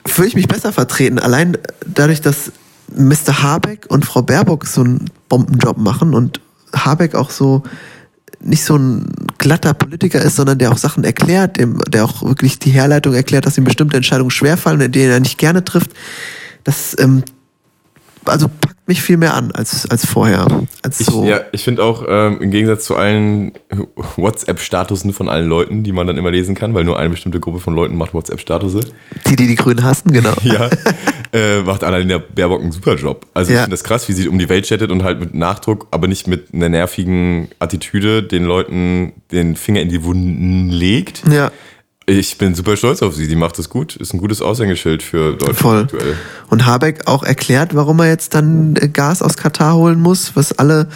fühle 0.06 0.28
ich 0.28 0.36
mich 0.36 0.48
besser 0.48 0.72
vertreten. 0.72 1.18
Allein 1.18 1.58
dadurch, 1.86 2.22
dass 2.22 2.52
Mr. 2.96 3.42
Habeck 3.42 3.88
und 3.90 4.06
Frau 4.06 4.22
Baerbock 4.22 4.68
so 4.68 4.82
einen 4.82 5.10
Bombenjob 5.30 5.78
machen 5.78 6.14
und 6.14 6.42
Habeck 6.74 7.16
auch 7.16 7.32
so 7.32 7.64
nicht 8.40 8.64
so 8.64 8.78
ein 8.78 9.06
glatter 9.38 9.74
Politiker 9.74 10.22
ist, 10.22 10.36
sondern 10.36 10.58
der 10.58 10.72
auch 10.72 10.78
Sachen 10.78 11.04
erklärt, 11.04 11.58
der 11.58 12.06
auch 12.06 12.22
wirklich 12.22 12.60
die 12.60 12.72
Herleitung 12.72 13.14
erklärt, 13.14 13.46
dass 13.46 13.58
ihm 13.58 13.64
bestimmte 13.64 13.98
Entscheidungen 13.98 14.32
schwerfallen, 14.32 14.92
die 14.92 15.02
er 15.02 15.20
nicht 15.20 15.38
gerne 15.38 15.64
trifft. 15.64 15.92
Das 16.64 16.96
ähm, 17.00 17.24
also 18.26 18.50
mich 18.88 19.02
viel 19.02 19.18
mehr 19.18 19.34
an 19.34 19.52
als, 19.52 19.90
als 19.90 20.06
vorher. 20.06 20.48
Als 20.84 21.00
Ich, 21.00 21.08
so. 21.08 21.26
ja, 21.26 21.42
ich 21.52 21.64
finde 21.64 21.84
auch, 21.84 22.06
ähm, 22.08 22.40
im 22.42 22.52
Gegensatz 22.52 22.86
zu 22.86 22.96
allen 22.96 23.52
WhatsApp-Statusen 24.16 25.14
von 25.14 25.30
allen 25.30 25.48
Leuten, 25.48 25.84
die 25.84 25.92
man 25.92 26.08
dann 26.08 26.18
immer 26.18 26.32
lesen 26.32 26.56
kann, 26.56 26.74
weil 26.74 26.84
nur 26.84 26.98
eine 27.00 27.10
bestimmte 27.10 27.40
Gruppe 27.40 27.60
von 27.60 27.74
Leuten 27.76 27.98
macht 27.98 28.14
WhatsApp-Statuse, 28.14 28.82
Die, 29.28 29.36
die 29.36 29.48
die 29.48 29.56
Grünen 29.56 29.84
hassen, 29.84 30.12
genau. 30.12 30.34
ja, 30.44 30.70
äh, 31.34 31.62
macht 31.64 31.84
Annalena 31.84 32.18
Baerbock 32.20 32.62
einen 32.62 32.72
super 32.72 32.96
Job. 32.96 33.26
Also 33.34 33.52
ich 33.52 33.56
Ja. 33.56 33.64
finde 33.64 33.74
das 33.76 33.84
krass, 33.84 34.08
wie 34.08 34.14
sie 34.14 34.28
um 34.28 34.38
die 34.40 34.50
Welt 34.50 34.66
chattet 34.68 34.92
und 34.92 35.04
halt 35.04 35.20
mit 35.20 35.34
Nachdruck, 35.34 35.88
aber 35.92 36.08
nicht 36.08 36.28
mit 36.28 36.54
einer 36.54 36.70
nervigen 36.70 37.50
Attitüde 37.60 38.24
den 38.24 38.46
Leuten 38.46 39.14
den 39.32 39.56
Finger 39.56 39.82
in 39.82 39.90
die 39.90 40.04
Wunden 40.04 40.70
legt. 40.70 41.24
Ja, 41.32 41.52
Ich 42.08 42.38
bin 42.38 42.54
super 42.54 42.78
stolz 42.78 43.02
auf 43.02 43.16
sie, 43.16 43.28
die 43.28 43.36
macht 43.36 43.58
das 43.58 43.68
gut, 43.70 43.96
ist 43.96 44.14
ein 44.14 44.20
gutes 44.20 44.42
Aushängeschild 44.42 45.02
für 45.02 45.32
Deutschland 45.32 45.58
voll. 45.58 45.82
aktuell. 45.82 46.16
Und 46.50 46.66
Habeck 46.66 47.08
auch 47.08 47.24
erklärt, 47.24 47.76
warum 47.76 48.00
er 48.00 48.08
jetzt 48.08 48.36
dann 48.36 48.76
äh, 48.76 48.88
Gas 48.88 49.22
aus 49.22 49.38
Katar 49.38 49.76
holen 49.76 50.00
muss, 50.00 50.36
was 50.36 50.52
alle 50.54 50.88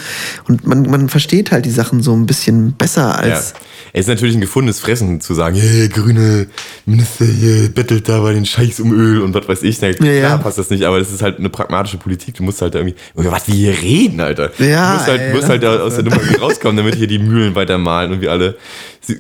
und 0.47 0.65
man, 0.65 0.83
man 0.83 1.09
versteht 1.09 1.51
halt 1.51 1.65
die 1.65 1.71
Sachen 1.71 2.01
so 2.01 2.13
ein 2.13 2.25
bisschen 2.25 2.73
besser 2.73 3.01
Ja. 3.01 3.15
als 3.15 3.53
Es 3.93 4.01
ist 4.01 4.07
natürlich 4.07 4.35
ein 4.35 4.41
gefundenes 4.41 4.79
Fressen 4.79 5.21
zu 5.21 5.33
sagen, 5.33 5.55
hey, 5.55 5.89
grüne 5.89 6.47
Minister 6.85 7.25
hier 7.25 7.69
bettelt 7.69 8.07
da 8.07 8.21
bei 8.21 8.33
den 8.33 8.45
Scheichs 8.45 8.79
um 8.79 8.93
Öl 8.93 9.21
und 9.21 9.33
was 9.33 9.47
weiß 9.47 9.63
ich. 9.63 9.81
Na, 9.81 9.91
klar 9.93 10.11
ja. 10.13 10.37
passt 10.37 10.57
das 10.57 10.69
nicht, 10.69 10.83
aber 10.83 10.99
das 10.99 11.11
ist 11.11 11.21
halt 11.21 11.39
eine 11.39 11.49
pragmatische 11.49 11.97
Politik. 11.97 12.35
Du 12.35 12.43
musst 12.43 12.61
halt 12.61 12.75
irgendwie, 12.75 12.95
über 13.15 13.31
was 13.31 13.47
wir 13.47 13.55
hier 13.55 13.81
reden, 13.81 14.19
Alter. 14.21 14.51
Ja, 14.59 14.91
du 14.91 14.97
musst 14.97 15.07
halt, 15.07 15.21
ey, 15.21 15.33
musst 15.33 15.49
halt 15.49 15.65
aus 15.65 15.95
der 15.95 16.03
Nummer 16.03 16.19
rauskommen, 16.39 16.77
damit 16.77 16.95
hier 16.95 17.07
die 17.07 17.19
Mühlen 17.19 17.55
weiter 17.55 17.77
mahlen 17.77 18.11
und 18.11 18.21
wir 18.21 18.31
alle 18.31 18.57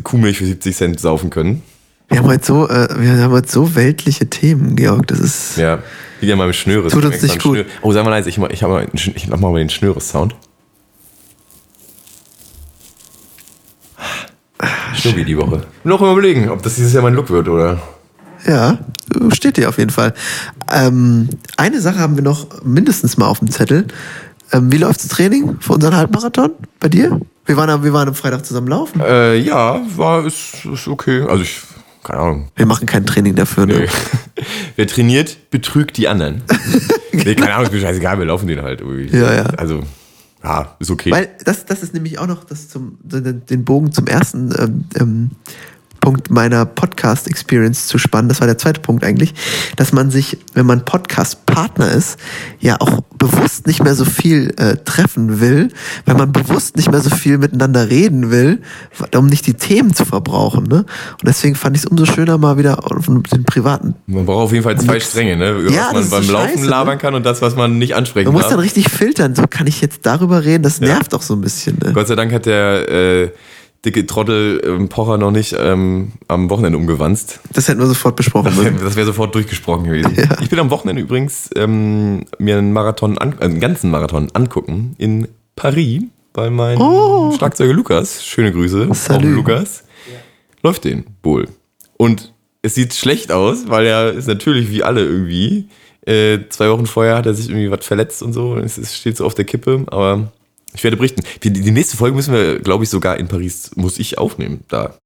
Kuhmilch 0.03 0.37
für 0.37 0.45
70 0.45 0.75
Cent 0.75 0.99
saufen 0.99 1.29
können. 1.29 1.63
wir 2.09 2.19
haben 2.19 2.27
heute 2.27 2.45
so 2.45 2.67
äh, 2.67 2.87
wir 2.99 3.17
haben 3.17 3.31
heute 3.31 3.49
so 3.49 3.75
weltliche 3.75 4.29
Themen, 4.29 4.75
Georg, 4.75 5.07
das 5.07 5.19
ist 5.19 5.57
Ja, 5.57 5.79
wieder 6.21 6.35
mal 6.35 6.47
mit 6.47 6.55
Schnöres. 6.55 6.93
Tut 6.93 7.05
uns 7.05 7.21
nicht 7.21 7.41
gut. 7.41 7.57
Schnür- 7.59 7.65
Oh, 7.81 7.91
sag 7.93 8.03
mal 8.03 8.11
leise, 8.11 8.29
ich, 8.29 8.37
mach- 8.37 8.49
ich, 8.49 8.61
mal, 8.61 8.87
ich 8.93 9.27
mach 9.27 9.39
mal 9.39 9.53
den 9.57 9.69
Schnöres-Sound. 9.69 10.35
Schnurri 14.95 15.23
die 15.23 15.37
Woche. 15.37 15.61
Noch 15.83 16.01
überlegen, 16.01 16.49
ob 16.49 16.61
das 16.63 16.75
dieses 16.75 16.93
Jahr 16.93 17.03
mein 17.03 17.13
Look 17.13 17.29
wird, 17.29 17.47
oder? 17.47 17.79
ja, 18.47 18.77
steht 19.33 19.57
dir 19.57 19.67
auf 19.69 19.77
jeden 19.77 19.89
Fall. 19.89 20.13
Ähm, 20.71 21.29
eine 21.57 21.81
Sache 21.81 21.99
haben 21.99 22.15
wir 22.15 22.23
noch 22.23 22.63
mindestens 22.63 23.17
mal 23.17 23.27
auf 23.27 23.39
dem 23.39 23.51
Zettel. 23.51 23.85
Ähm, 24.51 24.71
wie 24.71 24.77
läuft 24.77 25.01
das 25.01 25.09
Training 25.09 25.57
für 25.59 25.73
unseren 25.73 25.95
Halbmarathon 25.95 26.51
bei 26.79 26.87
dir? 26.89 27.19
Wir 27.45 27.57
waren, 27.57 27.69
am- 27.69 27.83
wir 27.83 27.93
waren 27.93 28.07
am 28.07 28.15
Freitag 28.15 28.45
zusammen 28.45 28.67
laufen. 28.67 29.01
Äh, 29.01 29.35
ja, 29.37 29.81
war, 29.95 30.25
ist, 30.25 30.65
ist 30.71 30.87
okay. 30.87 31.21
Also 31.27 31.43
ich, 31.43 31.61
keine 32.03 32.19
Ahnung. 32.19 32.47
Wir 32.55 32.65
machen 32.65 32.85
kein 32.85 33.05
Training 33.05 33.35
dafür, 33.35 33.65
ne? 33.65 33.79
Nee. 33.79 33.87
Wer 34.75 34.87
trainiert, 34.87 35.49
betrügt 35.51 35.97
die 35.97 36.07
anderen. 36.07 36.43
nee, 37.11 37.35
keine 37.35 37.53
Ahnung, 37.53 37.65
ist 37.65 37.73
mir 37.73 37.81
scheißegal, 37.81 38.19
wir 38.19 38.25
laufen 38.25 38.47
den 38.47 38.61
halt 38.61 38.81
irgendwie. 38.81 39.15
Ja, 39.15 39.33
ja. 39.33 39.43
Also, 39.43 39.83
ja, 40.43 40.75
ist 40.79 40.89
okay. 40.89 41.11
Weil 41.11 41.29
das, 41.43 41.65
das 41.65 41.83
ist 41.83 41.93
nämlich 41.93 42.17
auch 42.19 42.27
noch 42.27 42.43
das 42.43 42.69
zum, 42.69 42.97
den 43.01 43.45
den 43.45 43.65
Bogen 43.65 43.91
zum 43.91 44.07
ersten 44.07 44.53
ähm, 44.57 44.85
ähm, 44.99 45.31
Punkt 45.99 46.29
meiner 46.29 46.65
Podcast-Experience 46.65 47.87
zu 47.87 47.97
spannen. 47.97 48.29
Das 48.29 48.39
war 48.39 48.47
der 48.47 48.57
zweite 48.57 48.81
Punkt 48.81 49.03
eigentlich, 49.03 49.33
dass 49.75 49.91
man 49.91 50.11
sich, 50.11 50.37
wenn 50.53 50.65
man 50.65 50.85
Podcast-Partner 50.85 51.91
ist, 51.91 52.17
ja 52.59 52.77
auch 52.79 53.01
bewusst 53.17 53.67
nicht 53.67 53.83
mehr 53.83 53.95
so 53.95 54.05
viel 54.05 54.53
äh, 54.57 54.77
treffen 54.77 55.39
will, 55.39 55.69
weil 56.05 56.15
man 56.15 56.31
bewusst 56.31 56.77
nicht 56.77 56.91
mehr 56.91 57.01
so 57.01 57.09
viel 57.09 57.37
miteinander 57.37 57.89
reden 57.89 58.31
will, 58.31 58.61
um 59.15 59.27
nicht 59.27 59.45
die 59.47 59.53
Themen 59.53 59.93
zu 59.93 60.05
verbrauchen. 60.05 60.63
Ne? 60.65 60.77
Und 60.77 61.27
deswegen 61.27 61.55
fand 61.55 61.75
ich 61.75 61.83
es 61.83 61.89
umso 61.89 62.05
schöner, 62.05 62.37
mal 62.37 62.57
wieder 62.57 62.85
auf 62.91 63.05
den 63.05 63.43
privaten. 63.43 63.95
man 64.07 64.25
braucht 64.25 64.45
auf 64.45 64.51
jeden 64.51 64.63
Fall 64.63 64.79
zwei 64.79 64.99
Stränge, 64.99 65.35
ne? 65.35 65.65
Ja, 65.69 65.89
was 65.91 66.09
das 66.09 66.09
man 66.09 66.09
beim 66.09 66.23
so 66.23 66.33
Laufen 66.33 66.49
scheiße, 66.57 66.69
labern 66.69 66.95
ne? 66.95 67.01
kann 67.01 67.15
und 67.15 67.25
das, 67.25 67.41
was 67.41 67.55
man 67.55 67.77
nicht 67.77 67.95
ansprechen 67.95 68.27
Man 68.27 68.41
muss 68.41 68.49
dann 68.49 68.59
richtig 68.59 68.89
filtern, 68.89 69.35
so 69.35 69.43
kann 69.49 69.67
ich 69.67 69.81
jetzt 69.81 70.05
darüber 70.05 70.45
reden, 70.45 70.63
das 70.63 70.79
nervt 70.79 71.13
doch 71.13 71.21
so 71.21 71.35
ein 71.35 71.41
bisschen. 71.41 71.77
Ne? 71.83 71.93
Gott 71.93 72.07
sei 72.07 72.15
Dank 72.15 72.31
hat 72.31 72.45
der 72.45 72.89
äh, 72.89 73.29
dicke 73.85 74.05
Trottel 74.05 74.61
ähm, 74.65 74.89
Pocher 74.89 75.17
noch 75.17 75.31
nicht 75.31 75.55
ähm, 75.57 76.11
am 76.27 76.49
Wochenende 76.49 76.77
umgewanzt. 76.77 77.39
Das 77.53 77.67
hätten 77.67 77.79
wir 77.79 77.87
sofort 77.87 78.15
besprochen 78.15 78.45
Das 78.45 78.55
müssen. 78.55 78.79
wäre 78.81 78.95
wär 78.95 79.05
sofort 79.05 79.33
durchgesprochen 79.35 79.85
gewesen. 79.85 80.13
Ja. 80.15 80.37
Ich 80.41 80.49
bin 80.49 80.59
am 80.59 80.69
Wochenende 80.69 81.01
übrigens 81.01 81.49
ähm, 81.55 82.25
mir 82.39 82.57
einen 82.57 82.73
Marathon, 82.73 83.17
an, 83.17 83.35
äh, 83.39 83.45
einen 83.45 83.59
ganzen 83.59 83.89
Marathon 83.89 84.29
angucken 84.33 84.95
in 84.97 85.27
Paris 85.55 86.03
bei 86.33 86.49
meinem 86.49 86.81
Oh. 86.81 87.31
Schlagzeuger 87.37 87.73
Lukas. 87.73 88.23
Schöne 88.25 88.51
Grüße. 88.51 88.89
Salü. 88.93 89.31
Auch 89.31 89.35
Lukas. 89.37 89.83
Läuft 90.61 90.83
den 90.83 91.05
wohl. 91.23 91.47
Und 91.95 92.33
es 92.61 92.75
sieht 92.75 92.93
schlecht 92.93 93.31
aus, 93.31 93.69
weil 93.69 93.85
er 93.85 94.11
ist 94.11 94.27
natürlich 94.27 94.69
wie 94.71 94.83
alle 94.83 95.01
irgendwie. 95.01 95.69
Äh, 96.05 96.39
zwei 96.49 96.69
Wochen 96.69 96.85
vorher 96.85 97.15
hat 97.17 97.25
er 97.25 97.33
sich 97.33 97.49
irgendwie 97.49 97.71
was 97.71 97.85
verletzt 97.85 98.21
und 98.23 98.33
so. 98.33 98.57
Es 98.57 98.77
ist- 98.77 98.95
steht 98.95 99.15
so 99.15 99.25
auf 99.25 99.35
der 99.35 99.45
Kippe, 99.45 99.85
aber 99.87 100.31
ich 100.73 100.83
werde 100.83 100.97
berichten. 100.97 101.23
Die, 101.43 101.71
nächste 101.71 101.97
Folge 101.97 102.15
müssen 102.15 102.33
wir, 102.33 102.59
glaube 102.59 102.83
ich, 102.83 102.89
sogar 102.89 103.17
in 103.17 103.27
Paris, 103.27 103.71
muss 103.75 103.99
ich 103.99 104.17
aufnehmen. 104.17 104.63
Da. 104.67 104.98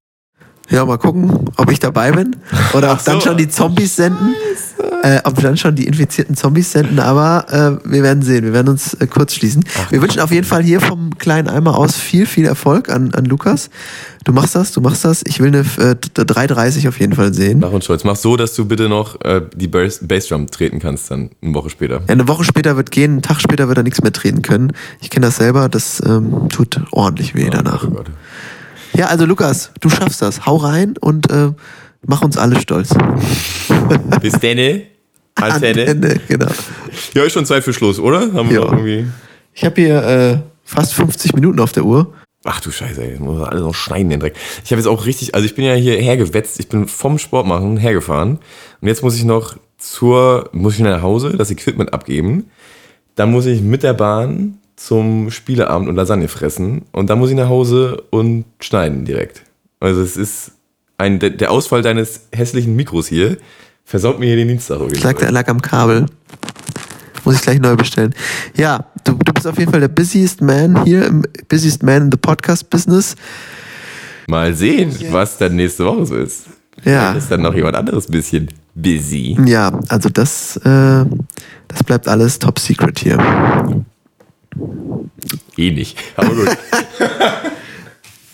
Ja, 0.73 0.85
mal 0.85 0.97
gucken, 0.97 1.31
ob 1.57 1.71
ich 1.71 1.79
dabei 1.79 2.11
bin. 2.11 2.35
Oder 2.73 2.91
ob 2.91 2.97
Ach 2.97 2.99
so. 2.99 3.11
dann 3.11 3.21
schon 3.21 3.37
die 3.37 3.47
Zombies 3.47 3.95
senden. 3.95 4.33
Äh, 5.03 5.19
ob 5.25 5.35
wir 5.37 5.43
dann 5.43 5.57
schon 5.57 5.75
die 5.75 5.85
infizierten 5.85 6.35
Zombies 6.35 6.71
senden. 6.71 6.99
Aber 6.99 7.45
äh, 7.85 7.89
wir 7.89 8.03
werden 8.03 8.23
sehen. 8.23 8.43
Wir 8.45 8.53
werden 8.53 8.69
uns 8.69 8.93
äh, 8.95 9.05
kurz 9.07 9.33
schließen. 9.35 9.63
wir 9.89 10.01
wünschen 10.01 10.21
auf 10.21 10.31
jeden 10.31 10.47
Fall 10.47 10.63
hier 10.63 10.79
vom 10.81 11.17
kleinen 11.17 11.47
Eimer 11.47 11.77
aus 11.77 11.95
viel, 11.95 12.25
viel 12.25 12.45
Erfolg 12.45 12.89
an, 12.89 13.13
an 13.13 13.25
Lukas. 13.25 13.69
Du 14.23 14.31
machst 14.31 14.55
das, 14.55 14.71
du 14.71 14.79
machst 14.81 15.03
das. 15.05 15.21
Ich 15.25 15.39
will 15.41 15.47
eine 15.49 15.59
äh, 15.59 15.95
3,30 15.95 16.87
auf 16.87 16.99
jeden 16.99 17.13
Fall 17.13 17.33
sehen. 17.33 17.59
Mach 17.59 17.71
uns 17.71 17.83
stolz. 17.83 18.03
Mach 18.05 18.15
so, 18.15 18.37
dass 18.37 18.55
du 18.55 18.65
bitte 18.65 18.87
noch 18.89 19.19
äh, 19.25 19.41
die 19.55 19.67
Bass- 19.67 19.99
Bassdrum 20.01 20.47
treten 20.47 20.79
kannst, 20.79 21.11
dann 21.11 21.29
eine 21.41 21.53
Woche 21.53 21.69
später. 21.69 21.95
Ja, 21.95 22.01
eine 22.07 22.27
Woche 22.27 22.45
später 22.45 22.77
wird 22.77 22.89
gehen, 22.89 23.11
einen 23.11 23.21
Tag 23.21 23.41
später 23.41 23.67
wird 23.67 23.77
er 23.77 23.83
nichts 23.83 24.01
mehr 24.01 24.13
treten 24.13 24.41
können. 24.41 24.71
Ich 25.01 25.09
kenne 25.09 25.25
das 25.27 25.35
selber, 25.35 25.67
das 25.69 26.01
ähm, 26.05 26.47
tut 26.49 26.79
ordentlich 26.91 27.35
weh 27.35 27.49
danach. 27.51 27.83
Oh 27.85 27.91
Gott. 27.91 28.09
Ja, 28.95 29.07
also 29.07 29.25
Lukas, 29.25 29.71
du 29.79 29.89
schaffst 29.89 30.21
das. 30.21 30.45
Hau 30.45 30.57
rein 30.57 30.95
und 30.99 31.31
äh, 31.31 31.51
mach 32.05 32.21
uns 32.21 32.37
alle 32.37 32.59
stolz. 32.59 32.89
Bis 34.21 34.33
denne. 34.33 34.83
Antenne. 35.35 35.85
Ende, 35.85 36.19
genau. 36.27 36.47
Ja, 37.15 37.23
ist 37.23 37.33
schon 37.33 37.45
Zeit 37.45 37.63
für 37.63 37.73
Schluss, 37.73 37.99
oder? 37.99 38.31
Haben 38.33 38.49
wir 38.49 38.59
Ja. 38.61 38.65
irgendwie. 38.65 39.07
Ich 39.55 39.65
habe 39.65 39.81
hier 39.81 40.03
äh, 40.03 40.37
fast 40.63 40.93
50 40.93 41.33
Minuten 41.33 41.59
auf 41.59 41.71
der 41.71 41.85
Uhr. 41.85 42.13
Ach 42.45 42.59
du 42.59 42.71
Scheiße, 42.71 43.01
ey, 43.03 43.11
das 43.11 43.19
muss 43.19 43.39
man 43.39 43.49
alles 43.49 43.61
noch 43.63 43.73
schneiden, 43.73 44.09
den 44.09 44.19
Dreck. 44.19 44.35
Ich 44.63 44.71
habe 44.71 44.79
jetzt 44.79 44.87
auch 44.87 45.05
richtig, 45.05 45.33
also 45.33 45.45
ich 45.45 45.55
bin 45.55 45.63
ja 45.65 45.73
hier 45.73 45.95
hergewetzt, 45.97 46.59
ich 46.59 46.67
bin 46.69 46.87
vom 46.87 47.17
Sport 47.17 47.47
machen 47.47 47.77
hergefahren 47.77 48.37
und 48.81 48.87
jetzt 48.87 49.01
muss 49.01 49.15
ich 49.15 49.23
noch 49.23 49.55
zur, 49.77 50.49
muss 50.51 50.73
ich 50.75 50.81
nach 50.81 51.01
Hause, 51.01 51.35
das 51.37 51.49
Equipment 51.51 51.93
abgeben. 51.93 52.49
Dann 53.15 53.31
muss 53.31 53.45
ich 53.45 53.61
mit 53.61 53.81
der 53.81 53.93
Bahn 53.93 54.57
zum 54.75 55.31
Spieleabend 55.31 55.89
und 55.89 55.95
Lasagne 55.95 56.27
fressen 56.27 56.83
und 56.91 57.09
dann 57.09 57.19
muss 57.19 57.29
ich 57.29 57.35
nach 57.35 57.49
Hause 57.49 58.03
und 58.09 58.45
schneiden 58.59 59.05
direkt. 59.05 59.43
Also 59.79 60.01
es 60.01 60.17
ist 60.17 60.51
ein, 60.97 61.19
der, 61.19 61.31
der 61.31 61.51
Ausfall 61.51 61.81
deines 61.81 62.27
hässlichen 62.31 62.75
Mikros 62.75 63.07
hier 63.07 63.37
versaut 63.85 64.19
mir 64.19 64.27
hier 64.27 64.37
den 64.37 64.47
Dienstag. 64.47 64.79
lag, 65.03 65.29
lag 65.29 65.47
am 65.47 65.61
Kabel. 65.61 66.05
Muss 67.25 67.35
ich 67.35 67.41
gleich 67.41 67.59
neu 67.59 67.75
bestellen. 67.75 68.13
Ja, 68.55 68.85
du, 69.03 69.13
du 69.13 69.33
bist 69.33 69.47
auf 69.47 69.57
jeden 69.57 69.71
Fall 69.71 69.79
der 69.79 69.87
busiest 69.87 70.41
man 70.41 70.83
hier, 70.83 71.05
im 71.05 71.23
busiest 71.47 71.81
man 71.83 72.03
in 72.03 72.11
the 72.11 72.17
podcast 72.17 72.69
business. 72.69 73.15
Mal 74.27 74.53
sehen, 74.53 74.93
was 75.11 75.37
dann 75.37 75.55
nächste 75.55 75.85
Woche 75.85 76.05
so 76.05 76.15
ist. 76.15 76.45
Ja. 76.83 77.13
Ist 77.13 77.31
dann 77.31 77.41
noch 77.41 77.53
jemand 77.53 77.75
anderes 77.75 78.09
ein 78.09 78.11
bisschen 78.11 78.49
busy. 78.75 79.37
Ja, 79.45 79.79
also 79.87 80.09
das, 80.09 80.57
äh, 80.57 81.05
das 81.67 81.83
bleibt 81.85 82.07
alles 82.07 82.39
top 82.39 82.59
secret 82.59 82.99
hier. 82.99 83.17
Eh 85.57 85.71
nicht. 85.71 85.97
Aber 86.15 86.29
gut. 86.29 86.49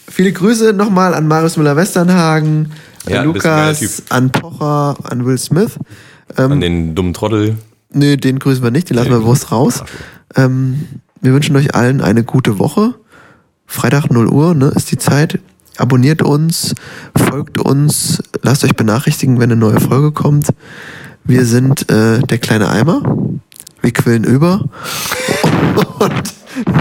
Viele 0.10 0.32
Grüße 0.34 0.74
nochmal 0.74 1.14
an 1.14 1.28
Marius 1.28 1.58
Müller-Westernhagen, 1.58 2.74
an 3.06 3.12
Ja, 3.12 3.24
Lukas, 3.24 4.04
an 4.10 4.32
Pocher, 4.32 4.98
an 5.04 5.26
Will 5.26 5.38
Smith. 5.38 5.80
An 6.36 6.60
den 6.60 6.96
dummen 6.96 7.14
Trottel. 7.14 7.58
Nö, 7.92 8.18
den 8.18 8.40
grüßen 8.40 8.64
wir 8.64 8.72
nicht, 8.72 8.90
den 8.90 8.98
lassen 8.98 9.10
wir 9.12 9.20
bewusst 9.20 9.52
raus. 9.52 9.84
Ähm, 10.36 10.86
wir 11.22 11.34
wünschen 11.34 11.56
euch 11.56 11.74
allen 11.74 12.02
eine 12.02 12.24
gute 12.24 12.60
Woche. 12.60 12.96
Freitag 13.66 14.10
0 14.10 14.28
Uhr 14.28 14.54
ne, 14.54 14.72
ist 14.76 14.92
die 14.92 14.98
Zeit. 14.98 15.40
Abonniert 15.78 16.22
uns, 16.22 16.76
folgt 17.16 17.58
uns, 17.60 18.22
lasst 18.42 18.64
euch 18.64 18.76
benachrichtigen, 18.76 19.40
wenn 19.40 19.52
eine 19.52 19.60
neue 19.60 19.80
Folge 19.80 20.12
kommt. 20.12 20.48
Wir 21.24 21.46
sind 21.46 21.90
äh, 21.90 22.20
der 22.20 22.38
kleine 22.38 22.70
Eimer. 22.70 23.02
Wir 23.82 23.92
quillen 23.92 24.24
über. 24.24 24.66
Und 26.00 26.34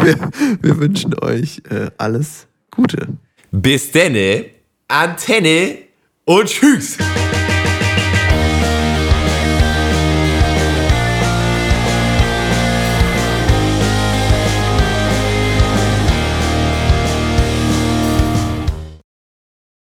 wir, 0.03 0.31
wir 0.61 0.79
wünschen 0.79 1.19
euch 1.21 1.63
äh, 1.71 1.91
alles 1.99 2.47
Gute. 2.71 3.09
Bis 3.51 3.91
denne, 3.93 4.47
Antenne 4.89 5.79
und 6.25 6.47
tschüss. 6.49 6.99